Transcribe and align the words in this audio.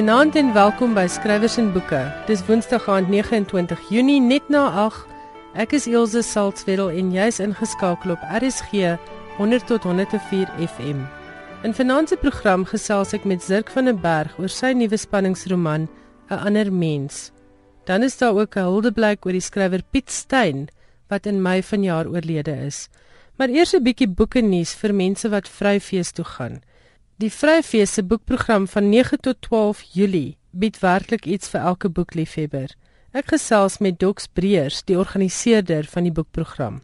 Goeienaand 0.00 0.36
en 0.40 0.54
welkom 0.56 0.94
by 0.96 1.02
Skrywers 1.12 1.58
en 1.60 1.66
Boeke. 1.74 1.98
Dis 2.24 2.40
Woensdag 2.46 2.86
aand 2.88 3.10
29 3.12 3.80
Junie 3.92 4.20
net 4.24 4.46
na 4.48 4.62
8. 4.86 5.02
Ek 5.60 5.74
is 5.76 5.84
Elsje 5.90 6.22
Salzwetel 6.24 6.88
en 6.88 7.10
jy's 7.12 7.36
ingeskakel 7.44 8.14
op 8.14 8.22
RSG 8.38 8.94
100 9.36 9.66
tot 9.68 9.84
104 9.84 10.48
FM. 10.64 11.02
In 11.68 11.76
vanaand 11.76 12.08
se 12.08 12.16
program 12.16 12.64
gesels 12.70 13.12
ek 13.12 13.28
met 13.28 13.44
Zirk 13.44 13.68
van 13.76 13.90
den 13.90 14.00
Berg 14.00 14.38
oor 14.40 14.48
sy 14.48 14.72
nuwe 14.72 14.96
spanningsroman 14.96 15.84
'n 16.30 16.40
ander 16.48 16.72
mens. 16.72 17.28
Dan 17.84 18.00
is 18.02 18.16
daar 18.16 18.40
ook 18.40 18.56
'n 18.56 18.72
huldeblyk 18.72 19.26
oor 19.26 19.36
die 19.36 19.44
skrywer 19.44 19.84
Piet 19.90 20.08
Steyn 20.10 20.70
wat 21.12 21.26
in 21.26 21.42
Mei 21.42 21.60
vanjaar 21.60 22.08
oorlede 22.08 22.56
is. 22.56 22.88
Maar 23.36 23.52
eers 23.52 23.76
'n 23.76 23.84
bietjie 23.84 24.08
boeke 24.08 24.40
nuus 24.40 24.72
vir 24.74 24.94
mense 24.94 25.28
wat 25.28 25.48
Vryfees 25.48 26.12
toe 26.12 26.24
gaan. 26.24 26.62
Die 27.20 27.28
Vryfees 27.28 27.92
se 27.94 28.02
boekprogram 28.02 28.68
van 28.68 28.88
9 28.88 29.20
tot 29.20 29.36
12 29.42 29.80
Julie 29.92 30.36
bied 30.50 30.78
werklik 30.80 31.26
iets 31.28 31.50
vir 31.52 31.66
elke 31.70 31.90
boekliefhebber. 31.92 32.70
Ek 33.12 33.26
gesels 33.34 33.76
met 33.84 33.98
Dox 34.00 34.24
Breers, 34.38 34.78
die 34.88 34.96
organiseerder 34.96 35.84
van 35.84 36.08
die 36.08 36.14
boekprogram. 36.16 36.78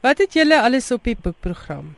Wat 0.00 0.22
het 0.24 0.32
julle 0.32 0.62
alles 0.64 0.88
op 0.96 1.04
die 1.04 1.16
boekprogram? 1.26 1.90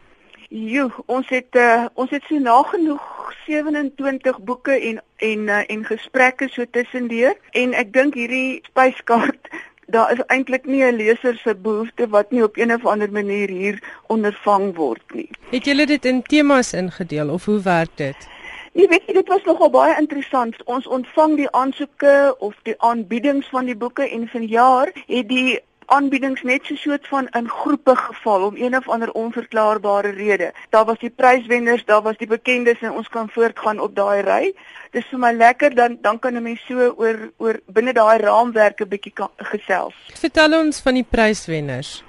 Jo, 0.49 0.89
ons 1.07 1.31
het 1.31 1.55
uh, 1.55 1.87
ons 1.95 2.11
het 2.11 2.27
so 2.27 2.43
nagenoeg 2.43 3.31
27 3.47 4.43
boeke 4.43 4.75
en 4.75 4.99
en 5.31 5.47
uh, 5.47 5.63
en 5.63 5.87
gesprekke 5.87 6.51
so 6.51 6.67
tussendeur 6.67 7.39
en 7.63 7.79
ek 7.79 7.95
dink 7.95 8.19
hierdie 8.19 8.59
spyskaart 8.73 9.55
daar 9.87 10.13
is 10.13 10.21
eintlik 10.27 10.67
nie 10.67 10.83
'n 10.85 10.97
leser 10.97 11.37
se 11.37 11.55
behoefte 11.55 12.09
wat 12.09 12.31
nie 12.31 12.43
op 12.43 12.57
een 12.57 12.75
of 12.75 12.87
ander 12.87 13.13
manier 13.13 13.49
hier 13.49 13.83
ondervang 14.07 14.77
word 14.77 15.15
nie. 15.15 15.29
Het 15.51 15.65
julle 15.65 15.87
dit 15.87 16.05
in 16.05 16.23
temas 16.23 16.73
ingedeel 16.73 17.31
of 17.31 17.45
hoe 17.45 17.61
werk 17.63 17.91
dit? 17.95 18.29
Jy 18.73 18.89
weet, 18.89 19.07
dit 19.07 19.29
was 19.29 19.45
nogal 19.45 19.71
baie 19.71 19.95
interessant. 19.99 20.57
Ons 20.65 20.87
ontvang 20.87 21.37
die 21.37 21.51
aansoeke 21.51 22.35
of 22.39 22.55
die 22.63 22.75
aanbiedings 22.79 23.47
van 23.49 23.65
die 23.65 23.77
boeke 23.77 24.09
en 24.11 24.29
vanjaar 24.29 24.91
het 25.07 25.29
die 25.29 25.61
aanbiedings 25.87 26.43
net 26.43 26.65
so 26.65 26.77
soort 26.77 27.07
van 27.09 27.29
in 27.39 27.49
groepe 27.49 27.97
geval 27.97 28.47
om 28.47 28.57
een 28.57 28.77
of 28.77 28.89
ander 28.89 29.13
onverklaarbare 29.13 30.11
rede. 30.11 30.53
Daar 30.71 30.85
was 30.85 30.99
die 30.99 31.11
pryswenners, 31.11 31.85
daar 31.85 32.03
was 32.03 32.17
die 32.17 32.27
bekendes 32.27 32.81
en 32.81 32.91
ons 32.91 33.09
kan 33.09 33.29
voortgaan 33.29 33.81
op 33.81 33.95
daai 33.95 34.23
ry. 34.23 34.55
Dis 34.91 35.07
vir 35.11 35.19
my 35.19 35.33
lekker 35.33 35.75
dan 35.75 35.99
dan 36.01 36.19
kan 36.19 36.35
'n 36.37 36.43
mens 36.43 36.65
so 36.67 36.95
oor 36.97 37.31
oor 37.37 37.61
binne 37.67 37.93
daai 37.93 38.19
raamwerk 38.19 38.81
'n 38.81 38.89
bietjie 38.89 39.13
gesels. 39.37 39.95
Vertel 40.15 40.59
ons 40.59 40.81
van 40.81 40.95
die 40.95 41.07
pryswenners. 41.11 42.05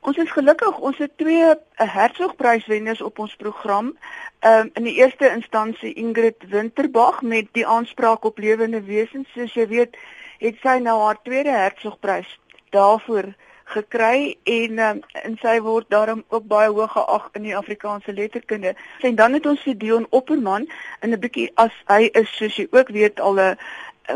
Ons 0.00 0.16
is 0.16 0.30
gelukkig, 0.30 0.78
ons 0.78 0.98
het 0.98 1.10
twee 1.16 1.44
eh, 1.44 1.56
Hertzogpryswenners 1.94 3.00
op 3.00 3.18
ons 3.18 3.34
program. 3.36 3.96
Ehm 4.38 4.60
um, 4.60 4.70
in 4.74 4.84
die 4.84 4.94
eerste 4.94 5.30
instansie 5.30 5.92
Ingrid 5.92 6.36
Winterbag 6.48 7.22
met 7.22 7.46
die 7.52 7.66
aanspraak 7.66 8.24
op 8.24 8.38
lewende 8.38 8.80
wesens, 8.82 9.28
soos 9.34 9.54
jy 9.54 9.66
weet, 9.68 9.96
het 10.38 10.56
sy 10.62 10.78
nou 10.80 10.96
haar 11.02 11.18
tweede 11.22 11.50
Hertzogprys 11.50 12.38
daarvoor 12.70 13.34
gekry 13.70 14.36
en 14.44 14.78
um, 14.78 15.02
en 15.22 15.36
sy 15.42 15.60
word 15.62 15.86
daarom 15.94 16.24
ook 16.28 16.46
baie 16.50 16.70
hoog 16.70 16.92
geag 16.92 17.28
in 17.38 17.46
die 17.46 17.56
Afrikaanse 17.56 18.12
letterkunde. 18.12 18.74
En 19.00 19.14
dan 19.14 19.32
het 19.32 19.46
ons 19.46 19.62
vir 19.62 19.78
Dion 19.78 20.06
Opperman 20.10 20.66
in 21.00 21.12
'n 21.12 21.20
bietjie 21.20 21.50
as 21.54 21.74
hy 21.86 22.10
is 22.12 22.36
soos 22.36 22.56
jy 22.56 22.66
ook 22.70 22.88
weet 22.88 23.20
al 23.20 23.38
'n 23.40 23.56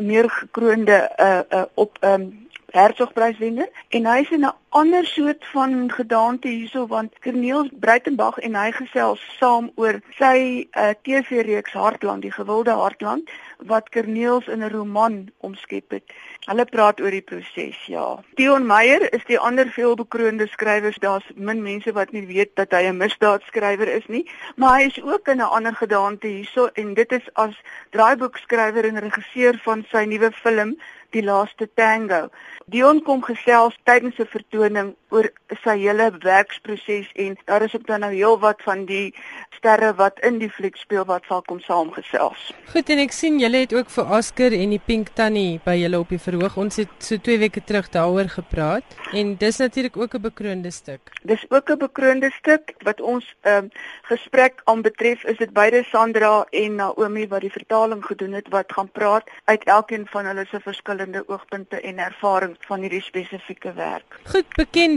meer 0.01 0.31
gekroonde 0.31 0.99
uh, 1.21 1.41
uh 1.51 1.65
op 1.75 1.99
um, 2.01 2.11
ehm, 2.11 2.45
Hertzogpryswenner 2.75 3.69
en 3.95 4.07
hy 4.11 4.17
is 4.25 4.31
in 4.35 4.45
'n 4.47 4.57
ander 4.69 5.07
soort 5.07 5.45
van 5.53 5.91
gedaante 5.91 6.49
hierso 6.49 6.87
want 6.87 7.19
Corneels 7.23 7.69
Breitenberg 7.81 8.39
en 8.39 8.55
hy 8.55 8.71
gesels 8.71 9.21
saam 9.39 9.71
oor 9.75 10.01
sy 10.19 10.67
uh, 10.73 10.91
TV-reeks 11.03 11.73
Hartland, 11.73 12.23
die 12.23 12.33
gewilde 12.35 12.71
Hartland 12.71 13.31
wat 13.59 13.89
Corneels 13.95 14.47
in 14.47 14.59
'n 14.59 14.71
roman 14.71 15.31
omskep 15.39 15.91
het. 15.91 16.03
Hulle 16.45 16.65
praat 16.69 16.99
oor 17.01 17.15
die 17.15 17.23
proses, 17.25 17.77
ja. 17.89 18.05
Dion 18.37 18.67
Meyer 18.69 19.07
is 19.17 19.23
die 19.25 19.39
ander 19.41 19.71
veelbekroonde 19.73 20.45
skrywer. 20.53 20.93
Daar's 21.01 21.31
min 21.37 21.63
mense 21.65 21.95
wat 21.97 22.13
nie 22.13 22.27
weet 22.29 22.53
dat 22.61 22.77
hy 22.77 22.83
'n 22.91 23.01
misdaadskrywer 23.01 23.89
is 23.89 24.05
nie, 24.13 24.29
maar 24.57 24.77
hy 24.77 24.83
is 24.91 25.01
ook 25.03 25.29
in 25.29 25.41
'n 25.41 25.55
ander 25.57 25.75
gedaante 25.75 26.27
hierso 26.29 26.69
en 26.75 26.95
dit 26.95 27.13
is 27.13 27.27
as 27.35 27.57
draaiboekskrywer 27.97 28.85
en 28.85 29.01
regisseur 29.01 29.57
van 29.65 29.87
sy 29.91 30.05
nuwe 30.05 30.33
film 30.33 30.77
Die 31.11 31.23
Laaste 31.23 31.69
Tango. 31.75 32.29
Dion 32.67 33.03
kom 33.03 33.23
gesels 33.23 33.77
tydens 33.85 34.19
'n 34.19 34.27
vertoning 34.27 34.95
oor 35.15 35.31
sy 35.63 35.77
hele 35.79 36.11
werksproses 36.25 37.11
en 37.25 37.37
daar 37.49 37.63
is 37.67 37.75
ook 37.77 37.87
dan 37.87 38.03
nou 38.05 38.13
heelwat 38.15 38.63
van 38.67 38.85
die 38.89 39.15
sterre 39.57 39.93
wat 39.97 40.19
in 40.27 40.41
die 40.43 40.51
fliek 40.51 40.77
speel 40.77 41.07
wat 41.09 41.25
sal 41.29 41.43
kom 41.47 41.61
saamgesels. 41.65 42.51
Goed 42.73 42.91
en 42.93 43.03
ek 43.05 43.15
sien 43.17 43.39
julle 43.41 43.63
het 43.65 43.75
ook 43.77 43.91
vir 43.95 44.11
Oscar 44.19 44.57
en 44.57 44.75
die 44.75 44.83
Pink 44.83 45.13
Tannie 45.19 45.61
by 45.65 45.77
julle 45.79 46.01
op 46.03 46.11
die 46.13 46.21
verhoog. 46.21 46.59
Ons 46.61 46.81
het 46.83 46.93
so 46.99 47.17
2 47.17 47.41
weke 47.45 47.63
terug 47.65 47.89
daaroor 47.95 48.29
gepraat 48.33 48.97
en 49.15 49.35
dis 49.41 49.61
natuurlik 49.63 49.97
ook 49.97 50.15
'n 50.15 50.23
bekroonde 50.27 50.71
stuk. 50.71 51.01
Dis 51.23 51.45
ook 51.49 51.71
'n 51.71 51.79
bekroonde 51.79 52.31
stuk 52.41 52.75
wat 52.85 53.01
ons 53.01 53.25
ehm 53.43 53.65
um, 53.65 53.71
gesprek 54.03 54.61
aanbetref 54.65 55.25
is 55.25 55.39
dit 55.39 55.53
beide 55.53 55.85
Sandra 55.85 56.47
en 56.51 56.75
Naomi 56.75 57.27
wat 57.29 57.41
die 57.41 57.53
vertaling 57.53 58.05
gedoen 58.05 58.33
het 58.33 58.49
wat 58.49 58.73
gaan 58.73 58.91
praat 58.91 59.31
uit 59.45 59.65
elkeen 59.65 60.07
van 60.11 60.27
hulle 60.27 60.47
se 60.51 60.61
verskillende 60.61 61.25
oogpunte 61.29 61.81
en 61.81 61.99
ervarings 61.99 62.59
van 62.67 62.81
hierdie 62.81 63.03
spesifieke 63.03 63.73
werk. 63.73 64.21
Goed, 64.25 64.47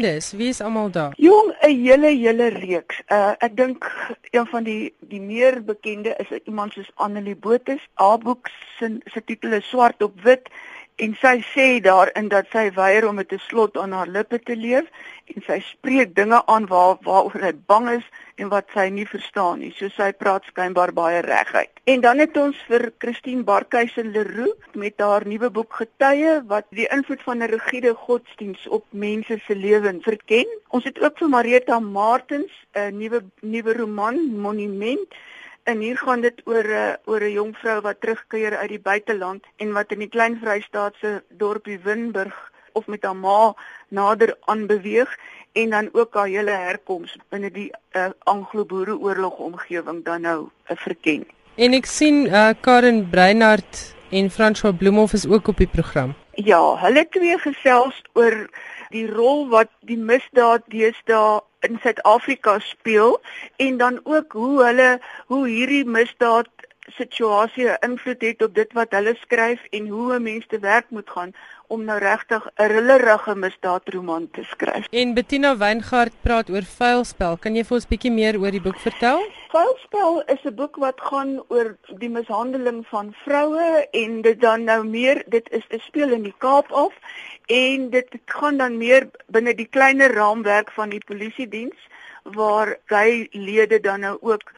bekendes, 0.07 0.31
wie 0.31 0.47
is 0.47 0.62
almal 0.62 0.90
daar? 0.91 1.13
Jong, 1.18 1.56
'n 1.62 1.84
hele 1.84 2.07
hele 2.07 2.47
reeks. 2.47 3.01
Uh 3.12 3.34
ek 3.40 3.56
dink 3.56 3.84
een 4.31 4.47
van 4.47 4.63
die 4.63 4.94
die 5.00 5.22
meer 5.22 5.63
bekende 5.63 6.16
is 6.18 6.31
iemand 6.45 6.73
soos 6.73 6.91
Annelie 6.95 7.35
Botha. 7.35 7.78
Haar 7.94 8.17
boek 8.17 8.47
se 8.78 8.97
se 9.06 9.22
titel 9.23 9.53
is 9.53 9.67
Swart 9.67 10.01
op 10.03 10.22
Wit 10.22 10.50
en 10.97 11.13
sy 11.22 11.35
sê 11.53 11.66
daarin 11.85 12.30
dat 12.34 12.47
sy 12.52 12.72
weier 12.74 13.06
om 13.08 13.16
met 13.22 13.31
'n 13.34 13.40
slot 13.50 13.78
aan 13.78 13.91
haar 13.91 14.08
lippe 14.08 14.40
te 14.40 14.56
leef 14.56 14.85
en 15.34 15.41
sy 15.47 15.59
spreek 15.59 16.16
dinge 16.16 16.40
aan 16.46 16.66
waar 16.66 16.97
waaroor 17.02 17.41
sy 17.41 17.53
bang 17.66 17.90
is 17.90 18.08
en 18.35 18.50
wat 18.50 18.66
sy 18.74 18.90
nie 18.90 19.06
verstaan 19.06 19.59
nie. 19.59 19.72
So 19.78 19.90
sy 19.90 20.12
praat 20.12 20.44
skynbaar 20.50 20.94
baie 20.94 21.22
reguit. 21.22 21.69
En 21.84 22.02
dan 22.02 22.18
het 22.19 22.38
ons 22.38 22.58
vir 22.69 22.91
Christine 22.97 23.44
Barkhuizen 23.44 24.12
Leroux 24.12 24.58
met 24.74 24.94
haar 24.97 25.28
nuwe 25.28 25.50
boek 25.50 25.74
Getuie 25.74 26.41
wat 26.47 26.66
die 26.69 26.88
invloed 26.90 27.22
van 27.22 27.38
'n 27.44 27.52
rigiede 27.53 27.94
godsdiens 27.94 28.68
op 28.68 28.85
mense 28.90 29.40
se 29.46 29.56
lewens 29.56 30.03
verken. 30.03 30.47
Ons 30.69 30.84
het 30.84 31.00
ook 31.00 31.18
vir 31.18 31.29
Marita 31.29 31.79
Martens 31.79 32.52
'n 32.74 32.97
nuwe 32.97 33.24
nuwe 33.41 33.74
roman 33.74 34.18
Monument 34.40 35.14
En 35.67 35.79
hier 35.79 35.97
gaan 35.97 36.22
dit 36.22 36.41
oor 36.45 36.63
'n 36.63 36.72
uh, 36.72 36.94
oor 37.05 37.23
'n 37.23 37.31
jong 37.31 37.57
vrou 37.61 37.81
wat 37.81 38.00
terugkeer 38.01 38.57
uit 38.57 38.69
die 38.69 38.79
buiteland 38.79 39.44
en 39.55 39.72
wat 39.78 39.91
in 39.91 40.00
die 40.00 40.13
klein 40.16 40.38
Vrystaatse 40.39 41.23
dorpie 41.29 41.79
Winburg 41.83 42.38
of 42.72 42.88
met 42.88 43.03
haar 43.03 43.16
ma 43.16 43.53
nader 43.88 44.38
aan 44.45 44.66
beweeg 44.67 45.17
en 45.51 45.69
dan 45.69 45.89
ook 45.91 46.13
haar 46.13 46.28
hele 46.28 46.51
herkoms 46.51 47.17
binne 47.29 47.51
die 47.51 47.72
uh, 47.91 48.05
Anglo-Boereoorlog 48.23 49.38
omgewing 49.38 50.05
dan 50.05 50.22
nou 50.22 50.40
uh, 50.72 50.78
verken. 50.78 51.28
En 51.55 51.73
ek 51.73 51.85
sien 51.85 52.25
uh, 52.25 52.49
Karen 52.61 53.09
Breinhardt 53.09 53.96
en 54.09 54.31
François 54.31 54.78
Bloemhof 54.78 55.14
is 55.14 55.28
ook 55.28 55.47
op 55.47 55.58
die 55.58 55.67
program. 55.67 56.16
Ja, 56.31 56.78
hulle 56.79 57.08
twee 57.09 57.37
gesels 57.37 58.02
oor 58.14 58.47
die 58.90 59.08
rol 59.11 59.47
wat 59.49 59.69
die 59.81 59.99
misdaad 59.99 60.64
deesdae 60.72 61.41
in 61.67 61.79
Suid-Afrika 61.84 62.59
speel 62.59 63.22
en 63.55 63.78
dan 63.78 63.99
ook 64.03 64.31
hoe 64.31 64.64
hulle 64.64 65.02
hoe 65.28 65.47
hierdie 65.47 65.85
misdaad 65.85 66.49
situasie 66.96 67.67
'n 67.69 67.78
invloed 67.90 68.22
het 68.22 68.41
op 68.41 68.53
dit 68.55 68.73
wat 68.73 68.91
hulle 68.91 69.16
skryf 69.16 69.61
en 69.69 69.87
hoe 69.87 70.14
'n 70.16 70.23
mens 70.23 70.46
te 70.47 70.59
werk 70.59 70.90
moet 70.90 71.09
gaan 71.09 71.34
om 71.67 71.84
nou 71.84 71.97
regtig 71.99 72.47
'n 72.55 72.67
rillerige 72.72 73.35
misdaadroman 73.35 74.29
te 74.31 74.43
skryf. 74.43 74.87
En 74.91 75.14
Bettina 75.14 75.58
Weingart 75.58 76.14
praat 76.22 76.49
oor 76.49 76.64
Vuilspel. 76.64 77.37
Kan 77.37 77.55
jy 77.55 77.64
vir 77.64 77.75
ons 77.75 77.87
bietjie 77.87 78.11
meer 78.11 78.40
oor 78.40 78.52
die 78.52 78.61
boek 78.61 78.79
vertel? 78.79 79.19
Vuilspel 79.52 80.22
is 80.25 80.43
'n 80.43 80.55
boek 80.55 80.75
wat 80.75 81.02
gaan 81.02 81.43
oor 81.47 81.78
die 81.97 82.09
mishandeling 82.09 82.85
van 82.87 83.14
vroue 83.25 83.87
en 83.91 84.22
dit 84.22 84.41
dan 84.41 84.64
nou 84.64 84.84
meer 84.84 85.23
dit 85.28 85.49
is 85.49 85.64
'n 85.69 85.79
speel 85.79 86.11
in 86.11 86.23
die 86.23 86.35
Kaap 86.37 86.72
af 86.72 86.93
en 87.46 87.90
dit 87.90 88.08
gaan 88.25 88.58
dan 88.58 88.78
meer 88.78 89.09
binne 89.28 89.55
die 89.55 89.69
kleiner 89.69 90.14
raamwerk 90.14 90.72
van 90.72 90.90
die 90.90 91.03
polisie 91.05 91.47
diens 91.47 91.79
waar 92.34 92.78
gay 92.85 93.28
lede 93.32 93.79
dan 93.79 94.00
nou 94.00 94.18
ook 94.22 94.52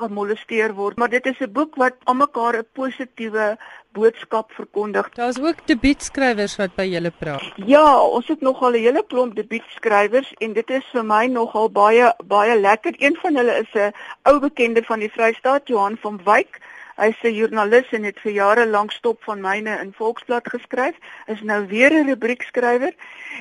gemolesteer 0.00 0.74
word 0.74 0.96
maar 0.96 1.08
dit 1.08 1.26
is 1.26 1.40
'n 1.40 1.52
boek 1.52 1.74
wat 1.74 1.94
almekaar 2.04 2.56
'n 2.56 2.66
positiewe 2.72 3.58
boodskap 3.92 4.52
verkondig. 4.52 5.08
Daar's 5.14 5.38
ook 5.40 5.66
debuutskrywers 5.66 6.56
wat 6.60 6.74
by 6.78 6.86
julle 6.90 7.12
praat. 7.18 7.44
Ja, 7.66 7.98
ons 8.00 8.28
het 8.28 8.40
nogal 8.40 8.72
'n 8.72 8.84
hele 8.86 9.04
klomp 9.06 9.34
debuutskrywers 9.34 10.32
en 10.38 10.52
dit 10.52 10.70
is 10.70 10.86
vir 10.92 11.04
my 11.04 11.26
nogal 11.26 11.70
baie 11.70 12.14
baie 12.24 12.60
lekker. 12.60 12.94
Een 12.98 13.16
van 13.22 13.34
hulle 13.34 13.58
is 13.58 13.74
'n 13.74 13.92
ou 14.22 14.38
bekende 14.40 14.82
van 14.82 14.98
die 14.98 15.10
Vrystaat, 15.10 15.68
Johan 15.68 15.96
van 16.00 16.20
Wyk. 16.24 16.60
Hy's 17.00 17.16
'n 17.24 17.32
joernalis 17.32 17.92
en 17.96 18.02
het 18.04 18.18
vir 18.20 18.32
jare 18.32 18.66
lank 18.66 18.92
stop 18.92 19.22
van 19.24 19.40
myne 19.40 19.78
in 19.80 19.92
Volksblad 19.96 20.48
geskryf. 20.52 20.96
Is 21.26 21.40
nou 21.40 21.66
weer 21.66 21.92
'n 21.92 22.08
rubriekskrywer 22.08 22.94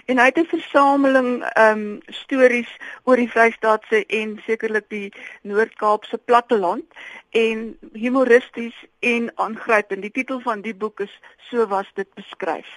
en 0.06 0.18
hy 0.18 0.26
het 0.26 0.38
'n 0.40 0.46
versameling 0.56 1.44
ehm 1.44 1.80
um, 1.80 2.02
stories 2.08 2.72
oor 3.04 3.16
die 3.16 3.32
Vrystaatse 3.32 4.06
en 4.06 4.40
sekerlik 4.46 4.88
die 4.90 5.12
Noord-Kaapse 5.42 6.18
platteland 6.18 6.86
en 7.32 7.78
humoristies 7.94 8.76
en 9.00 9.32
aangrypend. 9.36 10.02
Die 10.02 10.12
titel 10.12 10.40
van 10.40 10.62
die 10.62 10.76
boek 10.76 11.00
is 11.00 11.20
So 11.50 11.68
was 11.68 11.92
dit 11.94 12.14
beskryf. 12.14 12.68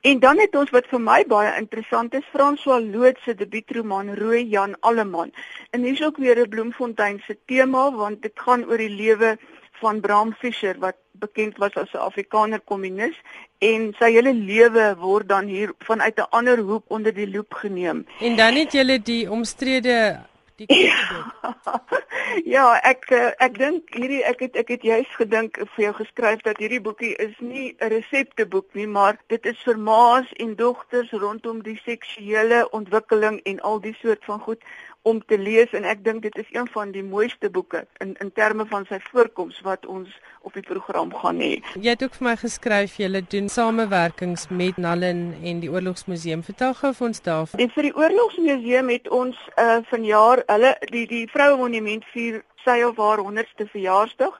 En 0.00 0.18
dan 0.18 0.38
het 0.38 0.56
ons 0.56 0.70
wat 0.70 0.86
vir 0.86 1.00
my 1.00 1.24
baie 1.26 1.56
interessant 1.58 2.14
is, 2.14 2.28
François 2.32 2.82
Loot 2.92 3.18
se 3.24 3.34
debuutroman 3.34 4.14
Rooi 4.14 4.44
Jan 4.44 4.76
Alleman. 4.80 5.32
En 5.70 5.82
hier's 5.82 6.02
ook 6.02 6.16
weer 6.16 6.38
'n 6.38 6.48
Bloemfontein 6.48 7.22
se 7.26 7.38
tema 7.46 7.92
want 7.92 8.22
dit 8.22 8.32
gaan 8.34 8.64
oor 8.64 8.76
die 8.76 8.96
lewe 9.02 9.38
van 9.80 10.00
Bram 10.00 10.32
Fischer 10.32 10.78
wat 10.78 10.96
bekend 11.12 11.56
was 11.56 11.74
as 11.74 11.92
'n 11.92 12.06
Afrikaner 12.08 12.60
kommunis 12.60 13.16
en 13.58 13.94
sy 13.98 14.10
hele 14.12 14.34
lewe 14.34 14.96
word 14.98 15.28
dan 15.28 15.46
hier 15.46 15.72
vanuit 15.78 16.18
'n 16.18 16.30
ander 16.30 16.58
hoek 16.58 16.84
onder 16.86 17.14
die 17.14 17.30
loep 17.30 17.54
geneem. 17.54 18.06
En 18.20 18.36
dan 18.36 18.54
het 18.54 18.72
jy 18.72 18.98
die 19.02 19.30
omstrede 19.30 20.20
die 20.56 20.66
Ja, 22.44 22.64
ek 22.82 23.10
eh, 23.14 23.30
ek 23.44 23.58
dink 23.60 23.94
hierdie 23.94 24.22
ek 24.26 24.42
het 24.44 24.56
ek 24.60 24.72
het 24.74 24.84
juis 24.86 25.12
gedink 25.18 25.60
vir 25.74 25.84
jou 25.84 25.92
geskryf 26.00 26.42
dat 26.46 26.58
hierdie 26.62 26.80
boekie 26.82 27.12
is 27.22 27.34
nie 27.40 27.76
'n 27.78 27.90
resepteboek 27.92 28.74
nie, 28.74 28.86
maar 28.86 29.20
dit 29.28 29.46
is 29.46 29.60
vir 29.64 29.78
ma's 29.78 30.32
en 30.42 30.56
dogters 30.56 31.12
rondom 31.12 31.62
die 31.62 31.78
seksuele 31.84 32.66
ontwikkeling 32.70 33.40
en 33.44 33.60
al 33.60 33.80
die 33.80 33.96
soort 34.02 34.24
van 34.24 34.40
goed 34.40 34.62
om 35.06 35.20
te 35.30 35.38
lees 35.38 35.70
en 35.78 35.84
ek 35.86 36.00
dink 36.04 36.24
dit 36.24 36.38
is 36.42 36.48
een 36.50 36.66
van 36.74 36.90
die 36.90 37.04
mooiste 37.06 37.50
boeke 37.50 37.84
in 38.02 38.16
in 38.24 38.32
terme 38.34 38.64
van 38.66 38.86
sy 38.88 38.98
voorkoms 39.04 39.60
wat 39.66 39.86
ons 39.86 40.10
op 40.48 40.56
die 40.58 40.64
program 40.66 41.12
gaan 41.14 41.38
hê. 41.42 41.52
Jy 41.78 41.94
het 41.94 42.02
ook 42.02 42.18
vir 42.18 42.26
my 42.26 42.34
geskryf 42.40 42.96
jy 42.98 43.22
doen 43.34 43.46
samewerkings 43.52 44.48
met 44.50 44.80
Nallen 44.82 45.22
en 45.42 45.62
die 45.62 45.70
Oorlogsmuseum. 45.70 46.42
Vertel 46.46 46.74
gou 46.80 46.92
vir 46.98 47.06
ons 47.06 47.22
daarvan. 47.28 47.62
En 47.62 47.72
vir 47.76 47.88
die 47.88 47.94
Oorlogsmuseum 48.02 48.92
het 48.96 49.08
ons 49.20 49.38
uh 49.62 49.78
vanjaar 49.92 50.42
hulle 50.50 50.74
die 50.90 51.06
die 51.06 51.24
Vroue 51.30 51.58
Monument 51.62 52.04
vier 52.14 52.42
sy 52.66 52.80
of 52.82 52.98
haar 52.98 53.22
100ste 53.22 53.68
verjaarsdag 53.70 54.34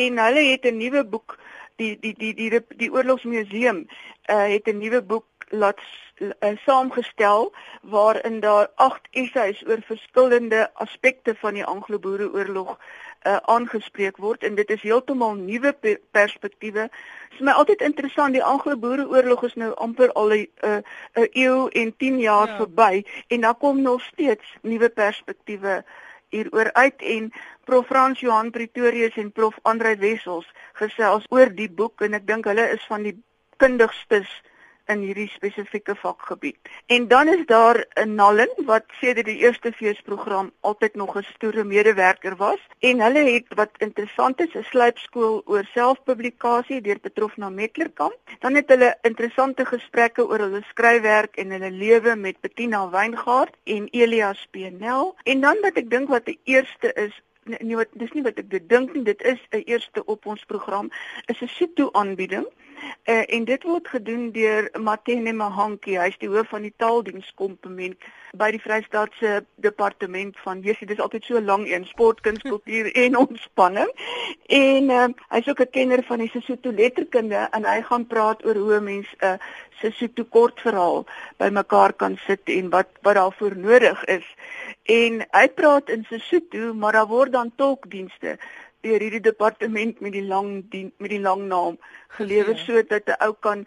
en 0.00 0.18
hulle 0.26 0.46
het 0.50 0.66
'n 0.66 0.78
nuwe 0.82 1.04
boek 1.14 1.38
die 1.78 1.94
die 2.00 2.14
die 2.18 2.34
die 2.34 2.50
die, 2.50 2.64
die 2.82 2.90
Oorlogsmuseum 2.90 3.86
uh 4.30 4.46
het 4.54 4.66
'n 4.66 4.78
nuwe 4.82 5.02
boek 5.02 5.26
laat 5.52 5.80
uh, 6.18 6.56
saamgestel 6.64 7.52
waarin 7.82 8.40
daar 8.40 8.68
8 8.74 9.08
essays 9.10 9.62
oor 9.66 9.82
verskillende 9.84 10.70
aspekte 10.74 11.34
van 11.34 11.54
die 11.54 11.64
Anglo-Boereoorlog 11.64 12.76
uh, 13.26 13.36
aangespreek 13.36 14.16
word 14.16 14.44
en 14.44 14.54
dit 14.54 14.70
is 14.70 14.82
heeltemal 14.82 15.34
nuwe 15.34 15.72
pe 15.72 15.98
perspektiewe. 16.10 16.88
Dit 17.30 17.40
is 17.40 17.44
my 17.46 17.52
altyd 17.52 17.80
interessant 17.80 18.32
die 18.34 18.44
Anglo-Boereoorlog 18.44 19.44
is 19.50 19.58
nou 19.60 19.72
amper 19.74 20.12
al 20.12 20.32
'n 20.32 20.46
'n 20.62 20.82
uh, 21.18 21.28
eeu 21.32 21.68
en 21.68 21.96
10 21.96 22.18
jaar 22.18 22.48
ja. 22.48 22.56
verby 22.56 23.04
en 23.28 23.40
daar 23.40 23.54
kom 23.54 23.82
nog 23.82 24.02
steeds 24.02 24.56
nuwe 24.62 24.88
perspektiewe 24.88 25.84
hieroor 26.28 26.72
uit 26.72 27.02
en 27.02 27.32
Prof 27.64 27.86
Frans 27.86 28.20
Johan 28.20 28.50
Pretorius 28.50 29.16
en 29.16 29.32
Prof 29.32 29.58
Andrei 29.62 29.96
Wessels 29.96 30.48
gesels 30.72 31.26
oor 31.28 31.52
die 31.54 31.70
boek 31.70 32.00
en 32.00 32.14
ek 32.14 32.26
dink 32.26 32.48
hulle 32.48 32.70
is 32.72 32.86
van 32.88 33.02
die 33.02 33.16
kundigstes 33.56 34.30
in 34.86 35.02
hierdie 35.06 35.28
spesifieke 35.28 35.94
vakgebied. 35.94 36.58
En 36.86 37.08
dan 37.08 37.28
is 37.28 37.46
daar 37.46 37.86
'n 37.94 38.14
Nallen 38.14 38.50
wat 38.66 38.84
sedert 39.00 39.26
die 39.26 39.38
eerste 39.38 39.72
feesprogram 39.72 40.52
altyd 40.60 40.94
nog 40.94 41.16
'n 41.16 41.22
stoere 41.34 41.64
medewerker 41.64 42.36
was 42.36 42.60
en 42.78 43.00
hulle 43.00 43.24
het 43.32 43.46
wat 43.54 43.70
interessant 43.78 44.40
is 44.40 44.54
'n 44.54 44.62
slypskool 44.62 45.42
oor 45.44 45.64
selfpublikasie 45.74 46.80
deur 46.80 46.98
betrof 47.02 47.36
na 47.36 47.48
Metlerkamp. 47.48 48.16
Dan 48.38 48.54
het 48.54 48.68
hulle 48.68 48.98
interessante 49.02 49.64
gesprekke 49.64 50.26
oor 50.28 50.38
hulle 50.38 50.62
skryfwerk 50.62 51.36
en 51.36 51.50
hulle 51.50 51.70
lewe 51.70 52.16
met 52.16 52.40
Bettina 52.40 52.90
Weingart 52.90 53.56
en 53.64 53.88
Elias 53.90 54.46
Pnel. 54.50 55.16
En 55.22 55.40
dan 55.40 55.56
wat 55.60 55.76
ek 55.76 55.90
dink 55.90 56.08
wat 56.08 56.24
die 56.24 56.40
eerste 56.44 56.92
is 56.92 57.22
Nee, 57.44 57.58
nee 57.60 57.86
dis 57.98 58.12
nie 58.14 58.22
wat 58.22 58.36
ek 58.38 58.68
dink 58.70 58.92
nie 58.94 59.02
dit 59.02 59.22
is 59.22 59.40
'n 59.50 59.64
eerste 59.66 60.04
op 60.04 60.26
ons 60.26 60.44
program 60.44 60.90
is 61.26 61.40
'n 61.42 61.48
sito 61.48 61.88
aanbieding 61.92 62.46
Uh, 63.04 63.22
en 63.34 63.44
dit 63.44 63.62
word 63.66 63.88
gedoen 63.88 64.28
deur 64.30 64.68
Matene 64.78 65.32
Mahanki. 65.34 65.96
Hy 65.98 66.06
is 66.12 66.18
die 66.22 66.30
hoof 66.30 66.52
van 66.52 66.62
die 66.62 66.74
taaldienskomponent 66.78 68.04
by 68.38 68.48
die 68.54 68.60
Vrystaatse 68.62 69.40
departement 69.64 70.38
van 70.44 70.62
Jesusie. 70.62 70.86
Dis 70.92 71.02
altyd 71.02 71.26
so 71.26 71.42
lank 71.42 71.66
een 71.66 71.86
sport, 71.90 72.22
kuns, 72.22 72.42
kultuur 72.46 72.92
en 73.04 73.18
ontspanning. 73.18 73.90
En 74.46 74.94
uh, 74.94 75.08
hy's 75.34 75.50
ook 75.50 75.64
'n 75.66 75.74
kenner 75.74 76.04
van 76.06 76.22
die 76.22 76.30
Sesotho 76.30 76.70
letterkunde 76.70 77.48
en 77.50 77.66
hy 77.66 77.80
gaan 77.90 78.06
praat 78.06 78.44
oor 78.46 78.56
hoe 78.56 78.78
'n 78.78 78.84
mens 78.84 79.10
'n 79.18 79.26
uh, 79.26 79.36
Sesotho 79.82 80.24
kortverhaal 80.24 81.04
bymekaar 81.42 81.92
kan 81.92 82.18
sit 82.26 82.46
en 82.46 82.70
wat 82.70 82.88
wat 83.02 83.14
daarvoor 83.14 83.56
nodig 83.56 84.04
is. 84.04 84.26
En 84.86 85.26
hy 85.30 85.46
praat 85.48 85.90
in 85.90 86.06
Sesotho, 86.08 86.74
maar 86.74 86.92
daar 86.92 87.10
word 87.10 87.32
dan 87.32 87.52
tolkdienste 87.56 88.38
deur 88.82 89.00
hierdie 89.00 89.22
departement 89.22 90.00
met 90.00 90.12
die 90.12 90.26
lang 90.26 90.64
die, 90.70 90.92
met 90.98 91.10
die 91.10 91.20
lang 91.20 91.46
naam 91.48 91.78
gelewer 92.18 92.56
ja. 92.56 92.64
sodat 92.64 93.06
'n 93.06 93.18
ou 93.26 93.32
kan 93.40 93.66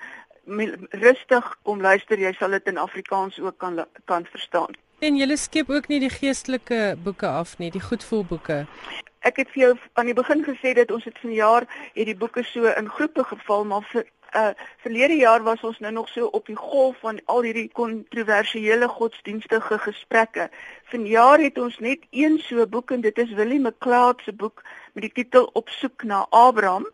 rustig 1.02 1.46
kom 1.64 1.82
luister 1.82 2.20
jy 2.20 2.34
sal 2.34 2.52
dit 2.52 2.68
in 2.68 2.78
Afrikaans 2.78 3.40
ook 3.40 3.58
kan 3.58 3.86
kan 4.06 4.26
verstaan. 4.26 4.76
En 5.00 5.18
jy 5.18 5.36
skep 5.36 5.70
ook 5.70 5.88
nie 5.88 6.00
die 6.00 6.10
geestelike 6.10 6.96
boeke 7.04 7.28
af 7.28 7.58
nie, 7.58 7.72
die 7.72 7.82
goedvoelboeke. 7.82 8.66
Ek 9.26 9.38
het 9.42 9.50
vir 9.54 9.62
jou 9.62 9.72
aan 9.94 10.06
die 10.06 10.16
begin 10.16 10.44
gesê 10.46 10.74
dat 10.78 10.92
ons 10.92 11.04
het 11.04 11.18
vanjaar 11.20 11.66
het 11.96 12.06
die 12.06 12.16
boeke 12.16 12.44
so 12.44 12.70
in 12.70 12.90
groepe 12.90 13.24
geval 13.24 13.66
maar 13.66 13.84
vir 13.92 14.06
uh 14.36 14.52
verlede 14.84 15.16
jaar 15.16 15.44
was 15.44 15.62
ons 15.62 15.80
nou 15.80 15.92
nog 15.94 16.10
so 16.10 16.26
op 16.26 16.46
die 16.46 16.56
golf 16.56 16.98
van 17.00 17.20
al 17.26 17.42
hierdie 17.42 17.70
kontroversiële 17.74 18.88
godsdienstige 18.88 19.78
gesprekke. 19.80 20.50
Vanjaar 20.92 21.40
het 21.40 21.58
ons 21.58 21.80
net 21.80 22.04
een 22.12 22.40
so 22.40 22.68
boek 22.68 22.92
en 22.92 23.02
dit 23.02 23.18
is 23.18 23.32
Willie 23.34 23.60
McLeod 23.60 24.22
se 24.22 24.34
boek 24.34 24.64
met 24.94 25.08
die 25.08 25.12
titel 25.12 25.50
Op 25.54 25.70
soek 25.70 26.04
na 26.04 26.26
Abraham 26.30 26.88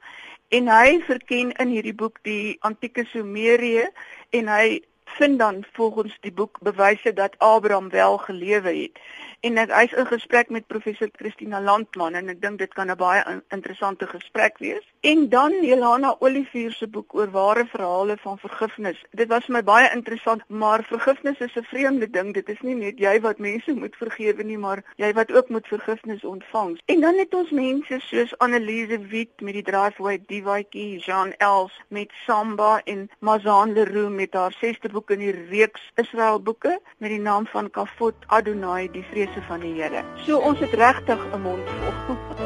en 0.47 0.67
hy 0.67 1.01
verken 1.07 1.51
in 1.51 1.67
hierdie 1.67 1.95
boek 1.95 2.19
die 2.27 2.57
antieke 2.59 3.05
Sumerië 3.09 3.89
en 4.29 4.47
hy 4.47 4.81
vind 5.17 5.39
dan 5.39 5.65
volgens 5.73 6.17
die 6.19 6.31
boek 6.31 6.57
bewyse 6.61 7.13
dat 7.13 7.35
Abraham 7.37 7.89
wel 7.89 8.17
gelewe 8.17 8.73
het 8.81 8.99
en 9.41 9.57
ek 9.57 9.71
hy's 9.73 9.93
in 9.97 10.05
gesprek 10.05 10.51
met 10.53 10.67
professor 10.69 11.09
Christina 11.17 11.57
Landman 11.61 12.13
en 12.17 12.29
ek 12.29 12.41
dink 12.43 12.59
dit 12.61 12.73
kan 12.77 12.91
'n 12.91 12.97
baie 12.97 13.21
interessante 13.49 14.05
gesprek 14.07 14.59
wees. 14.59 14.85
En 15.01 15.29
dan 15.29 15.51
Jelana 15.65 16.15
Olivier 16.19 16.71
se 16.71 16.87
boek 16.87 17.15
oor 17.15 17.31
ware 17.31 17.65
verhale 17.65 18.17
van 18.21 18.37
vergifnis. 18.37 19.03
Dit 19.11 19.27
was 19.27 19.45
vir 19.45 19.53
my 19.53 19.63
baie 19.63 19.89
interessant, 19.95 20.43
maar 20.47 20.83
vergifnis 20.83 21.39
is 21.39 21.55
'n 21.55 21.63
vreemde 21.63 22.09
ding. 22.09 22.33
Dit 22.33 22.49
is 22.49 22.61
nie 22.61 22.75
net 22.75 22.99
jy 22.99 23.19
wat 23.21 23.37
mense 23.39 23.73
moet 23.73 23.95
vergewe 23.95 24.43
nie, 24.43 24.57
maar 24.57 24.83
jy 24.95 25.13
wat 25.13 25.31
ook 25.31 25.49
moet 25.49 25.67
vergifnis 25.67 26.23
ontvang. 26.23 26.79
En 26.85 27.01
dan 27.01 27.17
het 27.17 27.33
ons 27.33 27.49
mense 27.49 27.99
soos 27.99 28.37
Annelise 28.37 28.99
Wit 28.99 29.41
met 29.41 29.53
die 29.53 29.63
Driveway 29.63 30.21
Divaitjie, 30.27 30.99
Jean 30.99 31.33
Els 31.37 31.81
met 31.87 32.11
Samba 32.25 32.81
en 32.83 33.09
Mazan 33.19 33.73
Leroux 33.73 34.09
met 34.09 34.33
haar 34.33 34.51
sesde 34.51 34.89
boek 34.89 35.00
in 35.09 35.19
die 35.19 35.47
reeks 35.49 35.81
Israel 35.95 36.41
boeke 36.41 36.79
met 36.99 37.09
die 37.09 37.19
naam 37.19 37.47
van 37.47 37.69
Kafot 37.69 38.15
Adonai 38.27 38.91
die 38.91 39.05
vrese 39.09 39.41
van 39.47 39.59
die 39.59 39.73
Here. 39.73 40.03
So 40.25 40.37
ons 40.37 40.59
het 40.59 40.73
regtig 40.73 41.19
'n 41.33 41.41
mond 41.41 41.69
vol. 41.69 42.37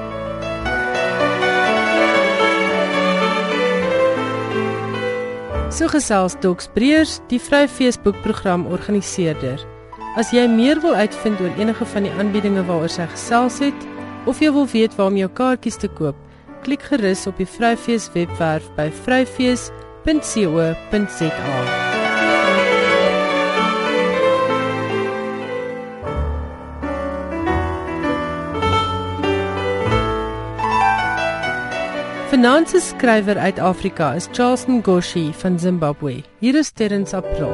So 5.76 5.90
gesels 5.92 6.38
Doks 6.40 6.70
Breers, 6.72 7.20
die 7.28 7.40
Vrye 7.40 7.68
Facebook 7.68 8.16
program 8.24 8.64
organiseerder. 8.72 9.60
As 10.16 10.32
jy 10.32 10.48
meer 10.48 10.80
wil 10.80 10.96
uitvind 10.96 11.42
oor 11.44 11.52
enige 11.60 11.84
van 11.92 12.08
die 12.08 12.14
aanbiedinge 12.16 12.64
waaroor 12.64 12.94
sy 12.94 13.04
gesels 13.12 13.60
het 13.60 13.76
of 14.26 14.40
jy 14.40 14.54
wil 14.56 14.68
weet 14.72 14.96
waar 14.96 15.12
om 15.12 15.20
jou 15.20 15.28
kaartjies 15.36 15.76
te 15.82 15.90
koop, 15.98 16.16
klik 16.64 16.84
gerus 16.88 17.28
op 17.28 17.36
die 17.42 17.50
Vryfees 17.50 18.08
webwerf 18.16 18.72
by 18.80 18.88
vryfees.co.za. 19.04 21.85
Finansie 32.36 32.82
skrywer 32.84 33.38
uit 33.40 33.60
Afrika 33.64 34.10
is 34.14 34.26
Charles 34.32 34.66
Ngoshi 34.68 35.32
van 35.40 35.60
Zimbabwe. 35.60 36.24
Hier 36.40 36.56
is 36.56 36.72
Terrence 36.72 37.16
April. 37.16 37.48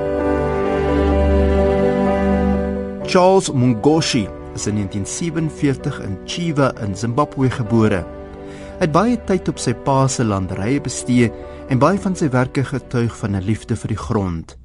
Charles 3.05 3.51
Ngoshi 3.51 4.25
is 4.55 4.65
in 4.65 4.75
1947 4.75 5.99
in 5.99 6.17
Chiva 6.25 6.71
in 6.81 6.95
Zimbabwe 6.95 7.49
gebore. 7.49 8.01
Hy 8.79 8.87
het 8.87 8.95
baie 8.95 9.19
tyd 9.29 9.53
op 9.53 9.61
sy 9.61 9.75
pa 9.85 10.07
se 10.09 10.25
landerye 10.25 10.81
bestee 10.81 11.29
en 11.69 11.77
baie 11.77 12.01
van 12.01 12.17
sy 12.17 12.31
werke 12.33 12.65
getuig 12.65 13.13
van 13.21 13.37
'n 13.37 13.45
liefde 13.45 13.77
vir 13.77 13.93
die 13.93 14.01
grond. 14.07 14.57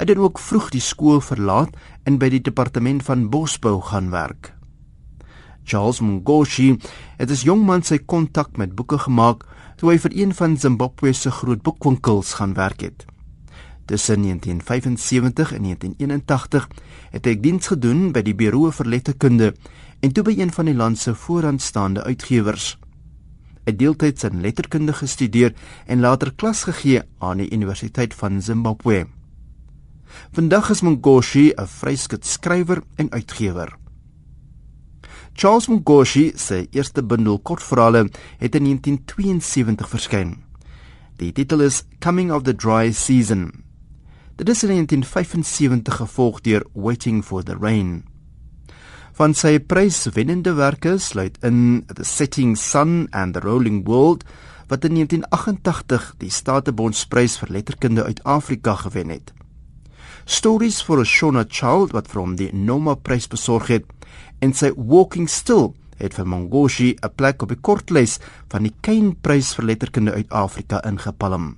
Hy 0.00 0.08
het 0.08 0.16
ook 0.16 0.38
vroeg 0.38 0.70
die 0.70 0.80
skool 0.80 1.20
verlaat 1.20 1.76
en 2.08 2.16
by 2.16 2.32
die 2.32 2.40
departement 2.40 3.04
van 3.04 3.28
bosbou 3.28 3.82
gaan 3.84 4.08
werk. 4.10 4.54
Charles 5.64 6.00
Mungoshi 6.00 6.76
het 7.18 7.30
as 7.30 7.44
jong 7.46 7.64
man 7.66 7.82
sy 7.82 7.98
kontak 7.98 8.56
met 8.56 8.74
boeke 8.74 8.98
gemaak 8.98 9.46
toe 9.78 9.92
hy 9.92 9.98
vir 10.02 10.14
een 10.14 10.34
van 10.34 10.56
Zimbabwe 10.58 11.12
se 11.12 11.30
groot 11.30 11.62
boekwinkels 11.62 12.34
gaan 12.38 12.54
werk 12.54 12.80
het. 12.80 13.06
Tussen 13.86 14.22
1975 14.22 15.52
en 15.52 15.62
1981 15.62 16.68
het 17.10 17.26
hy 17.26 17.34
diens 17.40 17.66
gedoen 17.66 18.12
by 18.12 18.22
die 18.22 18.34
Buro 18.34 18.70
vir 18.70 18.86
Letterkunde 18.86 19.52
en 20.00 20.12
toe 20.12 20.24
by 20.26 20.36
een 20.38 20.52
van 20.54 20.70
die 20.70 20.76
land 20.76 20.98
se 20.98 21.14
vooraanstaande 21.14 22.04
uitgewers. 22.04 22.76
Hy 23.62 23.70
het 23.70 23.78
deeltyds 23.78 24.26
in 24.26 24.40
letterkunde 24.42 24.94
gestudeer 24.98 25.52
en 25.86 26.00
later 26.02 26.32
klas 26.34 26.64
gegee 26.66 27.02
aan 27.18 27.38
die 27.38 27.50
Universiteit 27.54 28.14
van 28.14 28.42
Zimbabwe. 28.42 29.04
Vandag 30.32 30.70
is 30.70 30.82
Mungoshi 30.82 31.52
'n 31.54 31.66
vryskut 31.66 32.26
skrywer 32.26 32.82
en 32.96 33.10
uitgewer. 33.10 33.81
Charles 35.34 35.66
Mungoshi 35.66 36.32
se 36.36 36.66
eerste 36.70 37.02
bundel 37.02 37.38
kortverhale 37.38 38.08
het 38.38 38.54
in 38.54 38.64
1972 38.64 39.88
verskyn. 39.88 40.36
Die 41.16 41.32
titel 41.32 41.64
is 41.64 41.84
Coming 42.00 42.32
of 42.32 42.42
the 42.42 42.54
Dry 42.54 42.92
Season. 42.92 43.64
Dit 44.36 44.48
is 44.48 44.62
in 44.62 44.68
1975 44.68 45.96
gevolg 45.96 46.40
deur 46.40 46.64
Waiting 46.72 47.24
for 47.24 47.42
the 47.42 47.56
Rain. 47.60 48.04
Van 49.12 49.34
sy 49.34 49.58
pryswennende 49.58 50.52
werke 50.56 50.98
sluit 50.98 51.38
in 51.44 51.84
The 51.88 52.04
Setting 52.04 52.56
Sun 52.56 53.08
and 53.10 53.34
the 53.34 53.40
Rolling 53.40 53.86
World 53.88 54.24
wat 54.68 54.84
in 54.84 54.94
1988 55.00 56.14
die 56.20 56.30
Statebondsprys 56.30 57.38
vir 57.40 57.56
letterkunde 57.56 58.04
uit 58.04 58.22
Afrika 58.24 58.76
gewen 58.84 59.08
het. 59.08 59.32
Stories 60.24 60.82
for 60.82 61.00
a 61.00 61.04
Shona 61.04 61.44
Child 61.48 61.96
wat 61.96 62.08
van 62.12 62.36
die 62.36 62.52
Noma 62.52 62.94
Prys 62.94 63.26
besorg 63.28 63.72
het 63.72 63.88
en 64.40 64.52
sy 64.52 64.72
Walking 64.76 65.28
Still 65.28 65.72
het 65.96 66.14
vir 66.14 66.26
Mongoshi 66.26 66.96
'n 67.02 67.14
plek 67.16 67.42
op 67.42 67.48
die 67.48 67.60
kortlys 67.60 68.18
van 68.48 68.62
die 68.62 68.74
Kane 68.80 69.14
Prys 69.14 69.54
vir 69.54 69.64
letterkunde 69.64 70.12
uit 70.12 70.30
Afrika 70.30 70.82
ingepalm. 70.84 71.56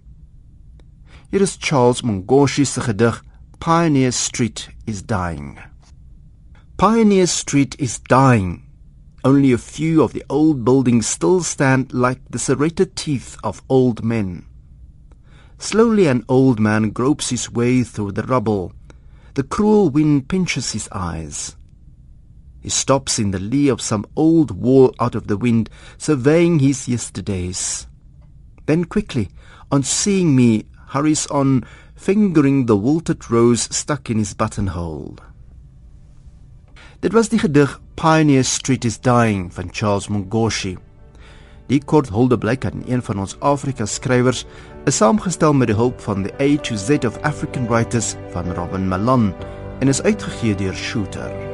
Hier 1.31 1.41
is 1.41 1.57
Charles 1.61 2.03
Mongoshi 2.03 2.65
se 2.65 2.81
gedig 2.81 3.25
Pioneer 3.59 4.13
Street 4.13 4.69
is 4.85 5.03
Dying. 5.03 5.59
Pioneer 6.77 7.27
Street 7.27 7.75
is 7.79 8.01
dying. 8.01 8.63
Only 9.25 9.53
a 9.53 9.59
few 9.59 10.03
of 10.03 10.13
the 10.13 10.25
old 10.29 10.65
buildings 10.65 11.07
still 11.07 11.41
stand 11.43 11.93
like 11.93 12.21
the 12.31 12.39
serrated 12.39 12.95
teeth 12.95 13.37
of 13.43 13.63
old 13.69 14.05
men. 14.05 14.45
Slowly 15.57 16.09
an 16.09 16.25
old 16.29 16.61
man 16.61 16.91
gropes 16.91 17.31
his 17.31 17.51
way 17.51 17.85
through 17.85 18.13
the 18.13 18.25
rubble. 18.25 18.73
The 19.35 19.45
cruel 19.45 19.89
wind 19.89 20.29
pinches 20.29 20.73
his 20.73 20.89
eyes. 20.93 21.57
He 22.65 22.71
stops 22.71 23.19
in 23.19 23.31
the 23.31 23.39
lee 23.39 23.69
of 23.69 23.83
some 23.83 24.07
old 24.17 24.51
wall 24.51 24.95
out 24.99 25.15
of 25.15 25.27
the 25.27 25.37
wind, 25.37 25.69
surveying 25.99 26.61
his 26.61 26.89
yesterdays. 26.89 27.87
Then 28.65 28.87
quickly, 28.87 29.29
on 29.71 29.83
seeing 29.83 30.35
me, 30.35 30.65
hurries 30.89 31.27
on, 31.27 31.67
fingering 31.95 32.65
the 32.65 32.75
wilted 32.75 33.31
rose 33.31 33.69
stuck 33.71 34.09
in 34.09 34.17
his 34.17 34.33
buttonhole. 34.33 35.19
Dit 37.03 37.13
was 37.13 37.29
die 37.29 37.39
gedig 37.39 37.79
Pioneer 38.01 38.49
Street 38.49 38.87
is 38.89 38.97
Dying 38.97 39.53
van 39.53 39.69
Charles 39.71 40.09
Mungoshi. 40.09 40.79
Die 41.69 41.85
kort 41.85 42.09
huldeblyk 42.09 42.65
aan 42.65 42.89
een 42.89 43.05
van 43.05 43.21
ons 43.21 43.37
Afrika 43.45 43.85
skrywers 43.85 44.47
is 44.89 44.97
saamgestel 44.97 45.53
met 45.53 45.69
die 45.69 45.77
hulp 45.77 46.01
van 46.01 46.25
the 46.25 46.33
A 46.41 46.57
to 46.65 46.81
Z 46.81 47.05
of 47.05 47.21
African 47.21 47.69
Writers 47.69 48.15
van 48.33 48.49
Robin 48.57 48.89
Malan 48.89 49.35
en 49.81 49.89
is 49.89 50.01
uitgegee 50.03 50.57
deur 50.57 50.75
Shooter. 50.75 51.54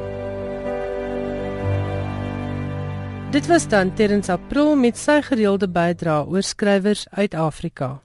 Dit 3.31 3.47
was 3.47 3.67
dan 3.67 3.93
Terrens 3.93 4.29
April 4.29 4.75
met 4.75 4.97
sy 4.99 5.21
gereelde 5.23 5.69
bydrae 5.71 6.25
oor 6.27 6.43
skrywers 6.43 7.05
uit 7.15 7.33
Afrika. 7.33 8.01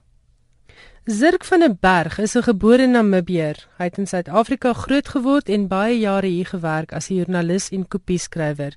Zirk 1.03 1.43
van 1.43 1.59
der 1.59 1.75
Berg 1.75 2.17
is 2.17 2.35
'n 2.37 2.43
gebore 2.43 2.87
Namibier. 2.87 3.67
Hy 3.77 3.83
het 3.83 3.97
in 3.97 4.07
Suid-Afrika 4.07 4.73
grootgeword 4.73 5.49
en 5.49 5.67
baie 5.67 5.99
jare 5.99 6.27
hier 6.27 6.45
gewerk 6.45 6.93
as 6.93 7.09
'n 7.09 7.15
joernalis 7.15 7.69
en 7.69 7.87
kopieskrywer. 7.87 8.75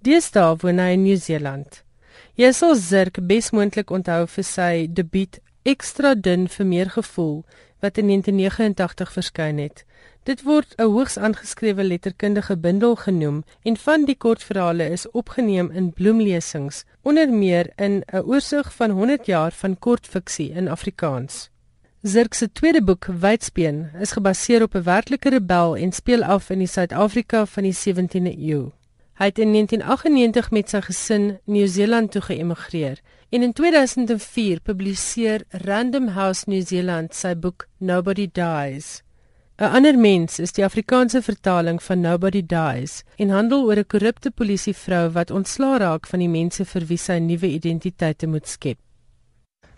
Deesdae 0.00 0.56
woon 0.56 0.78
hy 0.78 0.90
in 0.92 1.02
Nieu-Seeland. 1.02 1.84
Jy 2.34 2.52
sal 2.52 2.74
Zirk 2.74 3.26
besmoontlik 3.26 3.90
onthou 3.90 4.26
vir 4.26 4.44
sy 4.44 4.86
debuut 4.90 5.38
Ekstra 5.62 6.14
dun 6.14 6.48
vir 6.48 6.66
meer 6.66 6.90
gevoel 6.90 7.44
wat 7.82 7.98
in 7.98 8.06
1989 8.06 9.12
verskyn 9.12 9.58
het. 9.58 9.84
Dit 10.22 10.42
word 10.42 10.74
'n 10.78 10.82
hoogs 10.82 11.16
aangeskrewe 11.18 11.84
letterkundige 11.84 12.56
bundel 12.56 12.94
genoem 12.96 13.44
en 13.62 13.76
van 13.76 14.04
die 14.04 14.16
kortverhale 14.16 14.90
is 14.90 15.10
opgeneem 15.10 15.70
in 15.70 15.92
bloemlesings, 15.92 16.84
onder 17.02 17.28
meer 17.32 17.72
in 17.76 18.02
'n 18.06 18.22
oorsig 18.24 18.74
van 18.74 18.90
100 18.90 19.26
jaar 19.26 19.52
van 19.52 19.78
kortfiksie 19.78 20.50
in 20.50 20.68
Afrikaans. 20.68 21.50
Zirk 22.02 22.34
se 22.34 22.52
tweede 22.52 22.82
boek, 22.82 23.04
Wydspeen, 23.04 23.90
is 24.00 24.12
gebaseer 24.12 24.62
op 24.62 24.74
'n 24.74 24.82
werklike 24.82 25.28
rebel 25.28 25.76
en 25.76 25.92
speel 25.92 26.22
af 26.22 26.50
in 26.50 26.58
die 26.58 26.66
Suid-Afrika 26.66 27.46
van 27.46 27.62
die 27.62 27.74
17de 27.74 28.38
eeu. 28.38 28.70
Hy 29.12 29.24
het 29.24 29.38
in 29.38 29.52
1998 29.52 30.50
met 30.50 30.68
sy 30.68 30.80
gesin 30.80 31.38
Nieu-Seeland 31.44 32.10
toe 32.10 32.22
geëmigreer 32.22 33.00
en 33.32 33.42
in 33.42 33.52
2004 33.52 34.60
publiseer 34.60 35.44
Random 35.48 36.08
House 36.08 36.44
New 36.46 36.60
Zealand 36.66 37.14
sy 37.16 37.32
boek 37.32 37.64
Nobody 37.78 38.26
Dies. 38.28 39.00
'n 39.56 39.72
Ander 39.78 39.96
mens 39.96 40.36
is 40.38 40.52
die 40.52 40.64
Afrikaanse 40.64 41.22
vertaling 41.22 41.80
van 41.82 42.00
Nobody 42.04 42.42
Dies 42.44 43.00
en 43.16 43.32
handel 43.32 43.64
oor 43.64 43.80
'n 43.80 43.88
korrupte 43.88 44.30
polisievrou 44.30 45.08
wat 45.16 45.30
ontslaa 45.30 45.78
raak 45.78 46.06
van 46.06 46.20
die 46.20 46.28
mense 46.28 46.64
vir 46.64 46.84
wie 46.90 46.98
sy 46.98 47.18
nuwe 47.18 47.48
identiteite 47.48 48.26
moet 48.26 48.48
skep. 48.48 48.78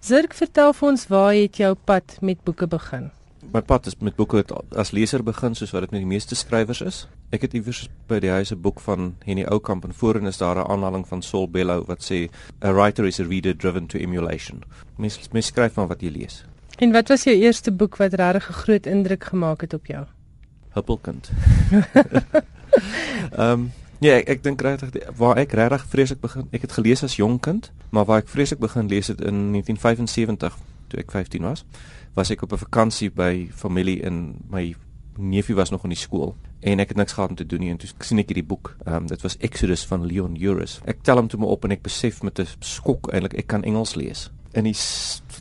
Zirk 0.01 0.35
vertel 0.35 0.73
vir 0.73 0.89
ons 0.89 1.07
waar 1.07 1.35
het 1.35 1.57
jou 1.57 1.75
pad 1.75 2.19
met 2.21 2.43
boeke 2.45 2.67
begin? 2.67 3.11
My 3.55 3.61
pad 3.63 3.87
is 3.87 3.95
met 4.03 4.17
boeke 4.19 4.41
as 4.75 4.91
leser 4.91 5.23
begin 5.23 5.55
soos 5.55 5.71
wat 5.71 5.85
dit 5.85 5.93
met 5.95 6.01
die 6.03 6.09
meeste 6.11 6.35
skrywers 6.35 6.81
is. 6.83 6.97
Ek 7.31 7.45
het 7.47 7.53
iewers 7.55 7.85
by 8.11 8.19
die 8.19 8.33
huis 8.35 8.51
'n 8.51 8.59
boek 8.59 8.81
van 8.83 9.15
Henny 9.23 9.45
Oukamp 9.47 9.85
en 9.85 9.95
voorin 9.95 10.27
is 10.27 10.39
daar 10.39 10.59
'n 10.59 10.67
aanhaling 10.67 11.07
van 11.07 11.23
Saul 11.23 11.49
Bellow 11.49 11.87
wat 11.87 12.03
sê 12.03 12.29
a 12.65 12.73
writer 12.73 13.07
is 13.07 13.21
a 13.21 13.23
reader 13.23 13.57
driven 13.57 13.87
to 13.87 13.99
emulation. 13.99 14.65
Mens 14.97 15.21
mens 15.33 15.47
skryf 15.47 15.73
van 15.73 15.87
wat 15.87 16.01
jy 16.01 16.11
lees. 16.11 16.45
En 16.79 16.93
wat 16.93 17.09
was 17.09 17.25
jou 17.25 17.37
eerste 17.37 17.71
boek 17.71 17.97
wat 17.97 18.15
regtig 18.15 18.49
'n 18.49 18.53
groot 18.53 18.87
indruk 18.87 19.25
gemaak 19.25 19.61
het 19.61 19.75
op 19.75 19.87
jou? 19.87 20.05
Huppelkind. 20.71 21.31
Ehm 23.39 23.51
um, 23.51 23.73
ja, 24.01 24.15
ek, 24.15 24.29
ek 24.29 24.43
dink 24.43 24.61
regtig 24.61 24.91
waar 25.17 25.37
ek 25.37 25.53
regtig 25.53 25.87
vreeslik 25.87 26.21
begin. 26.21 26.49
Ek 26.51 26.63
het 26.63 26.73
gelees 26.73 27.03
as 27.03 27.17
jong 27.17 27.41
kind, 27.41 27.73
maar 27.91 28.05
waar 28.05 28.19
ek 28.19 28.29
vreeslik 28.29 28.59
begin 28.59 28.89
lees 28.89 29.07
het 29.07 29.21
in 29.21 29.53
1975 29.53 30.59
toe 30.95 31.03
ek 31.03 31.13
15 31.15 31.47
was, 31.47 31.65
was 32.15 32.31
ek 32.31 32.47
op 32.47 32.53
'n 32.53 32.63
vakansie 32.63 33.11
by 33.11 33.49
familie 33.51 34.01
in 34.03 34.45
my 34.51 34.75
neefie 35.19 35.55
was 35.55 35.71
nog 35.71 35.85
in 35.85 35.95
die 35.95 35.99
skool 35.99 36.35
en 36.61 36.81
ek 36.81 36.89
het 36.89 36.97
niks 36.97 37.13
gehad 37.13 37.31
om 37.31 37.37
te 37.37 37.47
doen 37.47 37.61
nie 37.61 37.71
en 37.71 37.77
toe 37.79 37.89
sien 38.01 38.19
ek 38.19 38.31
hierdie 38.33 38.47
boek. 38.47 38.77
Ehm 38.87 39.05
um, 39.05 39.07
dit 39.07 39.23
was 39.23 39.37
Exodus 39.39 39.85
van 39.87 40.07
Leon 40.07 40.37
Uris. 40.37 40.81
Ek 40.85 41.03
tel 41.03 41.17
hom 41.17 41.29
toe 41.29 41.41
my 41.41 41.47
op 41.47 41.65
en 41.65 41.71
ek 41.71 41.83
besef 41.83 42.23
met 42.23 42.39
'n 42.41 42.47
skok 42.61 43.13
eintlik 43.13 43.35
ek 43.35 43.47
kan 43.47 43.65
Engels 43.65 43.95
lees 43.95 44.31
in 44.55 44.65
die 44.69 44.77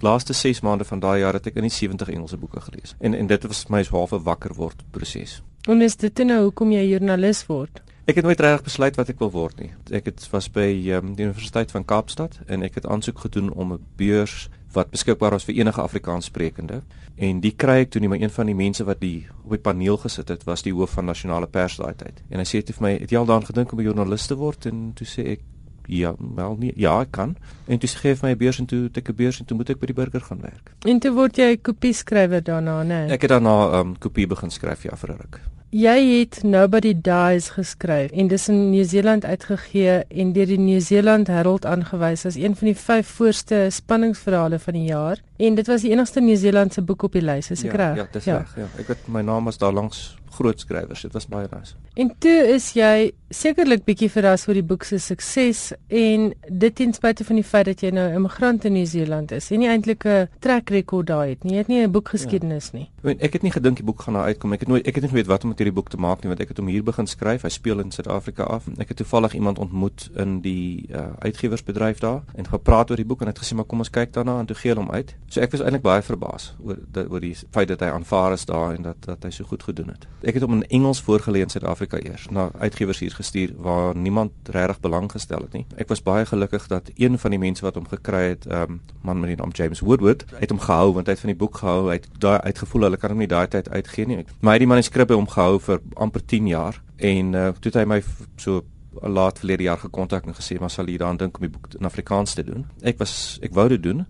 laaste 0.02 0.34
6 0.34 0.62
maande 0.62 0.84
van 0.84 1.00
daai 1.00 1.20
jaar 1.20 1.38
het 1.38 1.48
ek 1.48 1.56
in 1.62 1.68
die 1.68 1.74
70 1.74 2.10
Engelse 2.10 2.38
boeke 2.38 2.62
gelees. 2.62 2.96
En 3.00 3.14
en 3.14 3.28
dit 3.28 3.48
was 3.48 3.66
my 3.70 3.84
halfe 3.90 4.20
wakker 4.20 4.54
word 4.58 4.84
proses. 4.92 5.42
En 5.68 5.82
is 5.82 5.96
dit 5.96 6.24
nou 6.28 6.42
hoekom 6.44 6.72
jy 6.72 6.84
joernalis 6.90 7.46
word? 7.48 7.82
Ek 8.06 8.18
het 8.20 8.26
nooit 8.26 8.40
regtig 8.40 8.64
besluit 8.64 8.98
wat 9.00 9.10
ek 9.14 9.20
wil 9.20 9.32
word 9.32 9.62
nie. 9.64 9.70
Ek 9.96 10.10
het 10.10 10.26
was 10.32 10.50
by 10.52 10.68
um, 10.98 11.14
die 11.16 11.24
Universiteit 11.24 11.72
van 11.72 11.86
Kaapstad 11.88 12.42
en 12.52 12.66
ek 12.68 12.82
het 12.82 12.88
aansoek 12.88 13.24
gedoen 13.28 13.54
om 13.54 13.74
'n 13.74 13.86
beurs 13.96 14.50
wat 14.74 14.92
beskikbaar 14.92 15.32
was 15.32 15.46
vir 15.46 15.56
enige 15.56 15.82
Afrikaanssprekende 15.82 16.82
en 17.16 17.40
die 17.42 17.54
kry 17.56 17.84
ek 17.84 17.92
toe 17.94 18.02
nie 18.02 18.10
maar 18.10 18.22
een 18.22 18.34
van 18.34 18.46
die 18.46 18.56
mense 18.56 18.84
wat 18.84 19.00
die 19.00 19.28
op 19.44 19.52
die 19.52 19.62
paneel 19.62 19.98
gesit 19.98 20.30
het 20.30 20.44
was 20.44 20.64
die 20.64 20.74
hoof 20.74 20.98
van 20.98 21.06
nasionale 21.06 21.48
pers 21.48 21.78
daai 21.78 21.94
tyd. 21.96 22.24
En 22.30 22.40
hy 22.40 22.46
sê 22.46 22.64
dit 22.64 22.76
vir 22.76 22.84
my, 22.84 22.98
"Het 23.00 23.12
jy 23.12 23.18
al 23.18 23.26
daaraan 23.26 23.46
gedink 23.46 23.72
om 23.72 23.80
'n 23.80 23.84
joernalis 23.84 24.28
te 24.28 24.36
word?" 24.36 24.66
En 24.66 24.94
toe 24.94 25.08
sê 25.08 25.28
ek, 25.32 25.40
Ja, 25.88 26.16
wel 26.36 26.56
nie. 26.60 26.72
Ja, 26.76 27.02
ek 27.02 27.12
kan. 27.12 27.36
En 27.68 27.80
toe 27.80 27.90
gee 27.90 28.16
my 28.22 28.30
'n 28.32 28.38
beurs 28.38 28.60
en 28.60 28.66
toe 28.66 28.90
ek 28.94 29.10
'n 29.10 29.16
beurs 29.16 29.40
en 29.40 29.46
toe 29.46 29.58
moet 29.58 29.70
ek 29.70 29.80
by 29.80 29.86
die 29.86 29.96
burger 29.96 30.22
gaan 30.22 30.42
werk. 30.42 30.72
En 30.86 31.00
toe 31.00 31.12
word 31.12 31.38
jy 31.38 31.58
kopie 31.58 31.94
skrywer 31.94 32.44
daarna, 32.44 32.84
né? 32.84 33.12
Ek 33.12 33.22
het 33.22 33.30
daarna 33.30 33.70
'n 33.70 33.80
um, 33.80 33.98
kopie 33.98 34.28
begin 34.28 34.50
skryf 34.50 34.84
ja 34.84 34.96
vir 34.96 35.10
'n 35.10 35.18
ruk. 35.18 35.42
Jy 35.74 36.20
het 36.20 36.44
Nobody 36.46 36.92
Dies 36.94 37.48
geskryf 37.56 38.12
en 38.14 38.28
dis 38.30 38.44
in 38.52 38.60
Nieu-Seeland 38.70 39.24
uitgegee 39.26 40.04
en 40.06 40.34
deur 40.36 40.46
die 40.46 40.60
Nieu-Seeland 40.62 41.32
Herald 41.34 41.66
aangewys 41.66 42.28
as 42.30 42.38
een 42.38 42.54
van 42.60 42.70
die 42.70 42.76
vyf 42.78 43.16
voorste 43.18 43.64
spanningsverhale 43.74 44.60
van 44.62 44.78
die 44.78 44.84
jaar 44.92 45.24
en 45.42 45.58
dit 45.58 45.72
was 45.72 45.82
die 45.82 45.90
enigste 45.96 46.22
Nieu-Seelandse 46.22 46.84
boek 46.86 47.08
op 47.10 47.18
die 47.18 47.26
lys, 47.26 47.50
is 47.50 47.66
ek 47.66 47.74
ja, 47.74 47.80
reg? 47.82 47.98
Ja, 47.98 48.06
dis 48.14 48.30
ja. 48.30 48.38
reg, 48.44 48.54
ja. 48.62 48.68
Ek 48.84 48.94
weet 48.94 49.10
my 49.10 49.26
naam 49.26 49.50
was 49.50 49.58
daar 49.58 49.74
langs 49.74 50.12
groot 50.38 50.60
skrywers. 50.60 51.02
Dit 51.02 51.14
was 51.14 51.28
baie 51.28 51.48
nice. 51.52 51.76
En 51.94 52.10
toe 52.20 52.38
is 52.56 52.72
jy 52.74 53.12
sekerlik 53.34 53.84
bietjie 53.86 54.10
verras 54.14 54.48
oor 54.48 54.58
die 54.58 54.66
boek 54.66 54.86
se 54.86 55.00
sukses 55.02 55.72
en 55.94 56.32
dit 56.50 56.76
ten 56.76 56.94
spyte 56.94 57.26
van 57.26 57.38
die 57.40 57.46
feit 57.46 57.66
dat 57.66 57.82
jy 57.82 57.90
nou 57.94 58.08
'n 58.10 58.16
immigrant 58.16 58.66
in 58.66 58.74
Nieu-Seeland 58.74 59.32
is. 59.32 59.52
En 59.52 59.60
nie 59.60 59.70
eintlik 59.70 60.06
'n 60.06 60.28
trek 60.40 60.70
rekord 60.70 61.08
daai 61.08 61.30
het 61.30 61.44
nie. 61.44 61.54
Jy 61.54 61.58
het 61.58 61.68
nie 61.68 61.82
'n 61.84 61.92
boekgeskiedenis 61.92 62.70
ja. 62.72 62.78
nie. 62.78 62.90
Ek 62.98 63.04
weet 63.04 63.22
ek 63.22 63.34
het 63.34 63.42
nie 63.42 63.52
gedink 63.52 63.78
die 63.78 63.86
boek 63.86 64.02
gaan 64.02 64.14
nou 64.14 64.26
uitkom. 64.26 64.54
Ek 64.54 64.60
het 64.60 64.70
nooit 64.70 64.88
ek 64.88 64.96
het 64.96 65.04
nie 65.04 65.10
geweet 65.10 65.28
wat 65.28 65.44
om 65.44 65.50
met 65.50 65.58
hierdie 65.58 65.74
boek 65.74 65.90
te 65.90 65.98
maak 65.98 66.24
nie 66.24 66.30
want 66.30 66.42
ek 66.42 66.48
het 66.48 66.58
hom 66.58 66.68
hier 66.68 66.84
begin 66.84 67.08
skryf. 67.08 67.42
Hy 67.42 67.50
speel 67.50 67.80
in 67.80 67.92
Suid-Afrika 67.92 68.44
af. 68.44 68.68
Ek 68.78 68.88
het 68.88 68.98
toevallig 68.98 69.34
iemand 69.34 69.60
ontmoet 69.60 70.10
in 70.16 70.42
die 70.42 70.86
uh, 70.90 71.14
uitgewersbedryf 71.20 72.00
daar 72.00 72.24
en 72.36 72.48
gepraat 72.48 72.90
oor 72.90 72.98
die 72.98 73.06
boek 73.06 73.22
en 73.22 73.28
het 73.28 73.40
gesê 73.40 73.56
maar 73.56 73.66
kom 73.66 73.80
ons 73.80 73.90
kyk 73.90 74.14
daarna 74.14 74.40
en 74.40 74.46
toe 74.46 74.56
gee 74.56 74.72
hulle 74.72 74.86
hom 74.86 74.92
uit. 74.92 75.16
So 75.28 75.42
ek 75.42 75.52
was 75.52 75.62
eintlik 75.62 75.82
baie 75.82 76.02
verbaas 76.02 76.56
oor 76.64 76.78
oor 77.10 77.20
die 77.20 77.36
feit 77.52 77.68
dat 77.68 77.80
hy 77.80 77.88
aanvaar 77.88 78.34
is 78.34 78.46
daar 78.46 78.76
en 78.76 78.82
dat 78.82 78.98
dat 79.06 79.24
hy 79.24 79.30
so 79.30 79.44
goed 79.44 79.64
gedoen 79.64 79.88
het. 79.88 80.08
Ek 80.24 80.38
het 80.38 80.44
hom 80.46 80.54
in 80.56 80.68
Engels 80.72 81.02
voorgelê 81.04 81.42
in 81.44 81.52
Suid-Afrika 81.52 82.00
eers 82.00 82.30
na 82.32 82.46
uitgewers 82.56 83.02
hier 83.04 83.12
gestuur 83.12 83.52
waar 83.60 83.96
niemand 83.96 84.32
regtig 84.56 84.80
belang 84.80 85.10
gestel 85.12 85.42
het 85.44 85.58
nie. 85.58 85.66
Ek 85.76 85.90
was 85.92 86.00
baie 86.04 86.24
gelukkig 86.26 86.70
dat 86.72 86.92
een 86.96 87.18
van 87.20 87.36
die 87.36 87.40
mense 87.42 87.66
wat 87.66 87.76
hom 87.76 87.90
gekry 87.92 88.22
het, 88.30 88.46
'n 88.48 88.52
um, 88.52 88.62
ehm, 88.62 88.78
man 89.02 89.20
met 89.20 89.34
die 89.34 89.36
naam 89.36 89.52
James 89.52 89.80
Woodward, 89.80 90.24
het 90.40 90.50
hom 90.50 90.60
gehou 90.60 90.94
want 90.94 91.08
hy 91.08 91.12
het 91.12 91.20
van 91.20 91.34
die 91.34 91.40
boek 91.40 91.58
gehou. 91.58 91.88
Hy 91.88 91.94
het 92.00 92.08
daai 92.20 92.40
uitgevoel 92.40 92.82
hulle 92.82 92.98
kan 92.98 93.10
hom 93.10 93.20
nie 93.20 93.28
daai 93.28 93.48
tyd 93.48 93.70
uitgee 93.70 94.06
nie. 94.06 94.26
Maar 94.40 94.54
hy 94.54 94.60
het 94.60 94.60
die 94.60 94.68
manuskrip 94.68 95.08
by 95.08 95.14
hom 95.14 95.28
gehou 95.28 95.60
vir 95.60 95.82
amper 95.96 96.26
10 96.26 96.48
jaar 96.48 96.82
en 96.98 97.34
uh, 97.34 97.48
toe 97.60 97.72
het 97.72 97.76
hy 97.76 97.86
my 97.86 98.04
so 98.38 98.64
laat 99.02 99.40
verlede 99.40 99.64
jaar 99.64 99.78
gekontak 99.78 100.26
en 100.26 100.34
gesê 100.34 100.60
maar 100.60 100.70
sal 100.70 100.86
jy 100.86 100.98
daaraan 100.98 101.18
dink 101.18 101.38
om 101.38 101.42
die 101.42 101.52
boek 101.52 101.68
in 101.80 101.86
Afrikaans 101.86 102.34
te 102.34 102.44
doen. 102.44 102.66
Ek 102.82 102.98
was 102.98 103.40
ek 103.42 103.54
wou 103.54 103.68
dit 103.68 103.84
doen, 103.84 104.06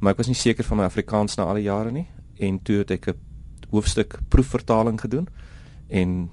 maar 0.00 0.12
ek 0.12 0.18
was 0.18 0.26
nie 0.26 0.34
seker 0.34 0.64
van 0.64 0.76
my 0.76 0.84
Afrikaans 0.84 1.36
na 1.36 1.44
al 1.44 1.54
die 1.54 1.68
jare 1.68 1.90
nie 1.90 2.06
en 2.38 2.62
toe 2.62 2.78
het 2.78 2.90
ek 2.90 3.08
'n 3.08 3.14
hoofstuk 3.70 4.18
proefvertaling 4.28 5.00
gedoen 5.00 5.28
en 5.88 6.30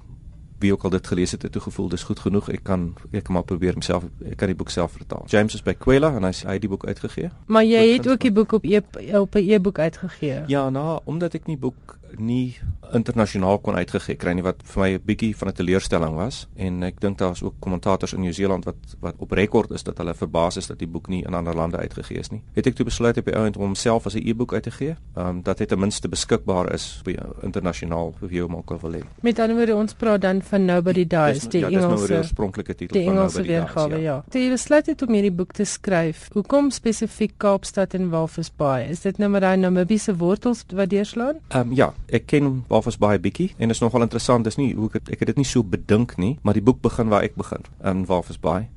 wie 0.58 0.72
ook 0.72 0.84
al 0.84 0.90
dit 0.90 1.06
gelees 1.06 1.30
het, 1.30 1.42
het 1.42 1.52
toe 1.52 1.62
gevoel 1.62 1.88
dis 1.88 2.02
goed 2.02 2.18
genoeg. 2.18 2.48
Ek 2.48 2.62
kan 2.64 2.94
ek 3.12 3.26
kan 3.26 3.34
maar 3.36 3.44
probeer 3.44 3.76
myself 3.76 4.06
ek 4.24 4.38
kan 4.40 4.48
die 4.52 4.56
boek 4.56 4.72
self 4.72 4.96
vertaal. 4.96 5.24
James 5.28 5.54
is 5.54 5.62
by 5.62 5.74
Kwela 5.76 6.14
en 6.16 6.24
hy 6.24 6.32
hy 6.32 6.56
het 6.56 6.64
die 6.64 6.72
boek 6.72 6.86
uitgegee. 6.86 7.30
Maar 7.46 7.64
jy 7.64 7.82
het 7.92 8.08
ook 8.08 8.20
die 8.24 8.32
boek 8.32 8.52
op 8.52 8.64
e 8.64 8.80
op 9.20 9.34
'n 9.34 9.50
e-boek 9.50 9.78
uitgegee. 9.78 10.42
Ja, 10.46 10.70
nou, 10.70 11.00
omdat 11.04 11.34
ek 11.34 11.46
nie 11.46 11.58
boek 11.58 11.98
nie 12.18 12.58
internasionaal 12.94 13.58
kon 13.58 13.74
uitgegee 13.74 14.16
kry 14.16 14.32
nie 14.36 14.44
wat 14.46 14.62
vir 14.62 14.82
my 14.82 14.90
'n 14.94 15.02
bietjie 15.06 15.36
van 15.36 15.48
'n 15.48 15.52
teleurstelling 15.52 16.14
was 16.14 16.46
en 16.56 16.82
ek 16.82 17.00
dink 17.00 17.18
daar 17.18 17.32
is 17.32 17.42
ook 17.42 17.54
kommentators 17.60 18.12
in 18.12 18.20
Nieu-Seeland 18.20 18.64
wat 18.64 18.76
wat 19.00 19.14
op 19.18 19.32
rekord 19.32 19.70
is 19.70 19.82
dat 19.82 19.98
hulle 19.98 20.14
verbaas 20.14 20.56
is 20.56 20.66
dat 20.66 20.78
die 20.78 20.86
boek 20.86 21.08
nie 21.08 21.24
in 21.24 21.34
ander 21.34 21.54
lande 21.54 21.76
uitgegee 21.76 22.18
is 22.18 22.30
nie. 22.30 22.42
Het 22.54 22.66
ek 22.66 22.74
toe 22.74 22.84
besluit 22.84 23.16
op 23.16 23.24
die 23.24 23.36
ount 23.36 23.56
om 23.56 23.62
homself 23.62 24.06
as 24.06 24.14
'n 24.14 24.22
e-boek 24.28 24.52
uit 24.52 24.62
te 24.62 24.70
gee, 24.70 24.96
um, 25.16 25.42
dat 25.42 25.58
dit 25.58 25.68
ten 25.68 25.78
minste 25.78 26.08
beskikbaar 26.08 26.72
is 26.74 27.00
by 27.04 27.16
internasionaal 27.42 28.14
vir 28.20 28.28
wie 28.28 28.42
ook 28.42 28.70
al 28.70 28.78
wil 28.80 28.92
hê. 28.92 29.02
Met 29.20 29.38
ander 29.38 29.56
woorde 29.56 29.74
ons 29.74 29.94
praat 29.94 30.20
dan 30.20 30.42
van 30.42 30.64
Nobody 30.64 31.06
Dies, 31.06 31.40
dis, 31.40 31.48
die 31.48 31.60
ja, 31.60 31.68
Engelse 31.68 32.08
nou 32.08 32.18
oorspronklike 32.18 32.74
titel 32.74 33.04
van 33.04 33.14
Nobody 33.14 33.32
Dies. 33.32 33.34
Die 33.34 33.52
Engelse 33.56 33.74
weergawe, 33.74 34.00
ja. 34.02 34.24
Toe 34.30 34.40
jy 34.40 34.50
besluit 34.50 34.86
het 34.86 35.02
om 35.02 35.12
hierdie 35.12 35.32
boek 35.32 35.52
te 35.52 35.64
skryf, 35.64 36.28
hoekom 36.32 36.70
spesifiek 36.70 37.32
Kaapstad 37.36 37.94
en 37.94 38.10
Walvis 38.10 38.50
Bay? 38.56 38.88
Is 38.90 39.00
dit 39.00 39.18
nou 39.18 39.30
maar 39.30 39.40
daai 39.40 39.56
Namibiese 39.56 40.16
wortels 40.16 40.64
wat 40.72 40.90
deurslaan? 40.90 41.36
Ehm 41.48 41.68
um, 41.68 41.74
ja, 41.74 41.92
ek 42.08 42.26
ken 42.26 42.64
Walvis 42.68 42.98
Bay 42.98 43.18
bietjie 43.20 43.54
en 43.58 43.70
is 43.70 43.80
nogal 43.80 44.02
interessant, 44.02 44.44
dis 44.44 44.56
nie 44.56 44.74
hoe 44.74 44.90
ek 44.94 45.10
ek 45.10 45.18
het 45.18 45.26
dit 45.26 45.36
nie 45.36 45.48
so 45.48 45.62
bedink 45.62 46.16
nie, 46.16 46.38
maar 46.42 46.54
die 46.54 46.62
boek 46.62 46.80
begin 46.80 47.08
waar 47.08 47.22
ek 47.22 47.34
begin 47.34 47.64
in 47.84 48.06
Walvis 48.06 48.40
Bay. 48.40 48.68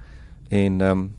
En 0.50 0.82
ehm 0.82 0.92
um, 0.92 1.10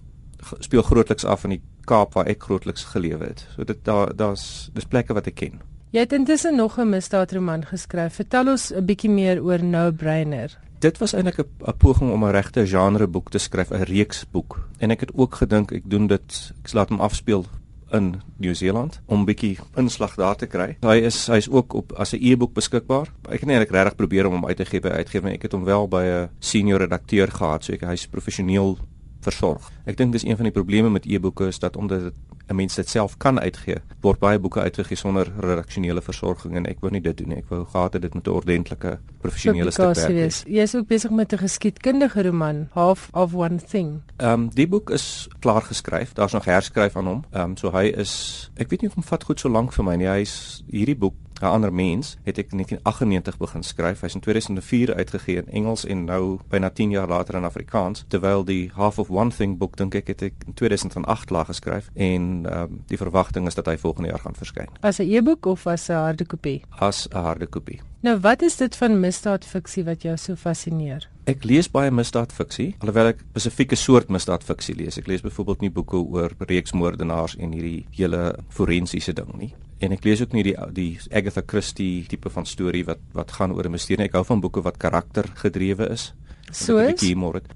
speel 0.59 0.83
grootliks 0.83 1.25
af 1.25 1.45
in 1.45 1.51
die 1.51 1.63
Kaap 1.85 2.15
waar 2.15 2.29
ek 2.31 2.43
grootliks 2.43 2.85
gelewe 2.93 3.27
het. 3.27 3.47
So 3.55 3.65
dit 3.65 3.79
daar 3.85 4.17
daar's 4.17 4.71
dis 4.75 4.87
plekke 4.87 5.15
wat 5.15 5.27
ek 5.27 5.35
ken. 5.35 5.61
Jy 5.91 6.01
het 6.01 6.13
intussen 6.13 6.57
nog 6.57 6.79
'n 6.79 6.89
misdaadroman 6.89 7.65
geskryf. 7.67 8.15
Vertel 8.15 8.49
ons 8.49 8.73
'n 8.73 8.85
bietjie 8.85 9.11
meer 9.11 9.43
oor 9.43 9.65
No 9.65 9.91
Brainer. 9.93 10.59
Dit 10.79 10.99
was 10.99 11.13
eintlik 11.13 11.39
'n 11.39 11.77
poging 11.79 12.13
om 12.13 12.25
'n 12.25 12.31
regte 12.31 12.67
genreboek 12.67 13.31
te 13.31 13.39
skryf, 13.39 13.71
'n 13.71 13.83
reeksboek. 13.83 14.69
En 14.79 14.91
ek 14.91 15.01
het 15.01 15.11
ook 15.15 15.35
gedink 15.35 15.73
ek 15.73 15.91
doen 15.91 16.07
dit, 16.07 16.53
ek 16.63 16.73
laat 16.73 16.89
hom 16.89 17.01
afspeel 17.01 17.47
in 17.93 18.23
Nieu-Seeland 18.37 19.01
om 19.07 19.25
bietjie 19.25 19.59
inslag 19.81 20.15
daar 20.15 20.37
te 20.37 20.47
kry. 20.47 20.77
Hy 20.85 20.97
is 21.07 21.27
hy's 21.31 21.49
ook 21.49 21.75
op 21.75 21.93
as 21.93 22.15
'n 22.15 22.23
e-boek 22.23 22.55
beskikbaar. 22.55 23.13
Ek 23.29 23.45
nie 23.45 23.55
eintlik 23.55 23.75
regtig 23.75 23.97
probeer 23.97 24.27
om 24.27 24.33
hom 24.33 24.47
uit 24.47 24.57
te 24.57 24.65
gee 24.65 24.81
by 24.81 24.89
uitgewer, 24.89 25.33
ek 25.33 25.43
het 25.43 25.53
hom 25.53 25.65
wel 25.65 25.89
by 25.89 26.03
'n 26.03 26.29
senior 26.39 26.79
redakteur 26.81 27.29
gehad, 27.29 27.65
so 27.65 27.73
ek 27.73 27.81
hy's 27.81 28.07
professioneel 28.07 28.79
versorg. 29.21 29.71
Ek 29.85 29.97
dink 29.97 30.13
dis 30.13 30.25
een 30.25 30.37
van 30.37 30.49
die 30.49 30.55
probleme 30.55 30.91
met 30.91 31.07
e-boeke 31.07 31.47
is 31.47 31.59
dat 31.59 31.77
omdat 31.77 32.01
dit 32.01 32.15
'n 32.51 32.55
mens 32.55 32.75
dit 32.75 32.89
self 32.89 33.17
kan 33.17 33.41
uitgee, 33.41 33.77
word 34.01 34.19
baie 34.19 34.39
boeke 34.39 34.61
uitgegee 34.61 34.97
sonder 34.97 35.33
redaksionele 35.39 36.03
versorging 36.03 36.57
en 36.57 36.67
ek 36.67 36.81
wou 36.81 36.91
nie 36.91 37.01
dit 37.01 37.17
doen 37.17 37.29
nie. 37.29 37.37
Ek 37.37 37.49
wou 37.49 37.65
gehad 37.65 37.93
het 37.93 38.03
dit 38.03 38.15
met 38.15 38.27
'n 38.27 38.31
ordentlike 38.31 38.99
professionele 39.21 39.71
stuk 39.71 39.95
werk 39.95 40.09
wees. 40.09 40.43
Jy 40.47 40.63
is 40.63 40.75
ook 40.75 40.87
besig 40.87 41.11
met 41.11 41.33
'n 41.33 41.39
geskiedkundige 41.39 42.23
roman, 42.23 42.69
Half 42.73 43.09
of 43.13 43.35
One 43.35 43.57
Thing. 43.57 44.01
Ehm 44.17 44.33
um, 44.33 44.49
die 44.55 44.69
boek 44.69 44.91
is 44.91 45.29
klaar 45.39 45.63
geskryf. 45.63 46.13
Daar's 46.13 46.33
nog 46.33 46.45
herskryf 46.45 46.97
aan 46.97 47.07
hom. 47.07 47.25
Ehm 47.31 47.43
um, 47.43 47.57
so 47.57 47.71
hy 47.71 47.85
is 47.87 48.51
ek 48.57 48.71
weet 48.71 48.81
nie 48.81 48.91
of 48.91 48.95
hom 48.95 49.05
vat 49.05 49.25
goed 49.25 49.41
so 49.41 49.49
lank 49.49 49.73
vir 49.73 49.85
my 49.85 49.97
nie. 49.97 50.07
Hy's 50.07 50.65
hierdie 50.71 50.99
boek 50.99 51.15
'n 51.43 51.47
ander 51.47 51.73
mens 51.73 52.17
het 52.23 52.39
ek 52.39 52.51
in 52.51 52.57
1998 52.57 53.39
begin 53.39 53.63
skryf. 53.63 54.01
Hy's 54.01 54.15
in 54.15 54.21
2004 54.21 54.95
uitgegee 54.95 55.37
in 55.37 55.49
Engels 55.49 55.85
en 55.85 56.05
nou 56.05 56.39
byna 56.49 56.71
10 56.71 56.91
jaar 56.91 57.09
later 57.09 57.35
in 57.35 57.45
Afrikaans. 57.45 58.05
Terwyl 58.09 58.45
die 58.45 58.71
Half 58.75 58.99
of 58.99 59.11
One 59.11 59.31
Thing 59.31 59.59
boek 59.59 59.77
dink 59.77 59.95
ek 59.95 60.07
het 60.07 60.23
ek 60.23 60.35
in 60.47 60.55
2008 60.55 61.31
laag 61.31 61.47
geskryf 61.47 61.91
en 61.95 62.47
ehm 62.47 62.63
um, 62.63 62.83
die 62.87 62.97
verwagting 62.97 63.47
is 63.47 63.55
dat 63.55 63.67
hy 63.67 63.77
volgende 63.77 64.09
jaar 64.09 64.19
gaan 64.21 64.35
verskyn. 64.35 64.69
As 64.81 64.99
'n 64.99 65.09
e-boek 65.11 65.47
of 65.47 65.67
as 65.67 65.89
'n 65.89 65.95
harde 65.95 66.25
kopie? 66.25 66.63
As 66.79 67.09
'n 67.11 67.17
harde 67.17 67.47
kopie. 67.47 67.81
Nou 68.01 68.19
wat 68.21 68.43
is 68.43 68.57
dit 68.57 68.77
van 68.77 69.01
misdaadfiksie 69.01 69.85
wat 69.85 70.03
jou 70.03 70.17
so 70.17 70.35
fascineer? 70.35 71.09
Ek 71.25 71.45
lees 71.45 71.71
baie 71.71 71.91
misdaadfiksie, 71.91 72.75
alhoewel 72.79 73.07
ek 73.07 73.19
spesifieke 73.31 73.77
soort 73.77 74.09
misdaadfiksie 74.09 74.75
lees. 74.75 74.99
Ek 74.99 75.07
lees 75.07 75.21
byvoorbeeld 75.21 75.61
nie 75.61 75.71
boeke 75.71 75.97
oor 75.97 76.31
reeksmoordenaars 76.39 77.37
en 77.37 77.53
hierdie 77.53 77.87
hele 77.91 78.35
forensiese 78.49 79.13
ding 79.13 79.35
nie 79.39 79.55
en 79.81 79.93
ek 79.93 80.05
lees 80.05 80.21
ook 80.21 80.33
nie 80.37 80.45
die 80.45 80.57
die 80.77 80.99
Agatha 81.11 81.43
Christie 81.47 82.05
tipe 82.09 82.31
van 82.31 82.47
storie 82.47 82.85
wat 82.85 83.01
wat 83.17 83.33
gaan 83.33 83.53
oor 83.53 83.65
'n 83.65 83.73
misterie. 83.73 84.05
Ek 84.05 84.13
hou 84.13 84.25
van 84.25 84.41
boeke 84.41 84.63
wat 84.63 84.77
karaktergedrewe 84.77 85.91
is. 85.91 86.13
So 86.53 86.79
is. 86.79 86.99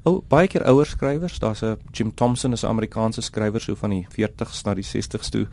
O, 0.05 0.11
oh, 0.11 0.23
baie 0.29 0.49
keer 0.49 0.65
ouer 0.71 0.87
skrywers. 0.87 1.39
Daar's 1.39 1.63
'n 1.63 1.77
Jim 1.93 2.15
Thompson 2.15 2.53
is 2.53 2.63
'n 2.63 2.67
Amerikaanse 2.69 3.21
skrywer 3.21 3.61
so 3.61 3.75
van 3.75 3.91
die 3.91 4.07
40s 4.09 4.65
na 4.65 4.75
die 4.75 4.85
60s 4.85 5.31
toe. 5.31 5.47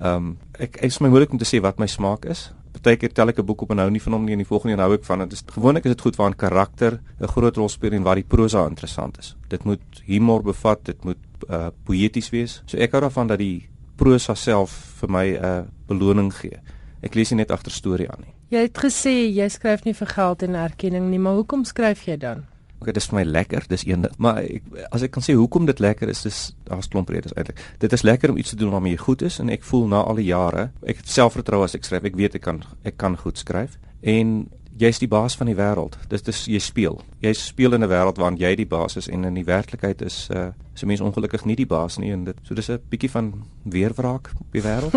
Ehm 0.00 0.16
um, 0.16 0.38
ek 0.58 0.76
ek 0.76 0.84
is 0.84 1.00
my 1.00 1.08
moeilik 1.08 1.30
om 1.30 1.38
te 1.38 1.44
sê 1.44 1.60
wat 1.60 1.78
my 1.78 1.86
smaak 1.86 2.24
is. 2.24 2.52
Partykeer 2.72 3.12
tel 3.12 3.28
ek 3.28 3.38
'n 3.38 3.46
boek 3.46 3.62
op 3.62 3.70
en 3.70 3.78
hou 3.78 3.90
nie 3.90 4.02
van 4.02 4.12
hom 4.12 4.24
nie 4.24 4.32
en 4.32 4.38
die 4.38 4.46
volgende 4.46 4.72
een 4.72 4.80
hou 4.80 4.94
ek 4.94 5.04
van. 5.04 5.18
Dit 5.18 5.32
is 5.32 5.44
gewoonlik 5.46 5.84
is 5.84 5.92
dit 5.92 6.00
goed 6.00 6.16
waar 6.16 6.30
'n 6.30 6.36
karakter 6.36 7.00
'n 7.20 7.26
groot 7.26 7.56
rol 7.56 7.68
speel 7.68 7.92
en 7.92 8.02
waar 8.02 8.16
die 8.16 8.24
prosa 8.28 8.66
interessant 8.66 9.18
is. 9.18 9.36
Dit 9.48 9.64
moet 9.64 9.80
humor 10.04 10.42
bevat, 10.42 10.84
dit 10.84 11.04
moet 11.04 11.18
uh, 11.50 11.68
poëties 11.84 12.30
wees. 12.30 12.62
So 12.66 12.76
ek 12.76 12.92
hou 12.92 13.00
daarvan 13.00 13.26
dat 13.28 13.38
die 13.38 13.68
prosa 13.98 14.34
self 14.38 14.74
vir 15.00 15.10
my 15.10 15.26
'n 15.26 15.44
uh, 15.44 15.64
beloning 15.88 16.32
gee. 16.34 16.60
Ek 17.02 17.14
lees 17.14 17.30
nie 17.30 17.42
net 17.42 17.50
agter 17.54 17.72
storie 17.72 18.08
aan 18.10 18.24
nie. 18.26 18.34
Jy 18.50 18.62
het 18.64 18.78
gesê 18.78 19.14
jy 19.28 19.48
skryf 19.52 19.84
nie 19.84 19.94
vir 19.94 20.08
geld 20.08 20.42
en 20.42 20.54
erkenning 20.54 21.10
nie, 21.10 21.18
maar 21.18 21.36
hoekom 21.36 21.64
skryf 21.64 22.06
jy 22.06 22.16
dan? 22.16 22.46
Okay, 22.78 22.94
dis 22.94 23.08
vir 23.10 23.18
my 23.18 23.24
lekker, 23.26 23.64
dis 23.68 23.84
een 23.86 24.04
ding. 24.06 24.12
Maar 24.22 24.38
ek, 24.44 24.68
as 24.94 25.02
ek 25.02 25.10
kan 25.16 25.24
sê 25.26 25.34
hoekom 25.34 25.66
dit 25.66 25.80
lekker 25.82 26.08
is, 26.08 26.22
dis 26.22 26.38
daar's 26.68 26.86
klomp 26.90 27.10
redes 27.10 27.34
eintlik. 27.34 27.58
Dit 27.82 27.92
is 27.92 28.04
lekker 28.06 28.30
om 28.30 28.38
iets 28.38 28.54
te 28.54 28.58
doen 28.60 28.70
waarmee 28.70 28.94
jy 28.94 29.02
goed 29.02 29.24
is 29.26 29.40
en 29.42 29.50
ek 29.50 29.66
voel 29.66 29.88
na 29.90 30.04
al 30.06 30.20
die 30.20 30.28
jare, 30.30 30.68
ek 30.86 31.02
het 31.02 31.10
selfvertroue 31.10 31.66
as 31.66 31.74
ek 31.74 31.88
skryf. 31.88 32.06
Ek 32.06 32.18
weet 32.18 32.38
ek 32.38 32.46
kan 32.46 32.62
ek 32.86 32.96
kan 32.96 33.18
goed 33.18 33.38
skryf. 33.38 33.74
En 34.06 34.46
jy's 34.78 35.00
die 35.02 35.08
baas 35.10 35.36
van 35.36 35.50
die 35.50 35.56
wêreld. 35.58 35.96
Dis 36.10 36.22
dis 36.26 36.44
jy 36.50 36.60
speel. 36.62 37.00
Jy 37.24 37.32
speel 37.36 37.74
in 37.74 37.84
'n 37.84 37.90
wêreld 37.90 38.18
waarin 38.18 38.38
jy 38.38 38.54
die 38.56 38.66
baas 38.66 38.96
is 38.96 39.08
en 39.08 39.24
in 39.24 39.34
die 39.34 39.44
werklikheid 39.44 40.02
is 40.02 40.28
uh 40.30 40.50
so 40.74 40.86
mense 40.86 41.04
ongelukkig 41.04 41.44
nie 41.44 41.56
die 41.56 41.66
baas 41.66 41.98
nie 41.98 42.12
en 42.12 42.24
dit 42.24 42.36
so 42.42 42.54
dis 42.54 42.70
'n 42.70 42.78
bietjie 42.90 43.10
van 43.10 43.44
weerwraak 43.64 44.30
op 44.40 44.52
die 44.52 44.62
wêreld. 44.62 44.94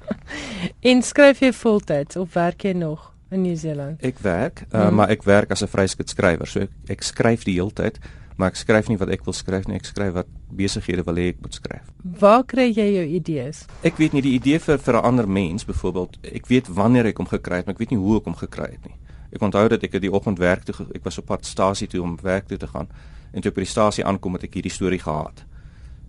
en 0.90 1.02
skryf 1.02 1.40
jy 1.40 1.52
voltyds 1.52 2.16
of 2.16 2.32
werk 2.34 2.64
jy 2.64 2.72
nog 2.72 3.12
in 3.30 3.42
Nieu-Seeland? 3.42 4.02
Ek 4.02 4.18
werk, 4.18 4.64
uh, 4.72 4.80
hmm. 4.80 4.94
maar 4.94 5.10
ek 5.10 5.22
werk 5.22 5.50
as 5.50 5.62
'n 5.62 5.68
vryskut 5.68 6.08
skrywer. 6.08 6.46
So 6.46 6.60
ek, 6.60 6.70
ek 6.88 7.02
skryf 7.02 7.44
die 7.44 7.54
hele 7.54 7.72
tyd 7.72 7.98
maar 8.36 8.48
ek 8.48 8.56
skryf 8.56 8.88
nie 8.88 8.96
wat 8.96 9.08
ek 9.08 9.24
wil 9.24 9.34
skryf 9.36 9.66
nie, 9.68 9.76
ek 9.76 9.84
skryf 9.84 10.14
wat 10.14 10.26
besighede 10.50 11.04
wil 11.06 11.18
hê 11.20 11.28
ek 11.34 11.40
moet 11.40 11.54
skryf. 11.54 11.90
Waar 12.20 12.44
kry 12.44 12.70
jy 12.70 12.86
jou 12.94 13.06
idees? 13.18 13.66
Ek 13.82 13.96
weet 14.00 14.12
nie 14.12 14.22
die 14.22 14.34
idee 14.38 14.58
vir 14.58 14.78
vir 14.78 14.94
'n 14.96 15.04
ander 15.04 15.28
mens 15.28 15.64
byvoorbeeld, 15.64 16.18
ek 16.22 16.46
weet 16.46 16.68
wanneer 16.68 17.06
ek 17.06 17.18
hom 17.18 17.26
gekry 17.26 17.56
het, 17.56 17.66
maar 17.66 17.74
ek 17.74 17.80
weet 17.80 17.90
nie 17.90 17.98
hoe 17.98 18.16
ek 18.16 18.24
hom 18.24 18.34
gekry 18.34 18.70
het 18.72 18.84
nie. 18.86 18.96
Ek 19.32 19.42
onthou 19.42 19.68
dat 19.68 19.82
ek 19.82 20.00
die 20.00 20.12
oggend 20.12 20.38
werk 20.38 20.64
toe 20.64 20.74
ek 20.94 21.04
was 21.04 21.18
op 21.18 21.26
pad 21.26 21.46
stasie 21.46 21.86
toe 21.86 22.02
om 22.02 22.18
werk 22.22 22.48
toe 22.48 22.58
te 22.58 22.66
gaan 22.66 22.88
en 23.32 23.42
toe 23.42 23.52
by 23.52 23.60
die 23.60 23.70
stasie 23.70 24.04
aankom 24.04 24.34
het 24.34 24.44
ek 24.44 24.54
hierdie 24.54 24.74
storie 24.74 24.98
gehad. 24.98 25.44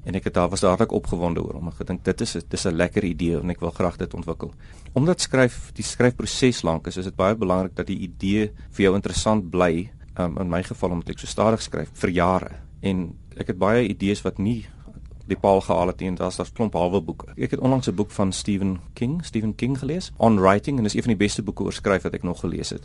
En 0.06 0.16
ek 0.18 0.24
het 0.24 0.34
daar 0.34 0.50
was 0.50 0.64
dadelik 0.66 0.92
opgewonde 0.98 1.44
oor 1.44 1.60
hom. 1.60 1.68
Ek 1.70 1.84
gedink 1.84 2.04
dit 2.04 2.22
is 2.22 2.34
dis 2.50 2.66
'n 2.66 2.76
lekker 2.76 3.04
idee 3.04 3.38
en 3.38 3.50
ek 3.50 3.60
wil 3.60 3.70
graag 3.70 3.98
dit 3.98 4.14
ontwikkel. 4.14 4.52
Omdat 4.94 5.22
skryf 5.22 5.72
die 5.74 5.84
skryfproses 5.84 6.64
lank 6.64 6.88
is, 6.88 6.98
is 6.98 7.06
dit 7.06 7.16
baie 7.16 7.36
belangrik 7.36 7.76
dat 7.76 7.88
die 7.88 8.00
idee 8.00 8.52
vir 8.72 8.84
jou 8.86 8.96
interessant 8.96 9.52
bly 9.52 9.92
um, 10.20 10.38
in 10.38 10.50
my 10.50 10.64
geval 10.64 10.90
omdat 10.90 11.10
ek 11.10 11.20
so 11.20 11.28
stadig 11.28 11.62
skryf 11.62 11.90
vir 11.94 12.10
jare 12.10 12.52
en 12.82 13.14
ek 13.38 13.48
het 13.48 13.58
baie 13.58 13.88
idees 13.88 14.22
wat 14.22 14.38
nie 14.38 14.66
die 15.32 15.38
paal 15.40 15.62
gehaal 15.62 15.88
het 15.88 16.02
en 16.02 16.16
daar's 16.16 16.36
daar's 16.36 16.52
klomp 16.52 16.74
halwe 16.74 17.02
boeke. 17.02 17.32
Ek 17.38 17.52
het 17.52 17.60
onlangs 17.60 17.88
'n 17.88 17.96
boek 17.96 18.12
van 18.12 18.32
Stephen 18.32 18.80
King, 18.94 19.26
Stephen 19.26 19.56
King 19.56 19.80
gelees, 19.80 20.12
On 20.18 20.40
Writing 20.40 20.78
en 20.78 20.84
dis 20.84 20.94
een 20.94 21.04
van 21.04 21.16
die 21.16 21.26
beste 21.26 21.44
boeke 21.44 21.64
oor 21.64 21.74
skryf 21.74 22.04
wat 22.04 22.14
ek 22.14 22.24
nog 22.24 22.40
gelees 22.40 22.70
het. 22.70 22.84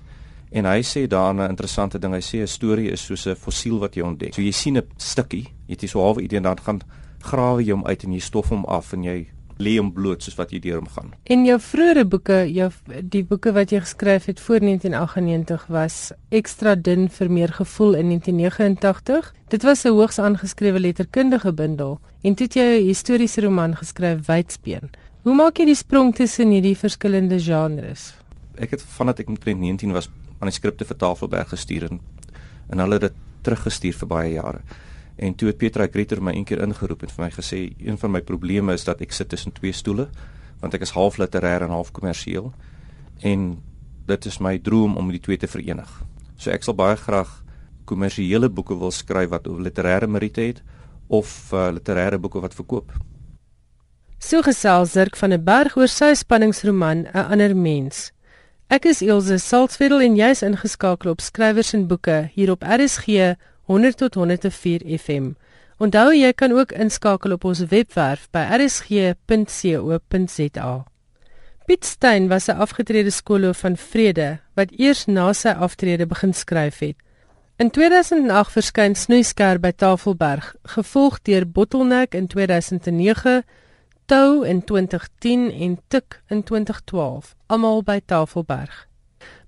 En 0.50 0.64
hy 0.64 0.82
sê 0.82 1.06
daarin 1.06 1.40
'n 1.40 1.48
interessante 1.48 1.98
ding. 1.98 2.12
Hy 2.14 2.20
sê 2.20 2.42
'n 2.42 2.46
storie 2.46 2.90
is 2.90 3.04
soos 3.04 3.26
'n 3.26 3.34
fossiel 3.34 3.78
wat 3.78 3.94
jy 3.94 4.02
ontdek. 4.02 4.34
So 4.34 4.42
jy 4.42 4.52
sien 4.52 4.76
'n 4.76 4.86
stukkie, 4.96 5.48
jy 5.66 5.76
het 5.80 5.90
so 5.90 6.00
half 6.00 6.18
idee 6.18 6.40
dan 6.40 6.58
gaan 6.60 6.80
grawe 7.20 7.64
jy 7.64 7.72
hom 7.72 7.86
uit 7.86 8.04
en 8.04 8.12
jy 8.12 8.20
stof 8.20 8.48
hom 8.48 8.64
af 8.64 8.92
en 8.92 9.02
jy 9.02 9.26
lê 9.58 9.76
hom 9.78 9.92
bloot 9.92 10.22
soos 10.22 10.36
wat 10.36 10.52
jy 10.52 10.60
deur 10.60 10.80
hom 10.80 10.88
gaan. 10.92 11.12
En 11.32 11.44
jou 11.46 11.56
vroeëre 11.60 12.04
boeke, 12.04 12.38
jou 12.52 12.68
die 13.00 13.22
boeke 13.24 13.52
wat 13.56 13.72
jy 13.72 13.80
geskryf 13.84 14.28
het 14.30 14.40
voor 14.40 14.60
1998 14.60 15.66
was 15.72 15.96
ekstra 16.28 16.74
dun 16.74 17.08
vir 17.08 17.30
meer 17.32 17.54
gevoel 17.56 17.96
in 18.00 18.12
1989. 18.12 19.32
Dit 19.48 19.62
was 19.62 19.84
'n 19.84 19.96
hoogs 19.96 20.18
aangeskrewe 20.18 20.80
letterkundige 20.80 21.52
bundel 21.52 22.00
en 22.22 22.34
toe 22.34 22.46
jy 22.46 22.80
'n 22.80 22.86
historiese 22.86 23.40
roman 23.40 23.76
geskryf 23.76 24.26
Wydspeen. 24.26 24.90
Hoe 25.22 25.34
maak 25.34 25.58
jy 25.58 25.64
die 25.64 25.74
sprong 25.74 26.14
tussen 26.14 26.50
hierdie 26.50 26.76
verskillende 26.76 27.38
genres? 27.40 28.14
Ek 28.58 28.70
het 28.70 28.82
vandat 28.82 29.18
ek 29.18 29.28
omtrent 29.28 29.60
19 29.60 29.92
was 29.92 30.08
manuskripte 30.40 30.84
vir 30.84 30.96
Tafelberg 30.96 31.48
gestuur 31.48 31.90
en 31.90 32.00
en 32.70 32.78
hulle 32.78 32.92
het 32.92 33.00
dit 33.00 33.12
teruggestuur 33.42 33.94
vir 33.94 34.08
baie 34.08 34.32
jare. 34.32 34.60
En 35.16 35.34
toe 35.34 35.48
het 35.48 35.58
Petra 35.58 35.86
Greter 35.86 36.22
my 36.22 36.32
eendag 36.36 36.60
ingeroep 36.66 37.02
en 37.02 37.12
vir 37.12 37.24
my 37.24 37.30
gesê 37.32 37.60
een 37.78 37.98
van 37.98 38.12
my 38.12 38.20
probleme 38.20 38.74
is 38.76 38.84
dat 38.84 39.00
ek 39.00 39.12
sit 39.12 39.28
tussen 39.32 39.52
twee 39.52 39.72
stoele 39.72 40.08
want 40.60 40.74
ek 40.74 40.84
is 40.84 40.94
half 40.96 41.18
literêr 41.20 41.64
en 41.64 41.72
half 41.72 41.92
kommersieel 41.92 42.52
en 43.20 43.48
dit 44.06 44.26
is 44.26 44.38
my 44.38 44.58
droom 44.58 44.96
om 44.96 45.10
die 45.10 45.20
twee 45.20 45.36
te 45.36 45.48
verenig. 45.48 45.88
So 46.36 46.52
ek 46.52 46.64
sal 46.64 46.76
baie 46.76 46.96
graag 47.00 47.42
kommersiële 47.88 48.50
boeke 48.52 48.76
wil 48.78 48.92
skryf 48.92 49.30
wat 49.32 49.48
oor 49.48 49.60
literêre 49.62 50.08
meriete 50.10 50.44
het 50.44 50.62
of 51.08 51.52
uh, 51.52 51.70
literêre 51.72 52.18
boeke 52.20 52.42
wat 52.42 52.54
verkoop. 52.54 52.92
So 54.18 54.42
gesels 54.42 54.92
Zirk 54.92 55.16
van 55.16 55.32
'n 55.32 55.44
berg 55.44 55.76
oor 55.76 55.88
sy 55.88 56.14
spanningsroman 56.14 57.06
'n 57.06 57.26
ander 57.32 57.56
mens. 57.56 58.12
Ek 58.68 58.84
is 58.84 59.02
Elsje 59.02 59.38
Salzwetel 59.38 60.00
en 60.00 60.16
jy's 60.16 60.42
ingeskakel 60.42 61.10
op 61.10 61.20
skrywers 61.20 61.72
en 61.72 61.86
boeke 61.86 62.30
hier 62.34 62.50
op 62.50 62.62
RSG 62.62 63.36
100 63.66 63.96
tot 63.96 64.14
104 64.14 64.98
FM. 64.98 65.30
Onthou 65.78 66.14
jy 66.14 66.32
kan 66.32 66.52
ook 66.56 66.72
inskakel 66.72 67.32
op 67.36 67.44
ons 67.44 67.60
webwerf 67.68 68.28
by 68.32 68.38
rsg.co.za. 68.56 69.24
Piet 71.66 71.84
Stein 71.84 72.28
was 72.28 72.46
'n 72.48 72.56
afgetrede 72.56 73.10
skoolhoof 73.10 73.58
van 73.58 73.76
Vrede 73.76 74.38
wat 74.54 74.70
eers 74.70 75.06
na 75.06 75.32
sy 75.32 75.48
aftrede 75.48 76.06
begin 76.06 76.34
skryf 76.34 76.78
het. 76.78 76.96
In 77.56 77.70
2008 77.70 78.52
verskyn 78.52 78.94
Snoeisker 78.94 79.60
by 79.60 79.70
Tafelberg, 79.72 80.54
gevolg 80.62 81.22
deur 81.22 81.46
Bottleneck 81.48 82.14
in 82.14 82.26
2009, 82.26 83.42
Tou 84.06 84.44
in 84.46 84.64
2010 84.64 85.50
en 85.50 85.80
Tik 85.88 86.22
in 86.28 86.42
2012, 86.42 87.34
almal 87.46 87.82
by 87.82 88.00
Tafelberg. 88.04 88.85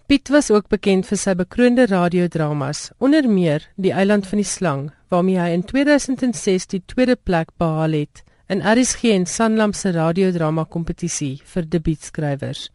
Piet 0.09 0.29
was 0.33 0.47
ook 0.51 0.71
bekend 0.73 1.05
vir 1.05 1.19
sy 1.21 1.35
bekroonde 1.37 1.85
radiodramas, 1.85 2.87
onder 2.97 3.27
meer 3.29 3.67
Die 3.77 3.91
Eiland 3.93 4.25
van 4.27 4.41
die 4.41 4.47
Slang, 4.49 4.87
waarmee 5.13 5.37
hy 5.37 5.51
in 5.53 5.65
2006 5.69 6.65
die 6.73 6.81
tweede 6.89 7.17
plek 7.29 7.51
behaal 7.61 7.93
het 7.93 8.23
in 8.49 8.63
RSG 8.65 9.11
en 9.13 9.27
Sanlam 9.29 9.75
se 9.77 9.93
radiodrama 9.93 10.65
kompetisie 10.65 11.43
vir 11.53 11.69
debuutskrywers. 11.69 12.71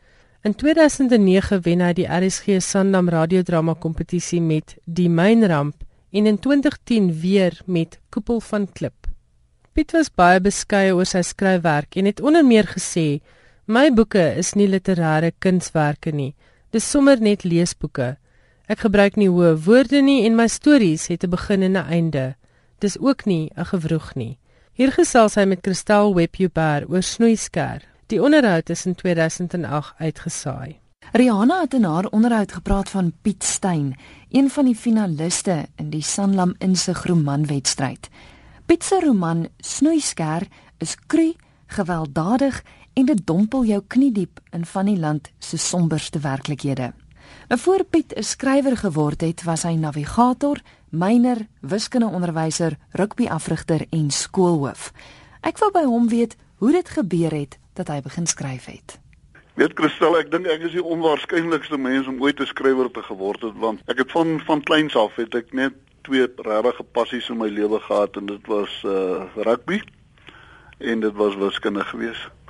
In 0.45 0.53
2009 0.53 1.63
wen 1.65 1.81
hy 1.81 1.89
die 2.03 2.05
RSG 2.05 2.59
Sanlam 2.61 3.09
radiodrama 3.09 3.73
kompetisie 3.81 4.41
met 4.41 4.77
Die 4.85 5.09
Mynramp 5.09 5.81
en 6.13 6.29
in 6.29 6.37
2010 6.37 7.09
weer 7.25 7.57
met 7.65 7.97
Koepel 8.13 8.45
van 8.45 8.69
Klip. 8.77 9.09
Piet 9.73 9.97
was 9.97 10.13
baie 10.13 10.37
beskeie 10.37 10.93
oor 10.93 11.09
sy 11.09 11.25
skryfwerk 11.25 11.97
en 11.97 12.13
het 12.13 12.21
onder 12.21 12.45
meer 12.45 12.69
gesê: 12.77 13.23
"My 13.65 13.89
boeke 13.89 14.35
is 14.37 14.53
nie 14.53 14.69
literêre 14.69 15.33
kunswerke 15.39 16.13
nie." 16.13 16.35
Dis 16.73 16.87
sommer 16.89 17.19
net 17.21 17.43
leesboeke. 17.45 18.15
Ek 18.65 18.79
gebruik 18.81 19.13
nie 19.21 19.27
hoë 19.29 19.51
woorde 19.61 19.99
nie 20.01 20.23
en 20.25 20.33
my 20.33 20.47
stories 20.49 21.05
het 21.11 21.23
'n 21.23 21.29
begin 21.29 21.61
en 21.61 21.77
'n 21.77 21.85
einde. 21.85 22.35
Dis 22.79 22.97
ook 22.97 23.25
nie 23.25 23.51
'n 23.55 23.65
gewroeg 23.65 24.15
nie. 24.15 24.37
Hier 24.73 24.91
gesels 24.91 25.35
hy 25.35 25.45
met 25.45 25.61
Kristal 25.61 26.15
Webjuber 26.15 26.85
oor 26.89 27.03
snoeisker. 27.03 27.81
Die 28.07 28.21
onderhoud 28.21 28.69
is 28.69 28.85
in 28.85 28.95
2008 28.95 29.93
uitgesaai. 29.99 30.79
Rihanna 31.11 31.61
het 31.61 31.73
in 31.73 31.83
haar 31.83 32.07
onderhoud 32.09 32.51
gepraat 32.51 32.89
van 32.89 33.13
Piet 33.21 33.43
Stein, 33.43 33.95
een 34.31 34.49
van 34.49 34.65
die 34.65 34.75
finaliste 34.75 35.65
in 35.75 35.89
die 35.89 36.01
Sanlam 36.01 36.55
Insig 36.57 37.05
romanwedstryd. 37.05 38.09
Piet 38.65 38.83
se 38.83 38.99
roman 38.99 39.47
Snoeisker 39.57 40.47
is 40.77 40.95
kru, 41.07 41.33
gewelddadig 41.67 42.63
en 42.93 43.05
dit 43.05 43.21
dompel 43.27 43.65
jou 43.65 43.81
kniediep 43.87 44.39
in 44.51 44.65
van 44.65 44.85
die 44.85 44.99
land 44.99 45.31
se 45.39 45.57
somberste 45.57 46.19
werklikhede. 46.19 46.93
Nou 47.49 47.59
voor 47.59 47.83
Piet 47.83 48.13
'n 48.15 48.23
skrywer 48.23 48.77
geword 48.77 49.21
het, 49.21 49.43
was 49.43 49.63
hy 49.63 49.75
navigator, 49.75 50.61
myner, 50.89 51.47
wiskundeonderwyser, 51.61 52.77
rugbyafrigter 52.91 53.85
en 53.89 54.11
skoolhoof. 54.11 54.91
Ek 55.41 55.57
wou 55.57 55.71
by 55.71 55.83
hom 55.83 56.07
weet 56.07 56.35
hoe 56.55 56.71
dit 56.71 56.89
gebeur 56.89 57.31
het 57.31 57.57
dat 57.73 57.87
hy 57.87 58.01
begin 58.01 58.27
skryf 58.27 58.65
het. 58.65 58.99
Weet 59.53 59.73
Christel, 59.77 60.17
ek 60.17 60.31
dink 60.31 60.47
ek 60.49 60.61
is 60.61 60.71
die 60.71 60.83
onwaarskynlikste 60.83 61.77
mens 61.77 62.07
om 62.07 62.21
ooit 62.21 62.39
'n 62.39 62.45
skrywer 62.45 62.91
te 62.91 63.03
geword 63.03 63.41
het 63.41 63.57
want 63.57 63.81
ek 63.85 63.97
het 63.97 64.11
van 64.11 64.39
van 64.45 64.63
kleins 64.63 64.95
af 64.95 65.15
het 65.15 65.35
ek 65.35 65.53
net 65.53 65.73
twee 66.01 66.27
regte 66.37 66.83
passies 66.83 67.29
in 67.29 67.37
my 67.37 67.47
lewe 67.47 67.79
gehad 67.79 68.17
en 68.17 68.25
dit 68.25 68.47
was 68.47 68.81
uh 68.85 69.25
rugby 69.35 69.81
en 70.79 70.99
dit 70.99 71.13
was 71.13 71.35
wiskunde 71.35 71.83
geweest. 71.83 72.42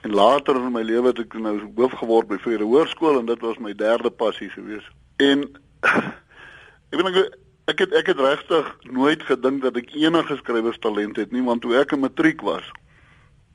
En 0.00 0.14
later 0.14 0.56
in 0.56 0.72
my 0.72 0.82
lewe 0.82 1.12
het 1.12 1.18
ek 1.18 1.36
nou 1.36 1.58
hoof 1.76 1.92
geword 2.00 2.28
by 2.28 2.38
Vrede 2.40 2.64
Hoërskool 2.64 3.18
en 3.20 3.26
dit 3.26 3.40
was 3.40 3.58
my 3.58 3.74
derde 3.74 4.10
passie 4.10 4.48
gewees. 4.48 4.86
En 5.16 5.44
ek 6.90 6.98
weet 6.98 7.10
ek 7.10 7.38
ek 7.70 7.78
het 7.84 7.92
ek 7.94 8.06
het 8.06 8.20
regtig 8.20 8.70
nooit 8.90 9.22
gedink 9.22 9.62
dat 9.62 9.76
ek 9.76 9.92
enige 9.94 10.36
skrywerstalent 10.40 11.20
het 11.20 11.30
nie 11.30 11.44
want 11.46 11.62
toe 11.62 11.76
ek 11.78 11.92
in 11.94 12.02
matriek 12.02 12.40
was 12.42 12.66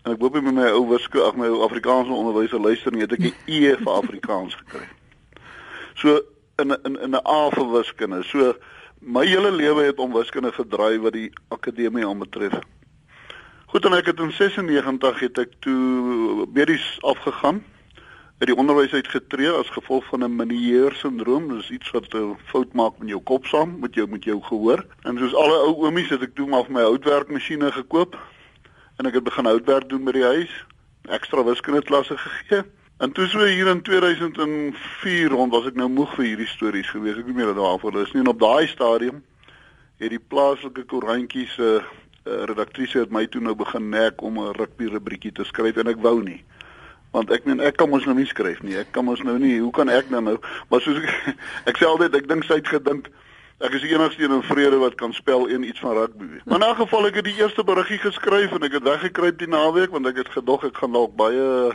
en 0.06 0.14
ek 0.14 0.22
hoop 0.22 0.38
jy 0.38 0.44
met 0.46 0.56
my 0.60 0.70
ou 0.78 0.86
wiskunde 0.92 1.26
ag 1.26 1.38
my 1.40 1.50
Afrikaanse 1.66 2.14
onderwyser 2.14 2.62
luister 2.62 2.94
nie 2.94 3.04
het 3.04 3.16
ek 3.18 3.26
'n 3.26 3.34
E 3.50 3.74
vir 3.76 3.92
Afrikaans 3.92 4.56
gekry. 4.62 4.86
So 5.98 6.22
in 6.62 6.72
in 6.86 6.96
in 7.02 7.12
'n 7.18 7.26
A 7.26 7.50
vir 7.50 7.72
wiskunde. 7.72 8.24
So 8.24 8.54
my 9.02 9.26
hele 9.26 9.52
lewe 9.52 9.84
het 9.84 9.98
om 9.98 10.14
wiskunde 10.14 10.52
gedraai 10.52 11.00
wat 11.00 11.14
die 11.14 11.32
akademie 11.50 12.06
aanbetref. 12.06 12.54
Goed 13.66 13.86
en 13.86 13.96
ek 13.98 14.12
het 14.12 14.20
in 14.22 14.32
96 14.32 15.20
het 15.20 15.40
ek 15.42 15.56
toe 15.66 16.46
medies 16.54 16.86
afgegaan 17.02 17.64
uit 18.38 18.50
die 18.52 18.56
onderwys 18.56 18.94
uitgetree 18.94 19.50
as 19.50 19.72
gevolg 19.74 20.06
van 20.12 20.24
'n 20.24 20.36
Meniere 20.36 20.96
sindroom. 20.96 21.48
Dis 21.50 21.72
iets 21.74 21.92
wat 21.92 22.14
fout 22.46 22.74
maak 22.74 23.00
met 23.00 23.10
jou 23.10 23.22
kop 23.22 23.46
saam, 23.46 23.80
met 23.80 23.94
jou 23.96 24.08
met 24.08 24.24
jou 24.24 24.42
gehoor. 24.42 24.86
En 25.02 25.18
soos 25.18 25.36
alle 25.36 25.58
ou 25.66 25.74
oomies 25.86 26.10
het 26.10 26.22
ek 26.22 26.36
toe 26.36 26.48
maar 26.48 26.66
my 26.70 26.82
houtwerkmasjiene 26.82 27.72
gekoop 27.72 28.18
en 28.98 29.06
ek 29.06 29.14
het 29.14 29.24
begin 29.24 29.46
houtwerk 29.46 29.90
doen 29.90 30.04
by 30.04 30.12
die 30.12 30.24
huis. 30.24 30.66
Ekstra 31.10 31.44
wiskunde 31.44 31.82
klasse 31.82 32.18
gegee. 32.18 32.64
En 32.98 33.12
toe 33.12 33.28
so 33.28 33.44
hier 33.44 33.68
in 33.68 33.82
2004 33.82 35.30
rond 35.30 35.52
was 35.52 35.66
ek 35.66 35.76
nou 35.76 35.90
moeg 35.90 36.16
vir 36.16 36.26
hierdie 36.26 36.48
stories 36.48 36.90
gewees. 36.90 37.18
Ek 37.18 37.26
weet 37.26 37.36
nie 37.36 37.44
meer 37.44 37.56
daarvoor 37.56 38.02
is 38.02 38.14
nie. 38.14 38.22
En 38.22 38.28
op 38.28 38.40
daai 38.40 38.68
stadium 38.68 39.24
het 39.98 40.10
die 40.10 40.20
plaaslike 40.20 40.84
koerantjies 40.84 41.58
uh, 41.58 41.84
redaktrise 42.26 43.00
het 43.00 43.12
my 43.14 43.28
toe 43.30 43.42
nou 43.42 43.56
begin 43.56 43.90
nek 43.90 44.22
om 44.22 44.40
'n 44.40 44.54
rugby 44.58 44.86
rubriekie 44.90 45.32
te 45.32 45.44
skryf 45.44 45.78
en 45.78 45.88
ek 45.88 46.02
wou 46.02 46.24
nie. 46.24 46.44
Want 47.12 47.32
ek 47.32 47.46
meen 47.46 47.60
ek 47.60 47.78
kan 47.78 47.90
mos 47.90 48.06
nou 48.06 48.16
nie 48.16 48.26
skryf 48.26 48.62
nie. 48.62 48.78
Ek 48.78 48.92
kan 48.92 49.06
mos 49.06 49.22
nou 49.22 49.38
nie. 49.40 49.60
Hoe 49.60 49.72
kan 49.72 49.90
ek 49.90 50.10
dan 50.10 50.24
nou? 50.24 50.38
Maar 50.70 50.82
soos 50.82 50.98
ek 50.98 51.36
ek 51.70 51.78
sê 51.78 51.86
altyd 51.86 52.16
ek 52.16 52.28
dink 52.28 52.44
sy 52.44 52.54
het 52.54 52.68
gedink 52.68 53.10
ek 53.60 53.72
is 53.72 53.82
die 53.82 53.94
enigste 53.94 54.24
een 54.24 54.32
in 54.36 54.44
vrede 54.44 54.78
wat 54.78 54.96
kan 54.96 55.14
spel 55.14 55.50
een 55.50 55.64
iets 55.64 55.80
van 55.80 55.94
rugby. 55.94 56.26
Maar 56.46 56.62
in 56.62 56.70
'n 56.70 56.76
geval 56.76 57.08
ek 57.08 57.16
het 57.16 57.26
die 57.26 57.38
eerste 57.40 57.64
beriggie 57.64 57.98
geskryf 57.98 58.52
en 58.52 58.64
ek 58.64 58.72
het 58.72 58.84
weggekruip 58.84 59.38
die 59.38 59.48
naweek 59.48 59.92
want 59.92 60.08
ek 60.08 60.18
het 60.18 60.30
gedog 60.30 60.64
ek 60.64 60.78
gaan 60.78 60.92
dalk 60.92 61.16
baie 61.16 61.74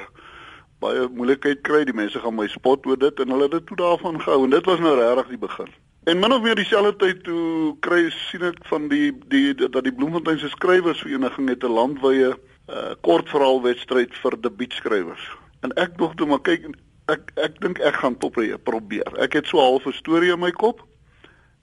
baie 0.80 1.08
moeilikheid 1.08 1.60
kry. 1.60 1.84
Die 1.84 1.94
mense 1.94 2.18
gaan 2.18 2.34
my 2.34 2.48
spot 2.48 2.86
oor 2.86 2.98
dit 2.98 3.20
en 3.20 3.28
hulle 3.28 3.42
het 3.42 3.50
dit 3.52 3.66
toe 3.66 3.76
daarvan 3.76 4.20
gehou 4.20 4.44
en 4.44 4.50
dit 4.50 4.64
was 4.64 4.78
nou 4.78 4.96
regtig 4.96 5.28
die 5.28 5.38
begin. 5.38 5.68
En 6.04 6.18
min 6.18 6.32
of 6.32 6.42
meer 6.42 6.56
dieselfde 6.56 6.96
tyd 6.96 7.18
toe 7.26 7.74
kry 7.84 8.06
sien 8.30 8.44
ek 8.48 8.62
van 8.70 8.86
die 8.88 9.10
die 9.28 9.52
dat 9.60 9.82
die 9.84 9.92
Bloemfontein 9.92 10.38
se 10.40 10.48
skrywersvereniging 10.48 11.50
het 11.52 11.64
'n 11.64 11.76
landwyse 11.76 12.30
uh, 12.32 12.94
kortverhaalwedstryd 13.04 14.14
vir 14.22 14.36
debuutskrywers. 14.40 15.26
En 15.60 15.74
ek 15.76 15.98
dink 15.98 16.16
toe 16.16 16.26
maar 16.26 16.40
kyk 16.40 16.64
ek 17.12 17.32
ek 17.36 17.60
dink 17.60 17.82
ek 17.84 18.00
gaan 18.00 18.16
top 18.16 18.40
probeer. 18.64 19.12
Ek 19.20 19.32
het 19.32 19.46
so 19.46 19.60
'n 19.60 19.68
half 19.68 19.94
storie 19.94 20.32
in 20.32 20.40
my 20.40 20.50
kop 20.50 20.80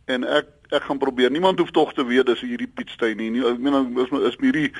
en 0.05 0.23
ek 0.23 0.45
ek 0.69 0.83
gaan 0.83 0.99
probeer. 0.99 1.31
Niemand 1.31 1.59
hoef 1.59 1.71
tog 1.71 1.93
te 1.93 2.05
weet 2.05 2.25
dis 2.25 2.41
hierdie 2.41 2.69
Pietstein 2.69 3.17
nie. 3.17 3.41
Ek 3.41 3.57
meen 3.57 3.97
is 3.97 4.11
is 4.11 4.37
hierdie 4.37 4.71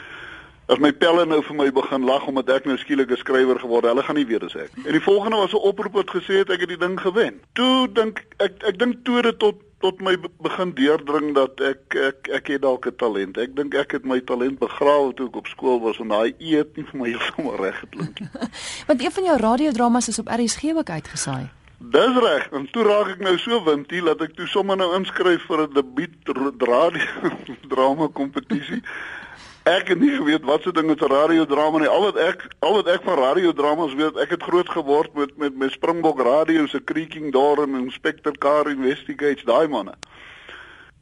As 0.67 0.82
my 0.84 0.91
pelle 0.91 1.23
nou 1.25 1.39
vir 1.47 1.56
my 1.56 1.69
begin 1.71 2.03
lag 2.03 2.25
omdat 2.27 2.49
ek 2.51 2.65
nou 2.67 2.75
skielik 2.77 3.12
'n 3.12 3.17
skrywer 3.17 3.60
geword 3.60 3.86
het, 3.86 3.93
hulle 3.93 4.03
gaan 4.03 4.17
nie 4.19 4.27
weet 4.27 4.41
dis 4.43 4.56
ek. 4.56 4.71
En 4.84 4.91
die 4.91 5.03
volgende 5.03 5.38
was 5.38 5.53
'n 5.53 5.63
oproep 5.63 5.93
wat 5.93 6.10
gesê 6.12 6.43
het 6.43 6.49
ek 6.49 6.60
het 6.60 6.69
die 6.69 6.77
ding 6.77 6.99
gewen. 6.99 7.39
Toe 7.53 7.88
dink 7.88 8.25
ek 8.38 8.63
ek 8.63 8.77
dink 8.80 9.06
toe 9.06 9.21
dit 9.21 9.39
tot 9.39 9.56
tot 9.80 10.01
my 10.01 10.17
begin 10.41 10.73
deurdring 10.73 11.36
dat 11.36 11.62
ek 11.62 11.95
ek 11.95 12.30
ek 12.34 12.47
het 12.47 12.62
dalk 12.62 12.86
'n 12.86 12.95
talent. 12.97 13.38
Ek 13.38 13.56
dink 13.56 13.75
ek 13.75 13.91
het 13.91 14.06
my 14.06 14.19
talent 14.19 14.60
begrawe 14.60 15.13
toe 15.13 15.27
ek 15.27 15.36
op 15.36 15.47
skool 15.47 15.80
was 15.80 15.99
en 15.99 16.08
daai 16.08 16.34
eet 16.39 16.75
nie 16.75 16.86
vir 16.86 16.99
my 16.99 17.10
heeltemal 17.13 17.56
reg 17.56 17.80
geklink 17.80 18.19
nie. 18.19 18.30
Want 18.88 19.03
een 19.03 19.12
van 19.12 19.23
jou 19.23 19.38
radiodramas 19.38 20.08
is 20.08 20.19
op 20.19 20.27
RSG 20.27 20.63
ook 20.75 20.89
uitgesaai. 20.89 21.49
Dis 21.80 22.17
reg. 22.17 22.51
En 22.51 22.67
toe 22.71 22.84
raak 22.84 23.08
ek 23.08 23.19
nou 23.19 23.38
so 23.38 23.63
wintie 23.63 24.01
dat 24.01 24.21
ek 24.21 24.36
toe 24.36 24.47
sommer 24.47 24.77
nou 24.77 24.95
inskryf 24.97 25.45
vir 25.45 25.62
'n 25.67 25.73
debuut 25.73 26.12
radio 26.60 27.06
drama 27.73 28.08
kompetisie. 28.08 28.82
Ek 29.67 29.89
het 29.91 29.99
nie 29.99 30.13
geweet 30.15 30.45
wat 30.47 30.63
so 30.63 30.71
ding 30.71 30.88
is 30.93 31.01
radiodrama 31.12 31.82
nie. 31.82 31.89
Al 31.91 32.06
wat 32.06 32.17
ek 32.23 32.45
al 32.63 32.77
wat 32.77 32.88
ek 32.88 33.03
van 33.03 33.17
radiodramas 33.19 33.95
weet, 33.99 34.15
ek 34.23 34.38
het 34.38 34.45
groot 34.47 34.69
geword 34.71 35.12
met 35.19 35.34
met 35.41 35.58
met 35.60 35.73
Springbok 35.75 36.21
Radio 36.23 36.67
se 36.71 36.80
Creaking 36.80 37.34
Door 37.36 37.65
en 37.65 37.75
Inspector 37.82 38.38
Car 38.38 38.69
Investigates, 38.71 39.43
daai 39.43 39.67
manne. 39.67 39.97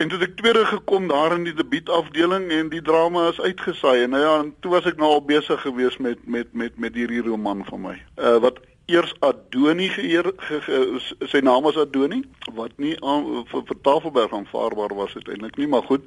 En 0.01 0.09
toe 0.09 0.17
ek 0.25 0.33
tweede 0.39 0.65
gekom 0.65 1.05
daar 1.07 1.35
in 1.37 1.45
die 1.45 1.53
debuutafdeling 1.53 2.49
en 2.51 2.71
die 2.73 2.81
drama 2.81 3.27
is 3.29 3.41
uitgesaai 3.41 4.07
en 4.07 4.15
nou 4.15 4.23
ja, 4.23 4.33
en 4.39 4.49
toe 4.59 4.71
was 4.73 4.89
ek 4.89 4.97
nou 4.97 5.11
al 5.13 5.21
besig 5.21 5.61
geweest 5.61 6.01
met 6.01 6.25
met 6.25 6.49
met 6.53 6.79
met 6.81 6.97
hierdie 6.97 7.21
roman 7.27 7.61
van 7.69 7.85
my. 7.85 7.95
Uh 8.17 8.39
wat 8.47 8.57
eers 8.85 9.13
Adoni 9.19 9.89
geheer 9.89 10.31
ge, 10.37 10.61
ge, 10.61 10.81
sy 11.29 11.39
naam 11.45 11.69
was 11.69 11.77
Adoni 11.77 12.23
wat 12.57 12.73
nie 12.81 12.97
aan 13.01 13.45
vir, 13.49 13.61
vir 13.69 13.79
Tafelberg 13.81 14.33
aanvaarbaar 14.33 14.93
was 14.97 15.15
uiteindelik 15.15 15.57
nie 15.57 15.67
maar 15.67 15.85
goed 15.85 16.05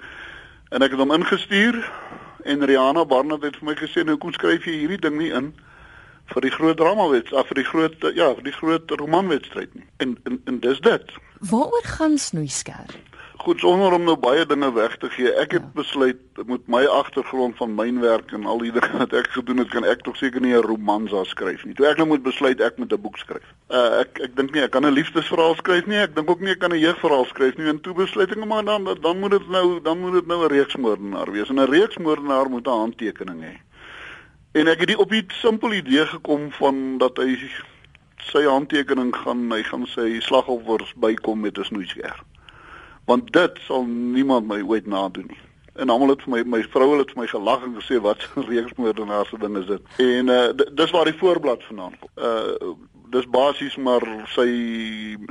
en 0.70 0.82
ek 0.82 0.94
het 0.94 1.02
hom 1.02 1.14
ingestuur 1.16 1.80
en 2.48 2.64
Rihanna 2.64 3.04
Barnard 3.08 3.44
het 3.44 3.58
vir 3.60 3.70
my 3.70 3.74
gesê 3.78 4.04
nou 4.06 4.16
kom 4.20 4.32
skryf 4.32 4.66
jy 4.66 4.78
hierdie 4.82 5.02
ding 5.04 5.18
nie 5.20 5.30
in 5.36 5.52
vir 6.32 6.44
die 6.44 6.52
groot 6.52 6.78
dramawet 6.80 7.32
af 7.36 7.48
vir 7.50 7.62
die 7.62 7.68
groot 7.68 8.08
ja 8.16 8.30
vir 8.36 8.46
die 8.48 8.56
groot 8.56 8.96
romanwedstryd 9.00 9.74
nie. 9.76 9.86
En 10.04 10.16
en, 10.28 10.40
en 10.50 10.60
dis 10.64 10.80
dit. 10.84 11.14
Waaroor 11.50 11.86
gaan 11.98 12.18
snoeisker 12.18 12.96
Goed 13.38 13.60
sonder 13.62 13.92
om 13.94 14.02
nou 14.02 14.16
baie 14.18 14.42
dinge 14.50 14.66
weg 14.74 14.96
te 14.98 15.06
gee. 15.14 15.30
Ek 15.38 15.52
het 15.54 15.62
ja. 15.62 15.70
besluit 15.78 16.40
met 16.50 16.64
my 16.66 16.80
agtergrond 16.90 17.54
van 17.56 17.74
mynwerk 17.78 18.32
en 18.34 18.48
al 18.50 18.58
die 18.64 18.72
dinge 18.74 18.98
wat 18.98 19.12
ek 19.14 19.28
gedoen 19.36 19.62
het, 19.62 19.68
kan 19.70 19.84
ek 19.86 20.02
tog 20.02 20.16
seker 20.18 20.42
nie 20.42 20.56
'n 20.56 20.64
roman 20.66 21.06
sou 21.08 21.22
skryf 21.24 21.62
nie. 21.64 21.74
Toe 21.78 21.86
ek 21.86 22.00
nou 22.02 22.08
moet 22.10 22.22
besluit 22.22 22.60
ek 22.60 22.80
moet 22.82 22.92
'n 22.92 23.00
boek 23.00 23.18
skryf. 23.22 23.46
Uh 23.70 24.00
ek 24.02 24.18
ek 24.26 24.34
dink 24.36 24.50
nie 24.54 24.62
ek 24.66 24.72
kan 24.74 24.82
'n 24.82 24.90
liefdesverhaal 24.90 25.54
skryf 25.54 25.86
nie. 25.86 26.02
Ek 26.02 26.16
dink 26.16 26.30
ook 26.30 26.40
nie 26.40 26.50
ek 26.50 26.58
kan 26.58 26.74
'n 26.74 26.82
jeugverhaal 26.82 27.24
skryf 27.30 27.56
nie. 27.56 27.68
En 27.68 27.80
toe 27.80 27.94
besluit 27.94 28.30
ek 28.30 28.44
maar 28.44 28.64
dan 28.64 28.84
dan 28.84 29.18
moet 29.18 29.30
dit 29.30 29.48
nou 29.48 29.80
dan 29.82 29.98
moet 29.98 30.12
dit 30.12 30.26
nou 30.26 30.42
'n 30.42 30.50
reeksmoordenaar 30.50 31.30
wees. 31.32 31.48
En 31.48 31.60
'n 31.62 31.70
reeksmoordenaar 31.70 32.50
moet 32.50 32.66
'n 32.66 32.80
handtekening 32.82 33.40
hê. 33.42 33.54
En 34.52 34.66
ek 34.66 34.80
het 34.80 34.88
die 34.88 34.98
op 34.98 35.12
'n 35.12 35.30
simpel 35.30 35.72
idee 35.72 36.06
gekom 36.06 36.50
van 36.52 36.98
dat 36.98 37.16
hy 37.16 37.38
sy 38.18 38.42
handtekening 38.42 39.14
gaan 39.14 39.50
hy 39.52 39.62
gaan 39.62 39.86
sy 39.86 40.18
slagoffers 40.20 40.92
bykom 40.96 41.40
met 41.40 41.58
'n 41.58 41.64
snoeiskerf 41.64 42.27
want 43.08 43.32
dit 43.32 43.60
sal 43.66 43.84
niemand 43.88 44.46
my 44.46 44.60
ooit 44.62 44.86
nadoen 44.86 45.30
nie. 45.32 45.40
En 45.78 45.88
almal 45.94 46.12
het 46.12 46.22
vir 46.26 46.32
my 46.34 46.42
my 46.56 46.62
vrou 46.72 46.88
het 46.98 47.12
vir 47.14 47.22
my 47.22 47.26
gelag 47.30 47.64
en 47.64 47.74
gesê 47.78 48.00
wat 48.04 48.24
'n 48.36 48.46
reeksmoordenaar 48.50 49.26
se 49.26 49.38
ding 49.38 49.56
is 49.56 49.66
dit. 49.66 49.82
En 49.96 50.28
uh 50.28 50.74
dis 50.80 50.90
waar 50.90 51.08
die 51.10 51.20
voorblad 51.22 51.64
vandaan 51.70 51.94
kom. 52.00 52.10
Uh 52.16 52.74
dis 53.10 53.28
basies 53.32 53.76
maar 53.76 54.04
sy 54.34 54.48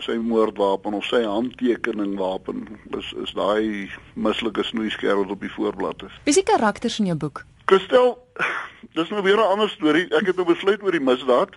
sy 0.01 0.15
moordwapen 0.17 0.93
of 0.97 1.05
sy 1.05 1.21
handtekening 1.23 2.17
wapen 2.17 2.65
is 2.97 3.13
is 3.23 3.33
daai 3.37 3.91
mislike 4.15 4.63
snoeiskerp 4.63 5.17
wat 5.21 5.35
op 5.35 5.41
die 5.41 5.53
voorblad 5.53 6.03
is. 6.09 6.15
Wie 6.23 6.33
is 6.33 6.41
die 6.41 6.49
karakters 6.53 6.99
in 6.99 7.05
jou 7.05 7.17
boek? 7.17 7.45
Christel, 7.65 8.17
dis 8.97 9.09
nou 9.09 9.21
weer 9.21 9.37
'n 9.37 9.51
ander 9.53 9.69
storie. 9.69 10.07
Ek 10.15 10.25
het 10.25 10.35
nou 10.35 10.47
besluit 10.47 10.83
oor 10.83 10.91
die 10.91 11.07
misdaad 11.11 11.53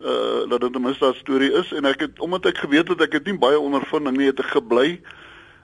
uh 0.00 0.48
dat 0.48 0.60
dit 0.60 0.76
'n 0.76 0.82
misdaad 0.82 1.14
storie 1.14 1.52
is 1.52 1.72
en 1.72 1.84
ek 1.84 2.00
het 2.00 2.20
omdat 2.20 2.46
ek 2.46 2.58
geweet 2.58 2.88
het 2.88 3.00
ek 3.00 3.12
het 3.12 3.24
nie 3.24 3.38
baie 3.38 3.58
ondervinding 3.58 4.16
nie 4.16 4.26
het 4.26 4.40
ek 4.40 4.52
gebly 4.58 5.00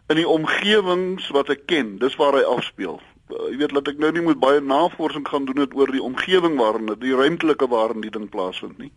in 0.09 0.17
die 0.17 0.29
omgewings 0.29 1.29
wat 1.35 1.49
ek 1.49 1.67
ken. 1.67 1.97
Dis 2.03 2.17
waar 2.21 2.37
hy 2.37 2.43
afspeel. 2.43 3.01
Uh, 3.31 3.49
jy 3.51 3.57
weet 3.63 3.75
dat 3.79 3.89
ek 3.95 3.99
nou 4.03 4.13
nie 4.13 4.25
moet 4.27 4.41
baie 4.43 4.61
navorsing 4.61 5.27
gaan 5.29 5.47
doen 5.49 5.63
het 5.63 5.75
oor 5.75 5.91
die 5.93 6.03
omgewing 6.03 6.59
waarin 6.61 6.91
dit 6.93 7.01
die 7.01 7.17
ruimtelike 7.17 7.69
waarin 7.69 8.05
die 8.05 8.13
ding 8.13 8.29
plaasvind 8.31 8.79
nie. 8.79 8.93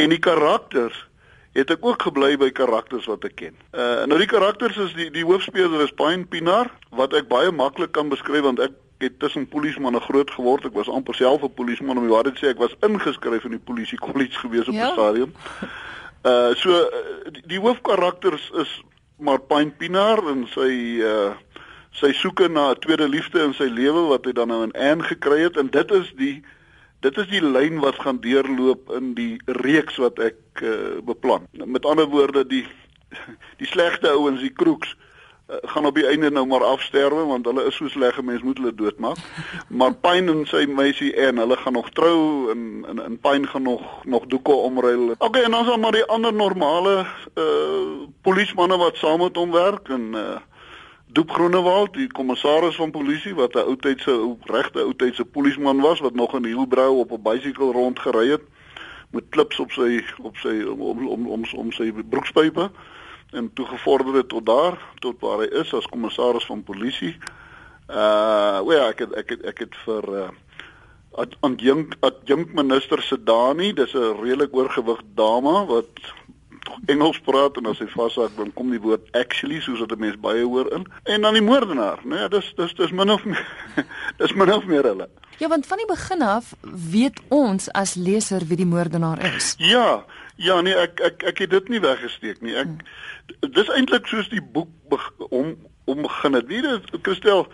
En 0.00 0.12
die 0.14 0.22
karakters 0.22 1.06
het 1.52 1.70
ek 1.70 1.84
ook 1.84 2.02
gebly 2.08 2.36
by 2.40 2.48
karakters 2.56 3.06
wat 3.10 3.26
ek 3.28 3.36
ken. 3.36 3.56
Uh 3.76 4.06
nou 4.08 4.16
die 4.20 4.30
karakters 4.30 4.78
is 4.80 4.94
die 4.96 5.10
die 5.12 5.26
hoofspeler 5.28 5.84
is 5.84 5.92
Pine 5.96 6.24
Pinar 6.24 6.72
wat 6.96 7.12
ek 7.12 7.28
baie 7.28 7.52
maklik 7.52 7.92
kan 7.92 8.08
beskryf 8.12 8.46
want 8.48 8.62
ek 8.64 8.78
het 9.02 9.18
tussen 9.18 9.48
polismanne 9.50 10.00
groot 10.00 10.30
geword. 10.30 10.64
Ek 10.64 10.78
was 10.78 10.88
amper 10.88 11.14
self 11.14 11.42
'n 11.42 11.54
polisman 11.54 11.98
om 11.98 12.06
die 12.06 12.14
waarheid 12.14 12.38
sê. 12.38 12.54
Ek 12.54 12.62
was 12.62 12.76
ingeskryf 12.80 13.44
in 13.44 13.58
die 13.58 13.66
polisie 13.70 13.98
kollege 13.98 14.38
gewees 14.38 14.68
op 14.68 14.74
ja. 14.74 14.86
die 14.86 14.92
stadium. 14.92 15.32
Uh 16.22 16.54
so 16.54 16.88
die, 17.30 17.42
die 17.46 17.60
hoofkarakters 17.60 18.50
is 18.54 18.82
maar 19.16 19.40
Pine 19.40 19.70
Pinaar 19.78 20.22
en 20.30 20.46
sy 20.54 21.00
uh 21.04 21.32
sy 21.92 22.08
soeke 22.16 22.48
na 22.48 22.70
'n 22.72 22.78
tweede 22.80 23.08
liefde 23.08 23.42
in 23.44 23.52
sy 23.52 23.68
lewe 23.68 24.08
wat 24.08 24.24
hy 24.24 24.32
dan 24.32 24.48
nou 24.48 24.62
in 24.64 24.72
Anne 24.72 25.04
gekry 25.04 25.42
het 25.44 25.56
en 25.60 25.68
dit 25.68 25.90
is 25.92 26.12
die 26.16 26.42
dit 27.04 27.18
is 27.18 27.28
die 27.28 27.42
lyn 27.44 27.80
wat 27.80 28.00
gaan 28.00 28.20
deurloop 28.20 28.90
in 28.96 29.12
die 29.14 29.36
reeks 29.60 29.98
wat 30.00 30.18
ek 30.18 30.62
uh, 30.62 31.02
beplan. 31.04 31.44
Met 31.52 31.84
ander 31.84 32.06
woorde 32.06 32.46
die 32.46 32.64
die 33.60 33.68
slegte 33.68 34.08
ouens, 34.08 34.40
die 34.40 34.54
kroeks 34.56 34.94
uh, 34.96 35.11
gaan 35.62 35.86
op 35.86 35.94
die 35.94 36.06
einde 36.06 36.30
nou 36.30 36.46
maar 36.46 36.64
afsterwe 36.64 37.24
want 37.24 37.44
hulle 37.44 37.64
is 37.64 37.76
so 37.76 37.88
sleg, 37.88 38.22
mense 38.22 38.44
moet 38.44 38.58
hulle 38.58 38.74
doodmaak. 38.74 39.18
Maar 39.68 39.94
Pine 39.94 40.32
en 40.32 40.46
sy 40.46 40.64
meisie 40.66 41.14
en 41.14 41.36
hulle 41.36 41.56
gaan 41.56 41.72
nog 41.72 41.90
trou 41.90 42.50
en 42.50 42.84
en 42.88 43.02
en 43.04 43.18
Pine 43.18 43.46
gaan 43.46 43.62
nog 43.62 44.04
nog 44.04 44.26
doeke 44.26 44.52
omruil. 44.52 45.14
Okay, 45.18 45.42
en 45.42 45.50
dan 45.50 45.60
is 45.60 45.66
daar 45.66 45.78
maar 45.78 45.92
die 45.92 46.06
ander 46.06 46.34
normale 46.34 47.06
uh 47.34 48.08
polismanne 48.22 48.76
wat 48.76 48.96
saam 48.96 49.18
met 49.18 49.36
hom 49.36 49.50
werk 49.50 49.88
en 49.88 50.08
uh 50.14 50.40
Doep 51.12 51.30
Groenewald, 51.30 51.92
die 51.94 52.06
kommissaris 52.08 52.76
van 52.76 52.90
polisie 52.90 53.34
wat 53.34 53.54
'n 53.54 53.58
ou 54.08 54.36
regte 54.40 54.80
oudtydse 54.80 55.24
polisman 55.24 55.80
was 55.80 56.00
wat 56.00 56.14
nog 56.14 56.34
in 56.34 56.44
Hielbrau 56.44 56.98
op 56.98 57.12
'n 57.12 57.22
bicycle 57.22 57.72
rondgery 57.72 58.28
het 58.28 58.42
met 59.10 59.24
klips 59.28 59.58
op 59.58 59.72
sy 59.72 60.04
op 60.22 60.36
sy 60.36 60.62
om 60.62 60.80
om 60.80 61.26
om, 61.28 61.44
om 61.56 61.72
sy 61.72 61.92
broekspype 61.92 62.70
en 63.32 63.50
toe 63.54 63.66
gevorder 63.66 64.14
het 64.14 64.28
tot 64.28 64.46
daar 64.46 64.78
tot 65.00 65.20
waar 65.20 65.44
hy 65.44 65.48
is 65.62 65.74
as 65.74 65.88
kommissaris 65.90 66.46
van 66.46 66.62
polisie. 66.62 67.16
Uh, 67.88 68.60
well, 68.64 68.78
ja, 68.78 68.88
ek 68.92 68.98
het, 69.04 69.12
ek 69.12 69.34
het, 69.34 69.44
ek 69.52 69.58
het 69.66 69.76
vir 69.86 70.10
uh 70.22 70.30
adjunk 71.44 71.92
adjunk 72.00 72.54
minister 72.56 73.02
Sedani, 73.04 73.72
dis 73.76 73.92
'n 73.94 74.16
redelik 74.22 74.54
oorgewig 74.56 75.00
dame 75.14 75.66
wat 75.66 75.90
Engels 76.86 77.18
praat 77.20 77.56
en 77.56 77.66
as 77.66 77.78
hy 77.78 77.86
vashak 77.86 78.36
dan 78.36 78.52
kom 78.54 78.70
die 78.70 78.80
woord 78.80 79.04
actually 79.18 79.60
soos 79.60 79.80
wat 79.80 79.92
'n 79.92 79.98
mens 79.98 80.16
baie 80.16 80.44
hoor 80.44 80.72
in. 80.72 80.86
En 81.04 81.20
dan 81.20 81.34
die 81.34 81.42
moordenaar, 81.42 81.98
né? 82.04 82.16
Nee, 82.16 82.28
dis 82.28 82.52
dis 82.56 82.74
dis 82.74 82.90
min 82.90 83.10
of 83.10 83.24
meer 83.24 83.46
dis 84.22 84.32
min 84.32 84.52
of 84.52 84.64
meer 84.64 84.82
hulle. 84.82 85.08
Ja, 85.38 85.48
want 85.48 85.66
van 85.66 85.76
die 85.76 85.86
begin 85.86 86.22
af 86.22 86.54
weet 86.90 87.20
ons 87.28 87.72
as 87.72 87.94
leser 87.94 88.46
wie 88.46 88.56
die 88.56 88.66
moordenaar 88.66 89.34
is. 89.34 89.54
Ja, 89.58 90.04
ja 90.36 90.60
nee, 90.60 90.74
ek 90.74 91.00
ek 91.00 91.22
ek 91.22 91.38
het 91.38 91.50
dit 91.50 91.68
nie 91.68 91.80
weggesteek 91.80 92.40
nie. 92.40 92.54
Ek 92.56 92.68
dis 93.40 93.68
eintlik 93.68 94.06
soos 94.06 94.28
die 94.28 94.42
boek 94.42 94.68
om 95.30 95.56
om 95.84 96.02
begin 96.02 96.32
het. 96.32 96.46
Wie 96.46 96.62
dit 96.62 96.90
Christel 97.02 97.46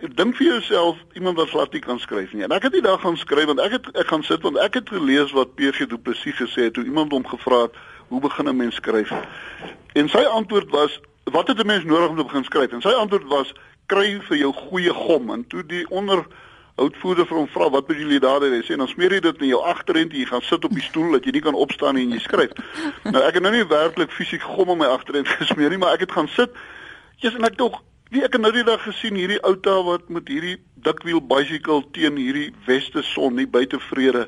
dink 0.00 0.36
vir 0.36 0.46
jouself 0.46 0.98
iemand 1.12 1.36
wat 1.36 1.48
glad 1.48 1.72
nie 1.72 1.80
kan 1.84 1.98
skryf 2.00 2.32
nie. 2.32 2.42
En 2.42 2.52
ek 2.56 2.62
het 2.62 2.72
die 2.72 2.84
dag 2.84 3.00
gaan 3.00 3.16
skryf 3.16 3.50
want 3.50 3.60
ek 3.60 3.76
het 3.76 3.90
ek 3.96 4.08
gaan 4.08 4.24
sit 4.24 4.42
want 4.42 4.58
ek 4.58 4.80
het 4.80 4.88
gelees 4.88 5.32
wat 5.36 5.54
PG 5.54 5.90
Du 5.90 5.98
Plessis 5.98 6.38
gesê 6.40 6.68
het 6.68 6.74
toe 6.74 6.84
iemand 6.84 7.12
hom 7.12 7.26
gevra 7.26 7.66
het 7.68 7.76
hoe 8.08 8.20
begin 8.20 8.48
'n 8.48 8.56
mens 8.56 8.74
skryf? 8.74 9.12
En 9.92 10.08
sy 10.08 10.24
antwoord 10.24 10.70
was 10.70 11.00
wat 11.24 11.48
het 11.48 11.58
'n 11.58 11.66
mens 11.66 11.84
nodig 11.84 12.08
om 12.08 12.16
te 12.16 12.24
begin 12.24 12.44
skryf? 12.44 12.72
En 12.72 12.80
sy 12.80 12.88
antwoord 12.88 13.26
was 13.28 13.52
kry 13.86 14.20
vir 14.20 14.36
jou 14.36 14.52
goeie 14.52 14.92
gom 14.94 15.30
en 15.30 15.46
toe 15.46 15.66
die 15.66 15.88
onder 15.90 16.26
Houtvoerder 16.80 17.28
vir 17.28 17.36
hom 17.36 17.48
vra 17.52 17.68
wat 17.74 17.90
moet 17.90 18.00
julle 18.00 18.20
daar 18.24 18.40
doen? 18.40 18.56
Hy 18.56 18.62
sê 18.64 18.78
dan 18.80 18.88
smeer 18.88 19.12
jy 19.12 19.20
dit 19.26 19.44
in 19.44 19.52
jou 19.52 19.60
agterend, 19.68 20.16
jy 20.16 20.24
gaan 20.30 20.44
sit 20.46 20.64
op 20.64 20.72
die 20.72 20.84
stoel 20.86 21.18
dat 21.18 21.28
jy 21.28 21.36
nie 21.36 21.44
kan 21.44 21.58
opstaan 21.58 21.98
nie 21.98 22.06
en 22.08 22.16
jy 22.16 22.22
skryf. 22.24 22.56
nou 23.14 23.22
ek 23.26 23.36
het 23.36 23.44
nou 23.44 23.52
nie 23.52 23.66
werklik 23.68 24.14
fisiek 24.16 24.42
gom 24.42 24.72
op 24.72 24.80
my 24.80 24.88
agterend 24.88 25.28
gesmeer 25.42 25.70
nie, 25.70 25.80
maar 25.82 25.98
ek 25.98 26.08
het 26.08 26.16
gaan 26.16 26.30
sit. 26.36 26.56
Jesus 27.20 27.38
en 27.38 27.48
ek 27.50 27.60
tog 27.60 27.82
Wie 28.10 28.24
ek 28.26 28.34
nou 28.42 28.50
die 28.50 28.64
dag 28.66 28.80
gesien 28.82 29.14
hierdie 29.14 29.38
outa 29.46 29.76
wat 29.86 30.08
met 30.10 30.26
hierdie 30.26 30.56
dikwiel 30.82 31.20
bicycle 31.22 31.84
teen 31.94 32.16
hierdie 32.18 32.48
weste 32.66 33.04
son 33.06 33.36
nie 33.38 33.46
buite 33.46 33.78
vrede 33.84 34.24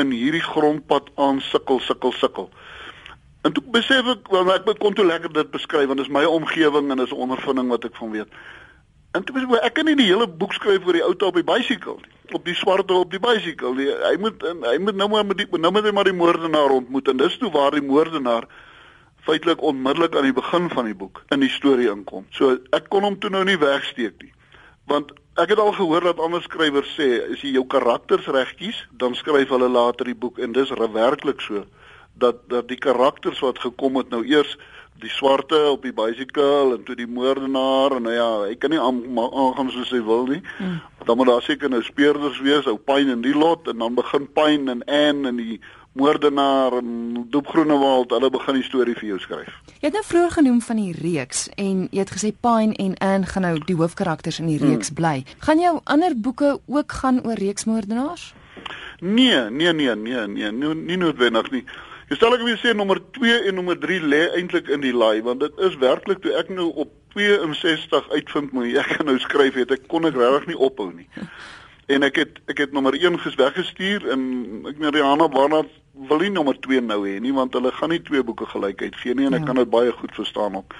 in 0.00 0.14
hierdie 0.16 0.40
grondpad 0.40 1.10
aan 1.20 1.42
sukkel 1.44 1.82
sukkel 1.84 2.14
sukkel. 2.16 2.48
En 3.44 3.52
toe 3.52 3.60
besef 3.74 4.08
ek 4.14 4.30
wel 4.32 4.54
ek 4.54 4.70
kon 4.80 4.96
toe 4.96 5.04
lekker 5.04 5.34
dit 5.36 5.50
beskryf 5.52 5.90
want 5.90 6.00
dit 6.00 6.08
is 6.08 6.14
my 6.14 6.24
omgewing 6.24 6.88
en 6.88 7.04
is 7.04 7.12
'n 7.12 7.20
ondervinding 7.26 7.68
wat 7.68 7.84
ek 7.84 8.00
van 8.00 8.16
weet. 8.16 8.32
En 9.18 9.24
toe 9.26 9.34
besef 9.34 9.66
ek 9.66 9.74
kan 9.74 9.88
nie 9.88 9.96
die 9.98 10.06
hele 10.12 10.28
boek 10.40 10.54
skryf 10.54 10.86
oor 10.86 10.94
die 10.94 11.02
outa 11.02 11.26
op 11.32 11.38
die 11.38 11.46
bicycle 11.46 11.96
nie. 11.98 12.14
Op 12.36 12.44
die 12.46 12.54
swart 12.54 12.90
op 12.94 13.10
die. 13.10 13.18
Die, 13.18 13.88
hy 13.90 14.14
moet 14.22 14.44
hy 14.44 14.76
moet 14.84 14.98
nou 15.00 15.08
maar 15.10 15.26
met 15.26 15.40
die 15.40 15.48
nou 15.58 15.72
moet 15.74 15.88
hy 15.88 15.92
maar 15.96 16.06
die 16.06 16.16
moordenaar 16.16 16.74
ontmoet 16.76 17.08
en 17.10 17.18
dis 17.18 17.38
toe 17.40 17.50
waar 17.50 17.74
die 17.74 17.82
moordenaar 17.82 18.46
feitelik 19.26 19.62
onmiddellik 19.64 20.14
aan 20.16 20.28
die 20.28 20.36
begin 20.36 20.68
van 20.70 20.86
die 20.86 20.94
boek 20.96 21.22
in 21.34 21.42
die 21.42 21.50
storie 21.52 21.90
inkom. 21.90 22.28
So 22.36 22.60
ek 22.76 22.86
kon 22.92 23.04
hom 23.08 23.18
toe 23.18 23.32
nou 23.34 23.42
nie 23.48 23.58
wegsteek 23.58 24.22
nie. 24.22 24.32
Want 24.88 25.10
ek 25.40 25.52
het 25.54 25.60
al 25.62 25.74
gehoor 25.76 26.06
dat 26.06 26.22
ander 26.22 26.44
skrywers 26.44 26.94
sê 26.94 27.08
as 27.26 27.42
jy 27.42 27.56
jou 27.58 27.66
karakters 27.66 28.28
reg 28.32 28.54
kies, 28.60 28.78
dan 29.02 29.18
skryf 29.18 29.50
hulle 29.52 29.68
later 29.72 30.08
die 30.08 30.16
boek 30.16 30.38
en 30.38 30.54
dis 30.56 30.70
werklik 30.94 31.42
so 31.44 31.66
dat 32.18 32.46
dat 32.50 32.68
die 32.70 32.78
karakters 32.78 33.42
wat 33.44 33.58
gekom 33.62 33.98
het 34.00 34.10
nou 34.14 34.22
eers 34.26 34.56
die 35.02 35.10
swarte 35.10 35.58
op 35.70 35.82
die 35.86 35.94
bicycle 35.94 36.74
en 36.76 36.84
toe 36.86 36.96
die 36.98 37.06
moordenaar 37.06 37.96
en 37.96 38.06
nou 38.08 38.14
ja, 38.14 38.28
hy 38.48 38.54
kan 38.58 38.72
nie 38.74 38.80
aangaan 38.82 39.70
soos 39.74 39.92
hy 39.94 40.02
wil 40.04 40.26
nie. 40.26 40.40
Hmm. 40.58 40.80
Dan 41.06 41.16
moet 41.16 41.30
daar 41.30 41.44
seker 41.46 41.70
nou 41.70 41.82
speurders 41.86 42.40
wees, 42.44 42.66
ou 42.66 42.78
Pyn 42.78 43.12
en 43.14 43.22
die 43.24 43.34
lot 43.36 43.68
en 43.70 43.78
dan 43.78 43.94
begin 43.98 44.26
Pyn 44.34 44.68
en 44.68 44.82
Anne 44.84 45.30
en 45.30 45.38
die 45.38 45.60
moordenaar 45.98 46.72
en 46.78 47.26
Doop 47.30 47.46
Groenewald, 47.46 48.10
hulle 48.14 48.30
begin 48.30 48.58
die 48.60 48.66
storie 48.66 48.94
vir 48.98 49.08
jou 49.12 49.18
skryf. 49.22 49.50
Jy 49.78 49.88
het 49.88 49.96
nou 49.96 50.04
vroeër 50.06 50.34
genoem 50.38 50.60
van 50.62 50.80
die 50.80 50.92
reeks 50.94 51.46
en 51.56 51.86
jy 51.90 52.02
het 52.02 52.12
gesê 52.14 52.32
Pine 52.34 52.76
en 52.78 52.94
Anne 53.02 53.30
gaan 53.30 53.46
nou 53.46 53.56
die 53.66 53.78
hoofkarakters 53.78 54.40
in 54.42 54.50
die 54.50 54.60
reeks 54.62 54.92
hmm. 54.92 54.98
bly. 55.00 55.16
Gaan 55.46 55.62
jou 55.62 55.78
ander 55.84 56.14
boeke 56.14 56.58
ook 56.66 56.98
gaan 57.02 57.22
oor 57.26 57.38
reeksmoordenaars? 57.38 58.32
Nee, 59.00 59.50
nee, 59.50 59.72
nee, 59.72 59.94
nee, 59.94 60.26
nee, 60.26 60.52
nie, 60.52 60.74
nie 60.74 60.96
noodwendig 60.98 61.50
nie. 61.54 61.64
Jy 62.08 62.16
stel 62.16 62.38
ek 62.38 62.44
weer 62.46 62.56
sê 62.60 62.72
nommer 62.72 63.00
2 63.18 63.42
en 63.50 63.58
nommer 63.58 63.76
3 63.76 64.00
lê 64.08 64.22
eintlik 64.38 64.70
in 64.72 64.80
die 64.80 64.94
laai 64.96 65.20
want 65.26 65.42
dit 65.44 65.58
is 65.66 65.76
werklik 65.80 66.22
toe 66.24 66.32
ek 66.40 66.48
nou 66.48 66.70
op 66.84 66.94
62 67.12 68.08
uitvind 68.14 68.54
moet 68.56 68.78
ek 68.80 68.94
nou 69.08 69.18
skryf 69.20 69.58
het 69.60 69.74
ek 69.76 69.84
kon 69.92 70.08
ek 70.08 70.16
regtig 70.16 70.52
nie 70.52 70.60
ophou 70.68 70.90
nie. 70.92 71.08
En 71.88 72.04
ek 72.04 72.18
het 72.20 72.40
ek 72.52 72.58
het 72.60 72.72
nommer 72.76 72.92
1 72.92 73.14
gesweggestuur 73.22 74.10
en 74.12 74.24
ek 74.68 74.76
meen 74.76 74.92
Rihanna 74.92 75.24
Barnard 75.32 75.70
wil 76.10 76.20
nie 76.20 76.32
nommer 76.32 76.56
2 76.60 76.82
nou 76.84 76.98
hê 77.06 77.14
nie 77.24 77.32
want 77.32 77.56
hulle 77.56 77.72
gaan 77.72 77.94
nie 77.94 78.02
twee 78.04 78.20
boeke 78.20 78.44
gelykheid 78.50 78.96
gee 79.00 79.16
nie 79.16 79.24
en 79.28 79.38
ek 79.38 79.46
ja. 79.46 79.48
kan 79.48 79.60
dit 79.62 79.70
baie 79.72 79.94
goed 79.96 80.12
verstaan 80.12 80.58
ook. 80.60 80.76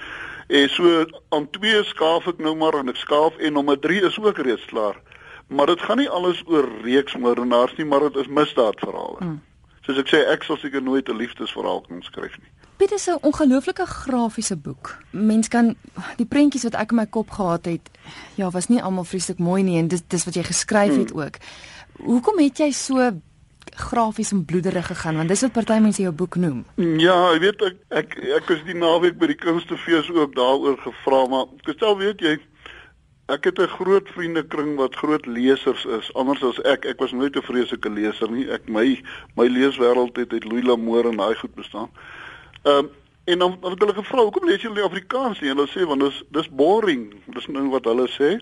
En 0.49 0.69
so 0.69 1.05
aan 1.33 1.49
2 1.57 1.83
skaaf 1.89 2.29
ek 2.29 2.41
nou 2.45 2.53
maar 2.57 2.77
en 2.77 2.93
ek 2.93 3.01
skaaf 3.01 3.37
en 3.41 3.57
nommer 3.57 3.77
3 3.81 4.05
is 4.09 4.17
ook 4.21 4.41
reeds 4.45 4.65
klaar. 4.69 5.01
Maar 5.49 5.73
dit 5.73 5.81
gaan 5.81 5.97
nie 5.97 6.09
alles 6.09 6.43
oor 6.45 6.69
reeksmoordenaars 6.85 7.73
nie, 7.77 7.85
maar 7.89 8.05
dit 8.09 8.21
is 8.21 8.29
misdaadverhale. 8.29 9.17
Hmm. 9.17 9.39
Soos 9.89 10.03
ek 10.03 10.09
sê, 10.11 10.19
ek 10.29 10.43
sal 10.45 10.57
seker 10.61 10.83
nooit 10.85 11.07
'n 11.09 11.17
liefdesverhaal 11.17 11.79
kan 11.81 12.03
skryf 12.05 12.37
nie. 12.37 12.51
Dit 12.77 12.91
is 12.91 13.09
'n 13.09 13.17
ongelooflike 13.25 13.85
grafiese 13.85 14.55
boek. 14.55 14.97
Mens 15.09 15.47
kan 15.47 15.75
die 16.17 16.25
prentjies 16.25 16.63
wat 16.63 16.75
ek 16.75 16.91
in 16.91 16.97
my 16.97 17.05
kop 17.05 17.29
gehad 17.31 17.65
het, 17.65 17.89
ja, 18.35 18.51
was 18.51 18.67
nie 18.67 18.81
almal 18.81 19.03
vreeslik 19.03 19.39
mooi 19.39 19.63
nie 19.63 19.79
en 19.79 19.87
dis 19.87 20.01
dis 20.07 20.25
wat 20.25 20.35
jy 20.35 20.43
geskryf 20.43 20.95
het 20.95 21.09
hmm. 21.09 21.19
ook. 21.21 21.37
Hoekom 22.05 22.37
het 22.37 22.57
jy 22.57 22.71
so 22.71 23.11
grafies 23.75 24.31
en 24.31 24.45
bloederig 24.45 24.85
gegaan 24.85 25.15
want 25.15 25.27
dis 25.27 25.41
wat 25.41 25.51
party 25.51 25.79
mense 25.79 26.01
jou 26.01 26.13
boek 26.13 26.35
noem. 26.35 26.65
Ja, 26.77 27.33
jy 27.33 27.39
weet 27.39 27.61
ek 27.61 27.75
ek 27.89 28.17
ek 28.37 28.49
is 28.49 28.63
die 28.65 28.77
naweek 28.77 29.17
by 29.17 29.27
die 29.27 29.41
kunstefees 29.41 30.09
ook 30.09 30.35
daaroor 30.35 30.77
gevra 30.77 31.27
maar 31.27 31.45
ek 31.65 31.73
stel 31.75 31.97
weet 31.97 32.21
jy 32.21 32.37
ek 33.29 33.43
het 33.43 33.59
'n 33.59 33.67
groot 33.67 34.09
vriendekring 34.09 34.75
wat 34.75 34.95
groot 34.95 35.25
lesers 35.25 35.85
is 35.85 36.13
anders 36.13 36.43
as 36.43 36.61
ek 36.61 36.85
ek 36.85 36.99
was 36.99 37.11
nooit 37.11 37.35
'n 37.35 37.41
vreeslike 37.41 37.89
leser 37.89 38.31
nie 38.31 38.49
ek 38.49 38.67
my 38.67 39.01
my 39.35 39.47
leeswêreld 39.47 40.15
het 40.15 40.33
uit 40.33 40.43
Louis 40.43 40.63
L'Amour 40.63 41.05
en 41.05 41.17
daai 41.17 41.35
goed 41.35 41.55
bestaan. 41.55 41.89
Ehm 42.63 42.77
um, 42.77 42.89
en 43.25 43.39
dan 43.39 43.57
het 43.61 43.79
hulle 43.79 43.93
gevra, 43.93 44.21
"Hoekom 44.21 44.47
lees 44.47 44.61
julle 44.61 44.81
Afrikaans 44.81 45.39
nie?" 45.39 45.49
En 45.49 45.57
hulle 45.57 45.69
sê, 45.69 45.85
"Want 45.87 46.01
dis 46.01 46.23
dis 46.29 46.49
boring." 46.49 47.13
Dis 47.25 47.47
nou 47.47 47.69
wat 47.69 47.85
hulle 47.85 48.07
sê. 48.07 48.41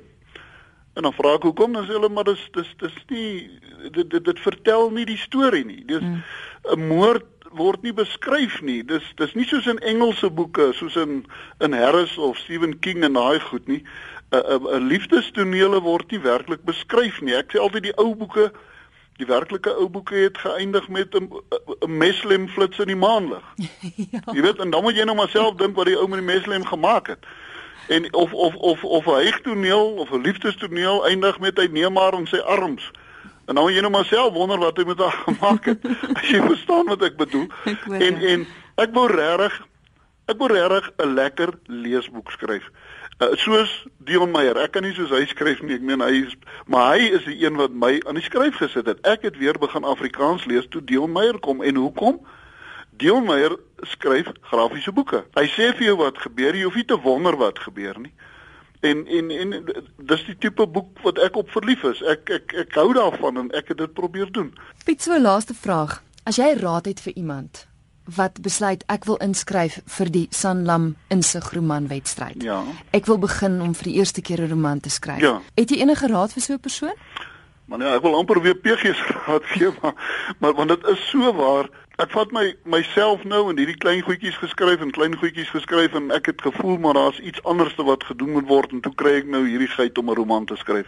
En 0.93 1.01
dan 1.01 1.13
vra 1.13 1.33
ek, 1.33 1.43
"Hoekom?" 1.43 1.73
Dan 1.73 1.83
sê 1.83 1.91
hulle, 1.91 2.09
"Maar 2.09 2.23
dis 2.23 2.49
dis 2.51 2.75
dis 2.77 2.93
nie 3.07 3.59
dit 3.91 4.09
dit, 4.09 4.23
dit 4.25 4.39
vertel 4.39 4.89
nie 4.89 5.05
die 5.05 5.17
storie 5.17 5.65
nie. 5.65 5.83
Dis 5.85 5.99
hmm. 5.99 6.23
'n 6.63 6.79
mm. 6.79 6.87
moord 6.87 7.25
word 7.51 7.81
nie 7.81 7.93
beskryf 7.93 8.61
nie. 8.61 8.83
Dis 8.83 9.03
dis 9.15 9.33
nie 9.37 9.45
soos 9.47 9.67
in 9.67 9.79
Engelse 9.79 10.29
boeke, 10.29 10.71
soos 10.73 10.95
in 10.95 11.25
in 11.63 11.73
Harris 11.73 12.17
of 12.17 12.37
Stephen 12.37 12.79
King 12.79 13.03
en 13.03 13.13
daai 13.13 13.39
goed 13.39 13.67
nie. 13.67 13.83
'n 14.31 14.67
'n 14.75 14.87
liefdestonele 14.87 15.81
word 15.81 16.11
nie 16.11 16.19
werklik 16.19 16.63
beskryf 16.63 17.21
nie. 17.21 17.35
Ek 17.35 17.51
sê 17.51 17.59
altyd 17.59 17.83
die 17.83 17.97
ou 17.97 18.15
boeke 18.15 18.51
Die 19.17 19.25
werklike 19.25 19.71
ou 19.73 19.87
boeke 19.89 20.15
het 20.15 20.37
geëindig 20.37 20.87
met 20.93 21.15
'n 21.15 21.25
'n 21.25 21.97
meslem 21.97 22.47
flits 22.47 22.79
in 22.79 22.85
die 22.85 22.95
maanlig. 22.95 23.43
ja. 24.13 24.21
Jy 24.33 24.41
weet 24.41 24.59
en 24.59 24.69
dan 24.69 24.83
moet 24.83 24.95
jy 24.95 25.03
nou 25.03 25.15
maar 25.15 25.29
self 25.29 25.55
dink 25.55 25.75
wat 25.75 25.85
die 25.85 25.97
ou 25.97 26.07
met 26.07 26.19
die 26.19 26.27
meslem 26.27 26.65
gemaak 26.65 27.07
het. 27.07 27.25
En 27.87 28.13
of 28.13 28.33
of 28.33 28.55
of 28.55 28.83
of 28.83 29.05
'n 29.05 29.23
hegtoneel 29.25 29.93
of 29.93 30.11
'n 30.11 30.21
liefdestoneel 30.21 31.07
eindig 31.07 31.39
met 31.39 31.57
hy 31.57 31.67
neem 31.71 31.93
maar 31.93 32.13
om 32.13 32.25
sy 32.27 32.37
arms. 32.37 32.91
En 33.45 33.55
dan 33.55 33.63
moet 33.63 33.73
jy 33.73 33.79
nou 33.79 33.91
maar 33.91 34.05
self 34.05 34.33
wonder 34.33 34.59
wat 34.59 34.77
hy 34.77 34.83
met 34.83 34.97
haar 34.97 35.21
gemaak 35.27 35.65
het. 35.65 35.85
As 36.13 36.29
jy 36.29 36.41
verstaan 36.41 36.85
wat 36.85 37.01
ek 37.01 37.17
bedoel. 37.17 37.47
Ek 37.65 37.85
en 37.87 38.21
ja. 38.21 38.27
en 38.27 38.47
ek 38.75 38.93
wou 38.93 39.07
regtig 39.07 39.65
ek 40.25 40.37
wou 40.37 40.51
regtig 40.51 40.91
'n 40.97 41.13
lekker 41.13 41.49
leesboek 41.65 42.31
skryf. 42.31 42.69
Uh, 43.17 43.33
soos 43.41 43.71
Dion 43.97 44.29
Meyer. 44.29 44.57
Ek 44.61 44.75
kan 44.75 44.83
nie 44.85 44.93
soos 44.93 45.09
hy 45.09 45.23
skryf 45.25 45.63
nie. 45.65 45.73
Ek 45.79 45.85
meen 45.85 46.03
hy 46.05 46.19
is 46.27 46.35
maar 46.69 46.91
hy 46.93 47.07
is 47.17 47.23
die 47.25 47.39
een 47.41 47.55
wat 47.57 47.73
my 47.73 47.95
aan 48.05 48.19
die 48.19 48.25
skryf 48.25 48.59
gesit 48.61 48.85
het. 48.85 48.99
Ek 49.09 49.23
het 49.25 49.39
weer 49.41 49.57
begin 49.57 49.87
Afrikaans 49.89 50.45
lees 50.45 50.67
toe 50.69 50.83
Dion 50.85 51.15
Meyer 51.15 51.39
kom 51.41 51.63
en 51.65 51.79
hoekom? 51.81 52.19
Dion 53.01 53.25
Meyer 53.25 53.55
skryf 53.89 54.29
grafiese 54.51 54.93
boeke. 54.93 55.23
Hy 55.33 55.45
sê 55.49 55.71
vir 55.79 55.87
jou 55.89 55.95
wat 56.03 56.21
gebeur, 56.21 56.53
jy 56.53 56.67
hoef 56.67 56.77
nie 56.77 56.85
te 56.85 56.97
wonder 57.01 57.37
wat 57.41 57.57
gebeur 57.65 57.97
nie. 58.03 58.13
En 58.85 59.01
en 59.09 59.31
en 59.33 59.55
dis 60.13 60.25
die 60.27 60.37
tipe 60.37 60.67
boek 60.69 61.01
wat 61.01 61.17
ek 61.25 61.39
op 61.41 61.49
verlief 61.49 61.87
is. 61.89 62.03
Ek 62.05 62.29
ek 62.37 62.53
ek 62.67 62.77
hou 62.77 62.91
daarvan 62.93 63.41
en 63.41 63.49
ek 63.57 63.73
het 63.73 63.81
dit 63.81 63.97
probeer 63.97 64.29
doen. 64.29 64.53
Piet, 64.85 65.01
so 65.01 65.17
'n 65.17 65.25
laaste 65.25 65.57
vraag. 65.57 66.03
As 66.23 66.37
jy 66.37 66.53
raad 66.61 66.85
het 66.85 67.01
vir 67.01 67.17
iemand 67.17 67.65
wat 68.15 68.41
besluit 68.41 68.83
ek 68.87 69.05
wil 69.05 69.17
inskryf 69.23 69.79
vir 69.97 70.11
die 70.11 70.27
Sanlam 70.29 70.95
insig 71.13 71.51
roman 71.53 71.87
wedstryd. 71.87 72.43
Ja. 72.43 72.63
Ek 72.95 73.05
wil 73.05 73.19
begin 73.19 73.61
om 73.61 73.73
vir 73.75 73.91
die 73.91 73.97
eerste 73.99 74.21
keer 74.21 74.41
'n 74.41 74.49
roman 74.49 74.79
te 74.79 74.89
skryf. 74.89 75.19
Ja. 75.19 75.41
Het 75.55 75.69
jy 75.69 75.81
enige 75.81 76.07
raad 76.07 76.33
vir 76.33 76.41
so 76.41 76.53
'n 76.53 76.59
persoon? 76.59 76.95
Maar 77.65 77.77
nee, 77.77 77.87
ek 77.87 78.01
wil 78.01 78.15
amper 78.15 78.41
weer 78.41 78.55
PG's 78.55 79.01
raad 79.25 79.43
gee, 79.43 79.69
maar 79.81 79.93
maar 80.39 80.53
want 80.53 80.69
dit 80.69 80.87
is 80.87 81.09
so 81.09 81.33
waar. 81.33 81.69
Ek 81.97 82.11
vat 82.11 82.31
my 82.31 82.55
myself 82.63 83.23
nou 83.23 83.49
en 83.49 83.57
hierdie 83.57 83.77
klein 83.77 84.01
goedjies 84.01 84.37
geskryf 84.37 84.79
en 84.79 84.91
klein 84.91 85.17
goedjies 85.17 85.49
geskryf 85.49 85.93
en 85.93 86.11
ek 86.11 86.25
het 86.25 86.41
gevoel 86.41 86.77
maar 86.77 86.93
daar's 86.93 87.19
iets 87.19 87.43
anderste 87.43 87.83
wat 87.83 88.03
gedoen 88.03 88.31
moet 88.31 88.47
word 88.47 88.71
en 88.71 88.81
toe 88.81 88.93
kry 88.95 89.15
ek 89.17 89.25
nou 89.25 89.47
hierdie 89.47 89.71
geit 89.73 89.97
om 89.97 90.09
'n 90.09 90.15
roman 90.15 90.45
te 90.45 90.55
skryf. 90.55 90.85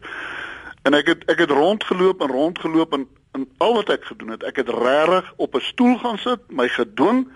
En 0.83 0.93
ek 0.93 1.07
het 1.07 1.25
ek 1.25 1.37
het 1.37 1.51
rondgeloop 1.51 2.21
en 2.21 2.27
rondgeloop 2.27 2.93
en 2.93 3.07
en 3.31 3.49
al 3.57 3.73
wat 3.73 3.89
ek 3.89 4.05
gedoen 4.09 4.29
het, 4.33 4.43
ek 4.43 4.55
het 4.55 4.69
regtig 4.69 5.33
op 5.37 5.55
'n 5.55 5.61
stoel 5.61 5.97
gaan 5.97 6.17
sit, 6.17 6.39
my 6.47 6.67
gedwing. 6.67 7.27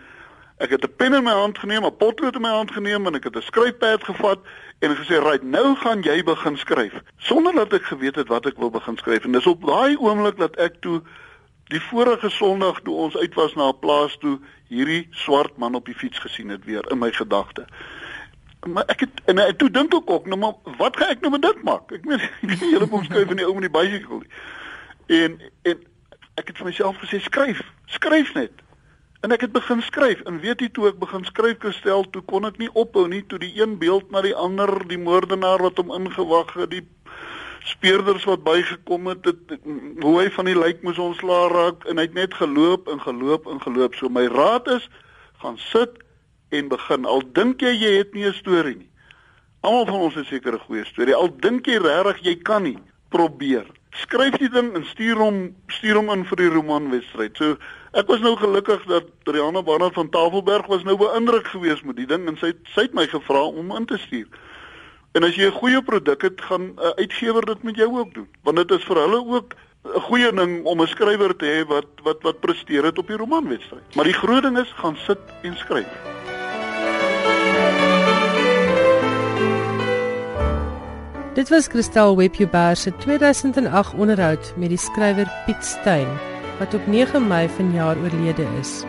Ek 0.57 0.69
het 0.69 0.83
'n 0.83 0.95
pen 0.95 1.13
in 1.13 1.23
my 1.23 1.31
hand 1.31 1.57
geneem, 1.57 1.85
'n 1.85 1.97
potlood 1.97 2.35
in 2.35 2.41
my 2.41 2.49
hand 2.49 2.71
geneem 2.71 3.05
en 3.05 3.15
ek 3.15 3.23
het 3.23 3.35
'n 3.35 3.41
skryfpad 3.41 4.03
gevat 4.03 4.39
en 4.79 4.97
gesê, 4.97 5.21
"Right, 5.21 5.43
nou 5.43 5.75
gaan 5.75 6.01
jy 6.01 6.23
begin 6.23 6.57
skryf." 6.57 6.93
Sonder 7.17 7.53
dat 7.53 7.73
ek 7.73 7.83
geweet 7.83 8.15
het 8.15 8.27
wat 8.27 8.45
ek 8.45 8.57
wil 8.57 8.69
begin 8.69 8.97
skryf. 8.97 9.23
En 9.23 9.31
dis 9.31 9.47
op 9.47 9.65
daai 9.65 9.97
oomblik 9.97 10.37
dat 10.37 10.55
ek 10.55 10.73
toe 10.79 11.01
die 11.63 11.81
vorige 11.81 12.29
Sondag 12.29 12.79
toe 12.81 12.95
ons 12.95 13.17
uit 13.17 13.33
was 13.33 13.53
na 13.53 13.67
'n 13.67 13.79
plaas 13.79 14.17
toe 14.17 14.39
hierdie 14.67 15.07
swart 15.11 15.57
man 15.57 15.75
op 15.75 15.85
die 15.85 15.95
fiets 15.95 16.19
gesien 16.19 16.49
het 16.49 16.65
weer 16.65 16.91
in 16.91 16.97
my 16.97 17.11
gedagte. 17.11 17.65
Maar 18.65 18.83
ek 18.87 18.99
het 18.99 19.21
en 19.25 19.39
ek 19.43 19.57
toe 19.59 19.69
dink 19.71 19.93
ek 19.93 20.09
ook, 20.09 20.27
nou 20.31 20.39
maar 20.39 20.75
wat 20.79 20.97
gaan 20.97 21.11
ek 21.11 21.23
nou 21.23 21.31
met 21.33 21.41
dit 21.43 21.63
maak? 21.67 21.91
Ek 21.91 22.05
meen, 22.07 22.21
ek 22.41 22.49
weet 22.49 22.61
nie 22.61 22.73
hele 22.75 22.87
boek 22.87 23.07
skryf 23.09 23.31
in 23.33 23.41
die 23.41 23.47
ou 23.47 23.55
met 23.57 23.67
die 23.67 23.73
bicycle 23.73 24.21
nie. 24.21 24.31
En 25.19 25.39
en 25.71 25.81
ek 26.39 26.49
het 26.49 26.59
vir 26.61 26.69
myself 26.69 27.01
gesê 27.03 27.19
skryf, 27.21 27.59
skryf 27.91 28.33
net. 28.37 28.63
En 29.23 29.31
ek 29.35 29.45
het 29.45 29.53
begin 29.55 29.83
skryf 29.83 30.23
en 30.27 30.39
weet 30.43 30.63
jy 30.63 30.69
toe 30.75 30.89
ek 30.89 30.99
begin 30.99 31.27
skryf 31.27 31.59
gestel, 31.63 32.07
toe 32.11 32.23
kon 32.27 32.47
ek 32.47 32.57
nie 32.59 32.71
ophou 32.71 33.05
nie 33.07 33.21
toe 33.27 33.39
die 33.39 33.53
een 33.59 33.77
beeld 33.79 34.11
na 34.11 34.23
die 34.25 34.35
ander, 34.35 34.71
die 34.89 34.99
moordenaar 34.99 35.63
wat 35.63 35.79
hom 35.79 35.93
ingewag 35.95 36.55
het, 36.57 36.71
die 36.73 36.83
speurders 37.63 38.25
wat 38.27 38.43
bygekom 38.43 39.07
het, 39.07 39.27
het 39.29 39.53
hoe 40.03 40.15
hy 40.19 40.27
van 40.35 40.49
die 40.49 40.57
lijk 40.57 40.83
moes 40.83 40.99
ontslaa 40.99 41.47
raak 41.53 41.85
en 41.87 41.99
hy 41.99 42.07
het 42.09 42.17
net 42.17 42.35
geloop 42.35 42.91
en 42.91 42.99
geloop 43.03 43.47
en 43.47 43.61
geloop. 43.63 43.95
So 43.95 44.11
my 44.11 44.25
raad 44.31 44.67
is 44.71 44.89
gaan 45.43 45.59
sit 45.71 46.02
en 46.53 46.71
begin. 46.71 47.05
Al 47.05 47.23
dink 47.33 47.61
jy 47.61 47.73
jy 47.73 47.93
het 47.97 48.13
nie 48.13 48.25
'n 48.25 48.33
storie 48.33 48.77
nie. 48.77 48.89
Almal 49.61 49.85
van 49.85 50.01
ons 50.07 50.15
het 50.15 50.27
seker 50.27 50.53
'n 50.53 50.65
goeie 50.67 50.85
storie. 50.85 51.15
Al 51.15 51.29
dink 51.37 51.65
jy 51.65 51.77
regtig 51.77 52.23
jy 52.23 52.35
kan 52.35 52.63
nie, 52.63 52.77
probeer 53.09 53.65
skryf 53.93 54.37
die 54.41 54.49
ding 54.49 54.73
en 54.77 54.85
stuur 54.89 55.19
hom 55.21 55.39
stuur 55.71 55.99
hom 55.99 56.11
in 56.13 56.23
vir 56.29 56.43
die 56.43 56.51
romanwedstryd. 56.53 57.37
So 57.37 57.57
ek 57.99 58.09
was 58.09 58.23
nou 58.25 58.33
gelukkig 58.39 58.85
dat 58.89 59.09
Rihanna 59.29 59.63
Barnard 59.65 59.97
van 59.97 60.09
Tafelberg 60.13 60.69
was 60.71 60.85
nou 60.87 60.95
beïndruk 60.99 61.47
geweest 61.53 61.85
met 61.87 61.99
die 61.99 62.09
ding 62.09 62.25
en 62.29 62.39
sy 62.41 62.53
sy 62.73 62.87
het 62.87 62.97
my 62.97 63.05
gevra 63.11 63.43
om 63.45 63.73
in 63.77 63.87
te 63.89 63.99
stuur. 64.07 64.27
En 65.13 65.23
as 65.23 65.37
jy 65.37 65.45
'n 65.45 65.59
goeie 65.59 65.81
produk 65.81 66.21
het, 66.21 66.41
gaan 66.41 66.73
'n 66.73 66.79
uh, 66.79 66.97
uitgewer 66.97 67.45
dit 67.45 67.63
met 67.63 67.75
jou 67.75 67.89
ook 67.99 68.13
doen, 68.13 68.29
want 68.43 68.57
dit 68.57 68.71
is 68.71 68.83
vir 68.83 68.97
hulle 68.97 69.21
ook 69.25 69.55
'n 69.85 70.01
goeie 70.09 70.31
ding 70.31 70.65
om 70.65 70.81
'n 70.81 70.87
skrywer 70.87 71.35
te 71.35 71.45
hê 71.45 71.67
wat 71.67 71.87
wat 72.03 72.23
wat 72.23 72.39
presteer 72.39 72.83
het 72.83 72.97
op 72.97 73.07
die 73.07 73.17
romanwedstryd. 73.17 73.95
Maar 73.95 74.05
die 74.05 74.21
groot 74.21 74.43
ding 74.43 74.57
is 74.57 74.73
gaan 74.75 74.97
sit 74.97 75.21
en 75.43 75.57
skryf. 75.57 76.22
Dit 81.33 81.49
was 81.49 81.67
Kristal 81.67 82.15
Webber 82.15 82.75
se 82.75 82.97
2008 82.97 83.93
onderhoud 83.93 84.53
met 84.57 84.69
die 84.69 84.77
skrywer 84.77 85.31
Piet 85.45 85.65
Steyn 85.65 86.07
wat 86.59 86.73
op 86.73 86.87
9 86.87 87.27
Mei 87.27 87.49
vanjaar 87.49 87.97
oorlede 87.97 88.45
is. 88.59 88.83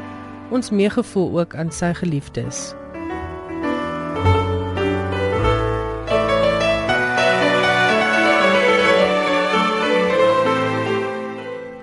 Ons 0.50 0.70
meegevoel 0.70 1.40
ook 1.40 1.54
aan 1.54 1.72
sy 1.72 1.94
geliefdes. 1.96 2.74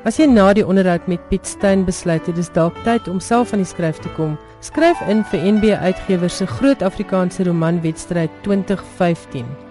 As 0.06 0.22
jy 0.22 0.30
na 0.30 0.54
die 0.54 0.68
onderhoud 0.68 1.10
met 1.10 1.26
Piet 1.34 1.50
Steyn 1.50 1.88
besluit 1.90 2.30
het 2.30 2.38
dis 2.38 2.54
dalk 2.54 2.78
tyd 2.86 3.10
om 3.10 3.18
self 3.20 3.54
aan 3.58 3.66
die 3.66 3.72
skryf 3.74 3.98
te 4.06 4.14
kom, 4.14 4.38
skryf 4.62 5.02
in 5.10 5.26
vir 5.34 5.42
NB 5.58 5.74
Uitgewers 5.74 6.38
se 6.38 6.46
Groot 6.46 6.86
Afrikaanse 6.86 7.50
Romanwedstryd 7.50 8.30
2015. 8.46 9.71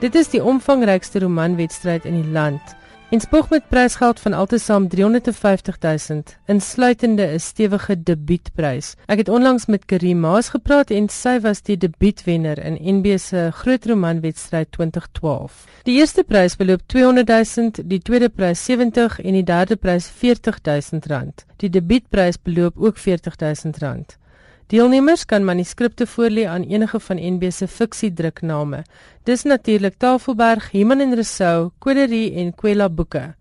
Dit 0.00 0.14
is 0.14 0.30
die 0.32 0.40
omvangrykste 0.40 1.20
romanwedstryd 1.20 2.06
in 2.08 2.14
die 2.16 2.30
land 2.32 2.70
en 3.12 3.20
spog 3.20 3.50
met 3.50 3.66
prysgeld 3.68 4.20
van 4.20 4.32
altesaam 4.32 4.86
350 4.88 5.76
000, 5.80 6.22
insluitende 6.46 7.26
'n 7.26 7.40
stewige 7.40 8.02
debuutprys. 8.02 8.94
Ek 9.06 9.18
het 9.18 9.28
onlangs 9.28 9.66
met 9.66 9.84
Karim 9.84 10.20
Maas 10.20 10.48
gepraat 10.48 10.90
en 10.90 11.08
sy 11.08 11.40
was 11.40 11.60
die 11.62 11.76
debuutwenner 11.76 12.58
in 12.64 12.96
NB 12.96 13.18
se 13.18 13.50
Groot 13.52 13.86
Romanwedstryd 13.86 14.72
2012. 14.72 15.66
Die 15.82 15.98
eerste 15.98 16.24
prys 16.24 16.56
beloop 16.56 16.80
200 16.86 17.28
000, 17.56 17.70
die 17.84 18.00
tweede 18.00 18.28
prys 18.28 18.64
70 18.64 19.20
en 19.20 19.32
die 19.32 19.44
derde 19.44 19.76
prys 19.76 20.08
40 20.08 20.58
000 20.62 21.02
rand. 21.06 21.44
Die 21.56 21.70
debuutprys 21.70 22.42
beloop 22.42 22.78
ook 22.78 22.96
40 22.96 23.36
000 23.36 23.74
rand. 23.78 24.18
Deelnemers 24.70 25.24
kan 25.26 25.42
manuskripte 25.42 26.06
voorlê 26.06 26.44
aan 26.46 26.62
enige 26.62 27.00
van 27.00 27.18
NB 27.18 27.48
se 27.50 27.66
fiksiedrukname. 27.66 28.84
Dis 29.26 29.42
natuurlik 29.42 29.96
Tafelberg, 29.98 30.70
Human 30.70 31.00
en 31.00 31.14
Rousseau, 31.14 31.70
Coderie 31.78 32.34
en 32.38 32.54
Kwela 32.54 32.86
boeke. 32.88 33.34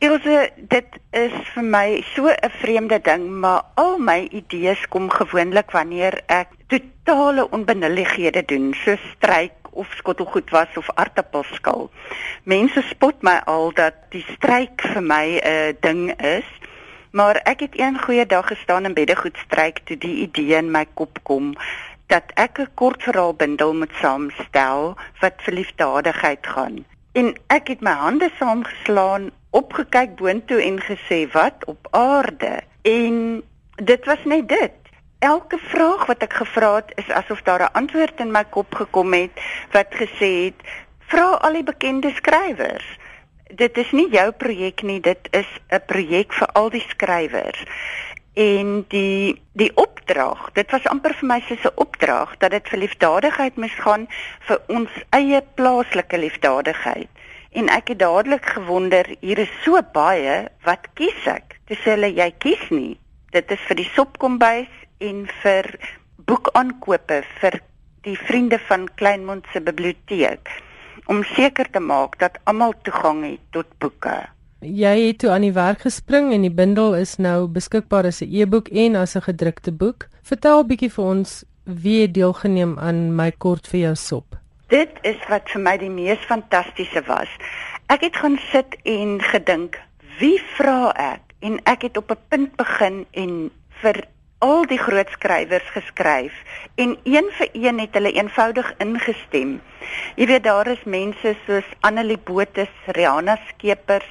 Ilse, 0.04 0.50
dit 0.68 0.98
is 1.12 1.34
vir 1.54 1.64
my 1.64 2.04
so 2.16 2.28
'n 2.28 2.50
vreemde 2.62 3.00
ding, 3.00 3.30
maar 3.30 3.62
al 3.76 3.98
my 3.98 4.28
idees 4.32 4.88
kom 4.88 5.10
gewoonlik 5.10 5.72
wanneer 5.72 6.22
ek 6.28 6.48
totale 6.74 7.46
onbenullighede 7.50 8.44
doen, 8.46 8.74
so 8.74 8.96
stryk 9.12 9.52
of 9.72 9.88
skottelgoed 9.98 10.50
was 10.50 10.78
of 10.78 10.90
aartappelskil. 10.94 11.90
Mense 12.44 12.82
spot 12.90 13.22
my 13.22 13.40
al 13.46 13.72
dat 13.78 13.96
die 14.14 14.26
stryk 14.36 14.82
vir 14.94 15.04
my 15.04 15.26
'n 15.38 15.48
uh, 15.54 15.74
ding 15.80 16.04
is, 16.22 16.50
maar 17.12 17.36
ek 17.44 17.60
het 17.60 17.80
een 17.80 18.00
goeie 18.00 18.26
dag 18.26 18.48
gestaan 18.48 18.86
en 18.86 18.94
beddegoed 18.94 19.38
stryk 19.46 19.80
toe 19.84 19.98
die 19.98 20.16
idee 20.26 20.58
in 20.58 20.72
my 20.72 20.86
kop 20.94 21.20
kom 21.24 21.54
dat 22.08 22.32
ek 22.36 22.60
'n 22.60 22.74
kortverhaalbundel 22.74 23.74
moet 23.74 23.94
saamstel 24.02 24.98
wat 25.22 25.34
vir 25.46 25.54
liefdadigheid 25.54 26.48
gaan. 26.48 26.86
En 27.14 27.34
ek 27.48 27.68
het 27.68 27.82
my 27.82 27.92
hande 27.92 28.30
saamgeslaan 28.40 29.32
opgekyk 29.50 30.16
boontoe 30.16 30.62
en 30.62 30.82
gesê 30.82 31.30
wat 31.32 31.66
op 31.66 31.88
aarde 31.92 32.62
en 32.82 33.44
dit 33.76 34.06
was 34.06 34.24
net 34.26 34.48
dit 34.50 34.83
elke 35.24 35.58
vraag 35.58 36.06
wat 36.06 36.24
ek 36.26 36.34
gevra 36.42 36.76
het 36.76 36.92
is 37.00 37.10
asof 37.20 37.42
daar 37.48 37.64
'n 37.64 37.76
antwoord 37.80 38.20
in 38.20 38.32
my 38.32 38.44
kop 38.44 38.76
gekom 38.76 39.14
het 39.14 39.32
wat 39.72 39.96
gesê 39.96 40.32
het 40.48 40.60
vra 41.08 41.28
al 41.46 41.54
die 41.54 41.64
bekende 41.64 42.12
skrywers. 42.16 42.88
Dit 43.48 43.78
is 43.78 43.92
nie 43.92 44.10
jou 44.12 44.32
projek 44.32 44.82
nie 44.82 45.00
dit 45.00 45.28
is 45.32 45.48
'n 45.70 45.82
projek 45.86 46.34
vir 46.34 46.48
al 46.48 46.70
die 46.70 46.86
skrywers. 46.88 47.64
En 48.34 48.86
die 48.88 49.42
die 49.54 49.72
opdrag 49.76 50.52
dit 50.54 50.72
was 50.72 50.88
amper 50.88 51.14
vir 51.14 51.28
my 51.28 51.40
soos 51.48 51.64
'n 51.64 51.76
opdrag 51.76 52.38
dat 52.38 52.52
dit 52.52 52.70
vir 52.70 52.80
liefdadigheid 52.80 53.56
moes 53.56 53.78
gaan 53.86 54.08
vir 54.40 54.62
ons 54.68 54.92
eie 55.10 55.42
plaaslike 55.56 56.18
liefdadigheid. 56.18 57.10
En 57.52 57.70
ek 57.70 57.88
het 57.88 58.00
dadelik 58.00 58.46
gewonder 58.46 59.06
hier 59.20 59.38
is 59.38 59.62
so 59.64 59.80
baie 59.94 60.48
wat 60.64 60.88
kies 60.94 61.26
ek? 61.26 61.60
Dis 61.66 61.84
hulle 61.84 62.14
jy 62.14 62.34
kies 62.38 62.70
nie. 62.70 63.00
Dit 63.32 63.52
is 63.52 63.60
vir 63.60 63.76
die 63.76 63.92
sopkombuis 63.94 64.83
en 65.10 65.24
vir 65.44 65.70
boekaankope 66.30 67.22
vir 67.40 67.60
die 68.08 68.18
vriende 68.28 68.60
van 68.68 68.88
Kleinmond 69.00 69.48
se 69.54 69.62
biblioteek 69.62 70.52
om 71.12 71.24
seker 71.36 71.70
te 71.72 71.80
maak 71.80 72.20
dat 72.20 72.40
almal 72.52 72.76
toegang 72.88 73.24
het 73.28 73.44
tot 73.52 73.70
boeke 73.80 74.18
jy 74.64 74.94
het 75.08 75.20
toe 75.24 75.34
aan 75.36 75.48
die 75.48 75.56
werk 75.56 75.84
gespring 75.88 76.32
en 76.34 76.48
die 76.48 76.56
bundel 76.62 76.96
is 77.00 77.18
nou 77.18 77.48
beskikbaar 77.48 78.12
as 78.12 78.22
'n 78.22 78.32
e-boek 78.32 78.70
en 78.70 78.96
as 78.96 79.16
'n 79.16 79.28
gedrukte 79.30 79.72
boek 79.72 80.08
vertel 80.24 80.64
bietjie 80.64 80.94
vir 80.96 81.06
ons 81.06 81.44
wie 81.64 82.02
het 82.02 82.14
deelgeneem 82.14 82.80
aan 82.80 83.16
my 83.16 83.32
kort 83.32 83.68
vir 83.68 83.80
jou 83.80 83.96
sop 83.96 84.44
dit 84.74 84.94
is 85.06 85.20
wat 85.30 85.50
vir 85.54 85.62
my 85.62 85.76
die 85.78 85.92
mees 85.92 86.22
fantastiese 86.30 87.04
was. 87.10 87.30
Ek 87.94 88.06
het 88.08 88.18
gaan 88.18 88.40
sit 88.50 88.78
en 88.90 89.20
gedink, 89.22 89.78
wie 90.20 90.40
vra 90.56 90.94
ek? 90.98 91.36
En 91.46 91.60
ek 91.70 91.86
het 91.90 91.98
op 92.00 92.12
'n 92.12 92.22
punt 92.30 92.56
begin 92.58 93.06
en 93.12 93.52
vir 93.82 93.98
al 94.44 94.66
die 94.68 94.80
groot 94.82 95.10
skrywers 95.16 95.70
geskryf 95.76 96.36
en 96.76 96.98
een 97.04 97.30
vir 97.38 97.50
een 97.54 97.80
het 97.80 97.96
hulle 97.98 98.12
eenvoudig 98.12 98.74
ingestem. 98.84 99.54
Jy 100.20 100.28
weet 100.32 100.44
daar 100.44 100.68
is 100.68 100.84
mense 100.84 101.36
soos 101.46 101.70
Annelie 101.88 102.20
Botha, 102.20 102.66
Rihanna 102.98 103.38
Skeepers, 103.50 104.10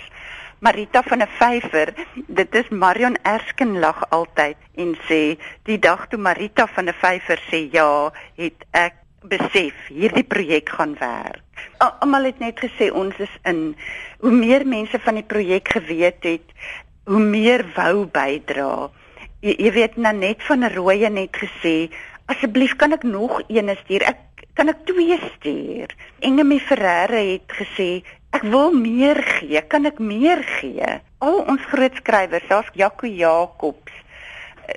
Marita 0.63 1.03
van 1.03 1.23
'n 1.23 1.29
vyfer, 1.39 1.93
dit 2.15 2.55
is 2.55 2.69
Marion 2.69 3.17
Ersken 3.23 3.79
lag 3.81 4.11
altyd 4.11 4.57
en 4.77 4.97
sê 5.09 5.37
die 5.69 5.79
dag 5.79 6.07
toe 6.09 6.19
Marita 6.19 6.67
van 6.67 6.89
'n 6.89 7.01
vyfer 7.03 7.41
sê 7.51 7.69
ja, 7.73 8.13
het 8.37 8.65
ek 8.71 8.95
besef 9.23 9.75
hierdie 9.89 10.25
projek 10.25 10.69
gaan 10.69 10.95
werk. 10.99 11.43
Almal 11.79 12.25
het 12.25 12.39
net 12.39 12.59
gesê 12.61 12.91
ons 12.91 13.15
is 13.19 13.35
in. 13.45 13.77
Hoe 14.19 14.31
meer 14.31 14.67
mense 14.67 14.99
van 14.99 15.15
die 15.15 15.27
projek 15.27 15.69
geweet 15.69 16.23
het, 16.23 16.47
hoe 17.05 17.21
meer 17.21 17.65
wou 17.75 18.07
bydra. 18.07 18.91
Jy, 19.43 19.57
jy 19.59 19.71
weet 19.75 19.97
nou 19.99 20.15
net 20.15 20.43
van 20.47 20.63
'n 20.63 20.75
rooie 20.75 21.09
net 21.11 21.35
gesê, 21.35 21.91
asseblief 22.31 22.77
kan 22.79 22.93
ek 22.93 23.03
nog 23.03 23.43
een 23.49 23.77
stuur? 23.83 24.03
Ek 24.07 24.47
kan 24.55 24.69
ek 24.69 24.85
twee 24.87 25.19
stuur. 25.19 25.91
Engemie 26.21 26.61
Ferreira 26.61 27.19
het 27.19 27.51
gesê, 27.51 28.05
ek 28.31 28.43
wil 28.43 28.71
meer 28.73 29.19
gee, 29.23 29.61
kan 29.67 29.85
ek 29.89 29.99
meer 29.99 30.43
gee? 30.61 31.01
Al 31.19 31.39
ons 31.51 31.65
groot 31.73 31.95
skrywers, 31.97 32.47
daar's 32.49 32.71
Jaco 32.79 33.07
Jacobs, 33.07 33.93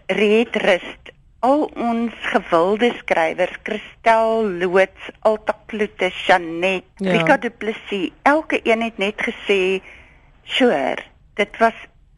Reet 0.07 0.55
Rust, 0.55 1.13
al 1.45 1.67
ons 1.77 2.13
gewilde 2.33 2.89
skrywers, 2.99 3.57
Christel 3.63 4.49
Loots, 4.59 5.11
Alta 5.21 5.53
Kloete, 5.69 6.09
Janet, 6.25 6.87
ja. 6.97 7.11
Rika 7.11 7.37
Du 7.37 7.49
Plessis, 7.49 8.09
elke 8.23 8.59
een 8.63 8.81
het 8.81 8.97
net 8.97 9.21
gesê, 9.21 9.81
"Sure, 10.43 10.97
dit 11.35 11.57
was 11.57 11.75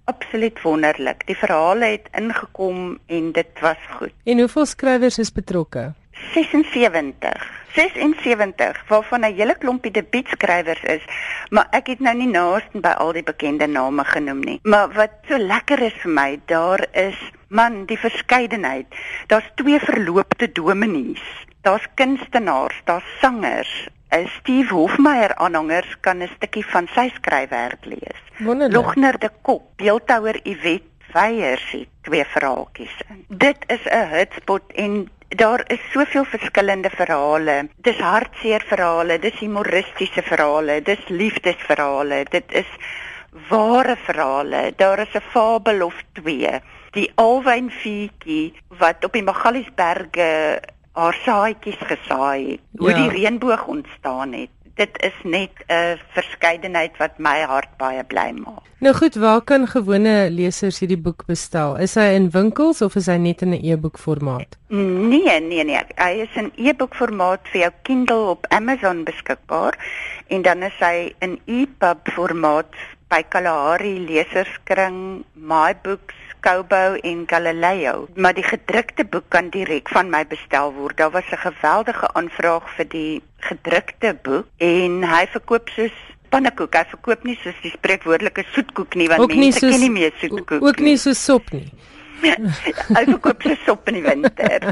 absoluut 0.08 0.62
wonderlik. 0.64 1.28
Die 1.28 1.38
verhale 1.38 1.94
het 1.98 2.10
ingekom 2.16 2.98
en 3.06 3.32
dit 3.32 3.62
was 3.62 3.82
goed." 4.00 4.14
En 4.24 4.40
hoeveel 4.40 4.66
skrywers 4.66 5.18
is 5.18 5.32
betrokke? 5.32 5.94
76. 6.34 7.66
76 7.74 8.84
waarvan 8.88 9.20
'n 9.20 9.34
hele 9.34 9.56
klompie 9.58 9.92
debuutskrywers 9.92 10.84
is, 10.84 11.04
maar 11.50 11.68
ek 11.72 11.88
het 11.88 12.00
nou 12.00 12.16
nie 12.18 12.28
naaste 12.28 12.80
by 12.80 12.94
al 12.98 13.12
die 13.14 13.24
bekende 13.24 13.68
name 13.68 14.04
genoem 14.04 14.40
nie. 14.40 14.60
Maar 14.64 14.94
wat 14.94 15.12
so 15.28 15.38
lekker 15.38 15.82
is 15.82 15.94
vir 16.02 16.12
my, 16.12 16.40
daar 16.46 16.88
is 16.92 17.18
man 17.48 17.86
die 17.86 18.00
verskeidenheid. 18.00 18.86
Daar's 19.28 19.52
twee 19.56 19.80
verloopte 19.80 20.52
dominees. 20.52 21.46
Daar's 21.62 21.88
kunstenaars, 21.96 22.82
daar's 22.84 23.20
sangers, 23.20 23.88
Steve 24.10 24.74
Hofmeyer 24.74 25.36
aanhangers 25.36 25.98
kan 26.00 26.22
'n 26.24 26.30
stukkie 26.36 26.66
van 26.66 26.88
sy 26.96 27.10
skryfwerk 27.16 27.86
lees. 27.86 28.22
Logner 28.72 29.20
de 29.20 29.30
Kop, 29.42 29.64
beeldhouer 29.76 30.40
Iwet 30.44 30.84
Weyers 31.14 31.72
het 31.72 31.88
twee 32.02 32.26
verhaaltjies 32.26 32.96
in. 33.10 33.26
Dit 33.28 33.58
is 33.68 33.84
'n 33.86 34.08
hotspot 34.14 34.64
en 34.76 35.10
daar 35.28 35.64
is 35.68 35.92
soveel 35.92 36.26
verskillende 36.26 36.90
verhale. 36.90 37.70
Dis 37.76 38.00
hartseer 38.00 38.64
verhale, 38.68 39.20
dis 39.20 39.40
humoristiese 39.40 40.22
verhale, 40.22 40.82
dis 40.82 41.08
liefdesverhale, 41.08 42.26
dit 42.30 42.52
is 42.52 42.70
ware 43.50 43.96
verhale. 43.96 44.74
Daar 44.76 45.00
is 45.00 45.14
'n 45.14 45.22
fabel 45.30 45.86
of 45.86 46.04
twee. 46.14 46.62
Die 46.92 47.12
alwynvuurtjie 47.16 48.54
wat 48.68 49.04
op 49.04 49.14
die 49.14 49.24
Magaliesberge 49.24 50.60
haar 50.98 51.18
saadjies 51.26 51.78
gesaai 51.90 52.52
het, 52.52 52.62
hoe 52.82 52.90
Ja. 52.90 52.96
die 52.98 53.10
reënboog 53.20 53.66
ontstaan 53.68 54.34
het. 54.34 54.50
Dit 54.78 54.98
is 55.02 55.14
net 55.24 55.50
'n 55.70 55.98
verskeidenheid 56.14 56.98
wat 56.98 57.18
my 57.18 57.42
hart 57.42 57.70
baie 57.78 58.04
bly 58.04 58.32
maak. 58.46 58.62
Nou 58.80 58.94
goed, 58.96 59.16
waar 59.16 59.42
kan 59.42 59.68
gewone 59.68 60.30
lesers 60.30 60.80
hierdie 60.80 60.98
boek 61.02 61.26
bestel? 61.26 61.76
Is 61.78 61.96
hy 61.96 62.14
in 62.14 62.30
winkels 62.30 62.82
of 62.82 62.96
is 62.96 63.06
hy 63.08 63.18
net 63.18 63.42
in 63.42 63.50
'n 63.54 63.64
e-boek 63.66 63.98
formaat? 63.98 64.58
Nee, 64.70 65.40
nee, 65.42 65.64
nee. 65.64 65.82
Hy 65.96 66.12
is 66.22 66.36
in 66.36 66.52
e-boek 66.56 66.96
formaat 66.96 67.40
vir 67.52 67.62
jou 67.62 67.72
Kindle 67.84 68.30
op 68.30 68.46
Amazon 68.50 69.04
beskikbaar 69.04 69.74
en 70.28 70.42
dan 70.42 70.64
is 70.64 70.78
hy 70.80 71.14
in 71.20 71.40
EPUB 71.46 72.08
formaat 72.14 72.74
by 73.10 73.24
Kalahari 73.30 74.00
Leserskring, 74.08 75.24
MyBooks, 75.36 76.16
Kobo 76.42 76.96
en 77.04 77.24
Galileo. 77.28 78.08
Maar 78.16 78.34
die 78.34 78.44
gedrukte 78.44 79.06
boek 79.06 79.24
kan 79.34 79.50
direk 79.50 79.90
van 79.90 80.10
my 80.10 80.24
bestel 80.28 80.74
word. 80.74 80.98
Daar 80.98 81.12
was 81.12 81.24
'n 81.32 81.38
geweldige 81.48 82.08
aanvraag 82.14 82.64
vir 82.76 82.88
die 82.90 83.22
gedrukte 83.40 84.18
boek 84.24 84.46
en 84.58 85.04
hy 85.04 85.26
verkoop 85.28 85.70
soos 85.70 85.96
pannekoek. 86.30 86.74
Hy 86.76 86.84
verkoop 86.90 87.24
nie 87.24 87.40
soos 87.44 87.56
die 87.62 87.72
spreekwoordelike 87.72 88.44
soetkoek 88.54 88.96
nie 88.96 89.08
want 89.08 89.20
Ook 89.22 89.30
nie 89.30 89.40
mense 89.40 89.60
soos 89.60 89.72
ken 89.72 89.80
nie 89.82 89.92
meer 89.92 90.12
soetkoek. 90.20 90.62
ook 90.62 90.80
nie 90.80 90.98
so 90.98 91.14
sop 91.14 91.52
nie. 91.52 91.72
Hy 92.22 93.04
verkoop 93.06 93.44
so 93.44 93.56
sop 93.66 93.88
in 93.90 93.94
die 94.02 94.06
winter. 94.06 94.62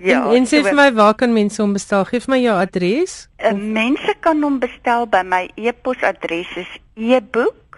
Ja, 0.00 0.24
en, 0.24 0.40
en 0.40 0.46
sê 0.48 0.62
vir 0.64 0.72
my 0.76 0.92
waar 0.96 1.14
kan 1.20 1.32
mense 1.36 1.60
hom 1.60 1.74
bestel? 1.76 2.04
Gee 2.08 2.20
vir 2.24 2.32
my 2.32 2.40
jou 2.40 2.56
adres. 2.56 3.28
Uh, 3.36 3.52
mense 3.52 4.08
kan 4.24 4.40
hom 4.44 4.56
bestel 4.60 5.04
by 5.12 5.20
my 5.28 5.52
e-posadres 5.60 6.48
is 6.56 6.70
eboek 6.96 7.76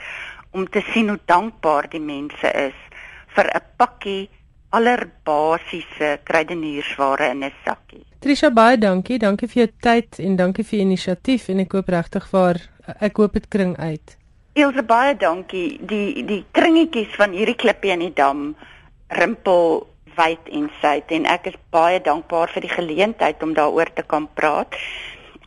om 0.54 0.68
te 0.70 0.84
sien 0.92 1.10
hoe 1.10 1.18
dankbaar 1.26 1.90
die 1.90 2.02
mense 2.02 2.54
is 2.62 2.78
vir 3.34 3.50
'n 3.50 3.66
pakkie 3.76 4.30
allerbasiese 4.72 6.18
kruideniersware 6.24 7.30
in 7.30 7.44
'n 7.44 7.52
sakkie. 7.64 8.04
Trisha 8.20 8.50
baie 8.50 8.78
dankie. 8.78 9.18
Dankie 9.18 9.48
vir 9.48 9.62
jou 9.62 9.70
tyd 9.80 10.18
en 10.18 10.36
dankie 10.36 10.64
vir 10.64 10.78
inisiatief 10.78 11.48
en 11.48 11.60
ek 11.60 11.72
hoop 11.72 11.88
regtig 11.88 12.26
vir 12.30 12.60
ek 13.00 13.16
hoop 13.16 13.32
dit 13.32 13.48
kring 13.48 13.76
uit. 13.78 14.16
Ilse 14.54 14.82
baie 14.82 15.16
dankie. 15.16 15.80
Die 15.86 16.24
die 16.24 16.44
kringetjies 16.52 17.16
van 17.16 17.32
hierdie 17.32 17.56
klippie 17.56 17.92
in 17.92 18.04
die 18.04 18.14
dam 18.14 18.54
rimpel 19.08 19.86
wyd 20.16 20.48
en 20.52 20.70
suid 20.80 21.10
en 21.10 21.26
ek 21.26 21.46
is 21.52 21.58
baie 21.70 22.00
dankbaar 22.00 22.52
vir 22.54 22.66
die 22.66 22.72
geleentheid 22.72 23.42
om 23.42 23.54
daaroor 23.54 23.92
te 23.92 24.02
kan 24.02 24.28
praat. 24.34 24.76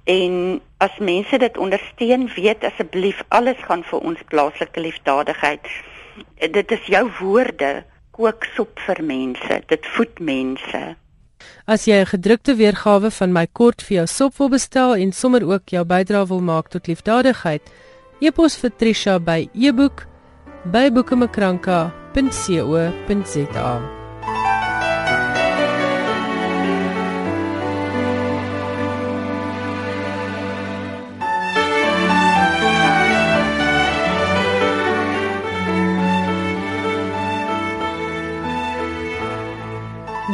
En 0.06 0.62
as 0.78 0.98
mense 1.00 1.38
dit 1.38 1.58
ondersteun, 1.58 2.28
weet 2.36 2.64
asseblief 2.64 3.24
alles 3.30 3.58
gaan 3.66 3.84
vir 3.84 4.00
ons 4.00 4.22
plaaslike 4.30 4.80
liefdadigheid. 4.80 5.70
Dit 6.52 6.72
is 6.72 6.86
jou 6.86 7.06
woorde 7.20 7.86
kook 8.16 8.46
sop 8.56 8.80
vir 8.88 9.04
mense. 9.04 9.62
Dit 9.68 9.86
voed 9.96 10.20
mense. 10.20 10.96
As 11.68 11.86
jy 11.86 12.00
'n 12.02 12.06
gedrukte 12.06 12.56
weergawe 12.56 13.12
van 13.12 13.32
my 13.34 13.48
kort 13.48 13.82
vir 13.82 13.98
jou 13.98 14.08
sop 14.08 14.38
wil 14.38 14.50
bestel 14.50 14.96
en 14.96 15.12
sommer 15.12 15.44
ook 15.44 15.70
jou 15.70 15.86
bydrae 15.86 16.28
wil 16.28 16.42
maak 16.42 16.70
tot 16.70 16.88
liefdadigheid, 16.88 17.62
e-pos 18.22 18.56
vir 18.58 18.72
Trisha 18.78 19.20
by 19.20 19.50
eboek 19.54 20.08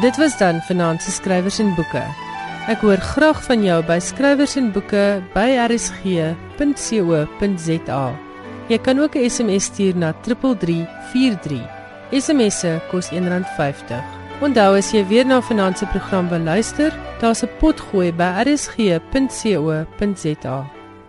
Dit 0.02 0.18
was 0.18 0.38
dan 0.38 0.62
vanaand 0.62 1.02
se 1.02 1.12
skrywers 1.12 1.60
en 1.60 1.76
boeke. 1.76 2.02
Ek 2.68 2.82
hoor 2.82 2.97
graag 2.97 3.43
van 3.45 3.62
jou 3.62 3.84
by 3.86 3.99
skrywers 4.02 4.56
en 4.58 4.72
boeke 4.74 5.22
by 5.36 5.49
rsg.co.za. 5.68 6.36
Jy 8.70 8.78
kan 8.82 8.99
ook 8.99 9.16
'n 9.16 9.30
SMS 9.30 9.64
stuur 9.64 9.95
na 9.95 10.14
3343. 10.22 11.62
SMS'e 12.12 12.82
kos 12.89 13.10
R1.50. 13.12 14.02
Onthou 14.41 14.78
as 14.78 14.91
jy 14.91 15.06
weer 15.08 15.26
na 15.26 15.41
vanaand 15.41 15.78
se 15.78 15.86
program 15.86 16.30
wil 16.30 16.39
luister, 16.39 16.93
daar's 17.20 17.43
'n 17.43 17.49
potgooi 17.60 18.14
by 18.14 18.43
rsg.co.za. 18.45 19.86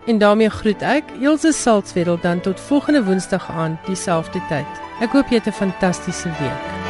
En 0.05 0.17
daarmee 0.17 0.49
groet 0.49 0.81
ek 0.81 1.03
Elsje 1.21 1.51
Salzwetel 1.51 2.19
dan 2.21 2.39
tot 2.39 2.59
volgende 2.59 3.03
Woensdag 3.03 3.51
aan 3.51 3.79
dieselfde 3.85 4.41
tyd. 4.49 4.65
Ek 5.01 5.11
hoop 5.11 5.27
jy 5.29 5.35
het 5.35 5.47
'n 5.47 5.51
fantastiese 5.51 6.29
week. 6.39 6.82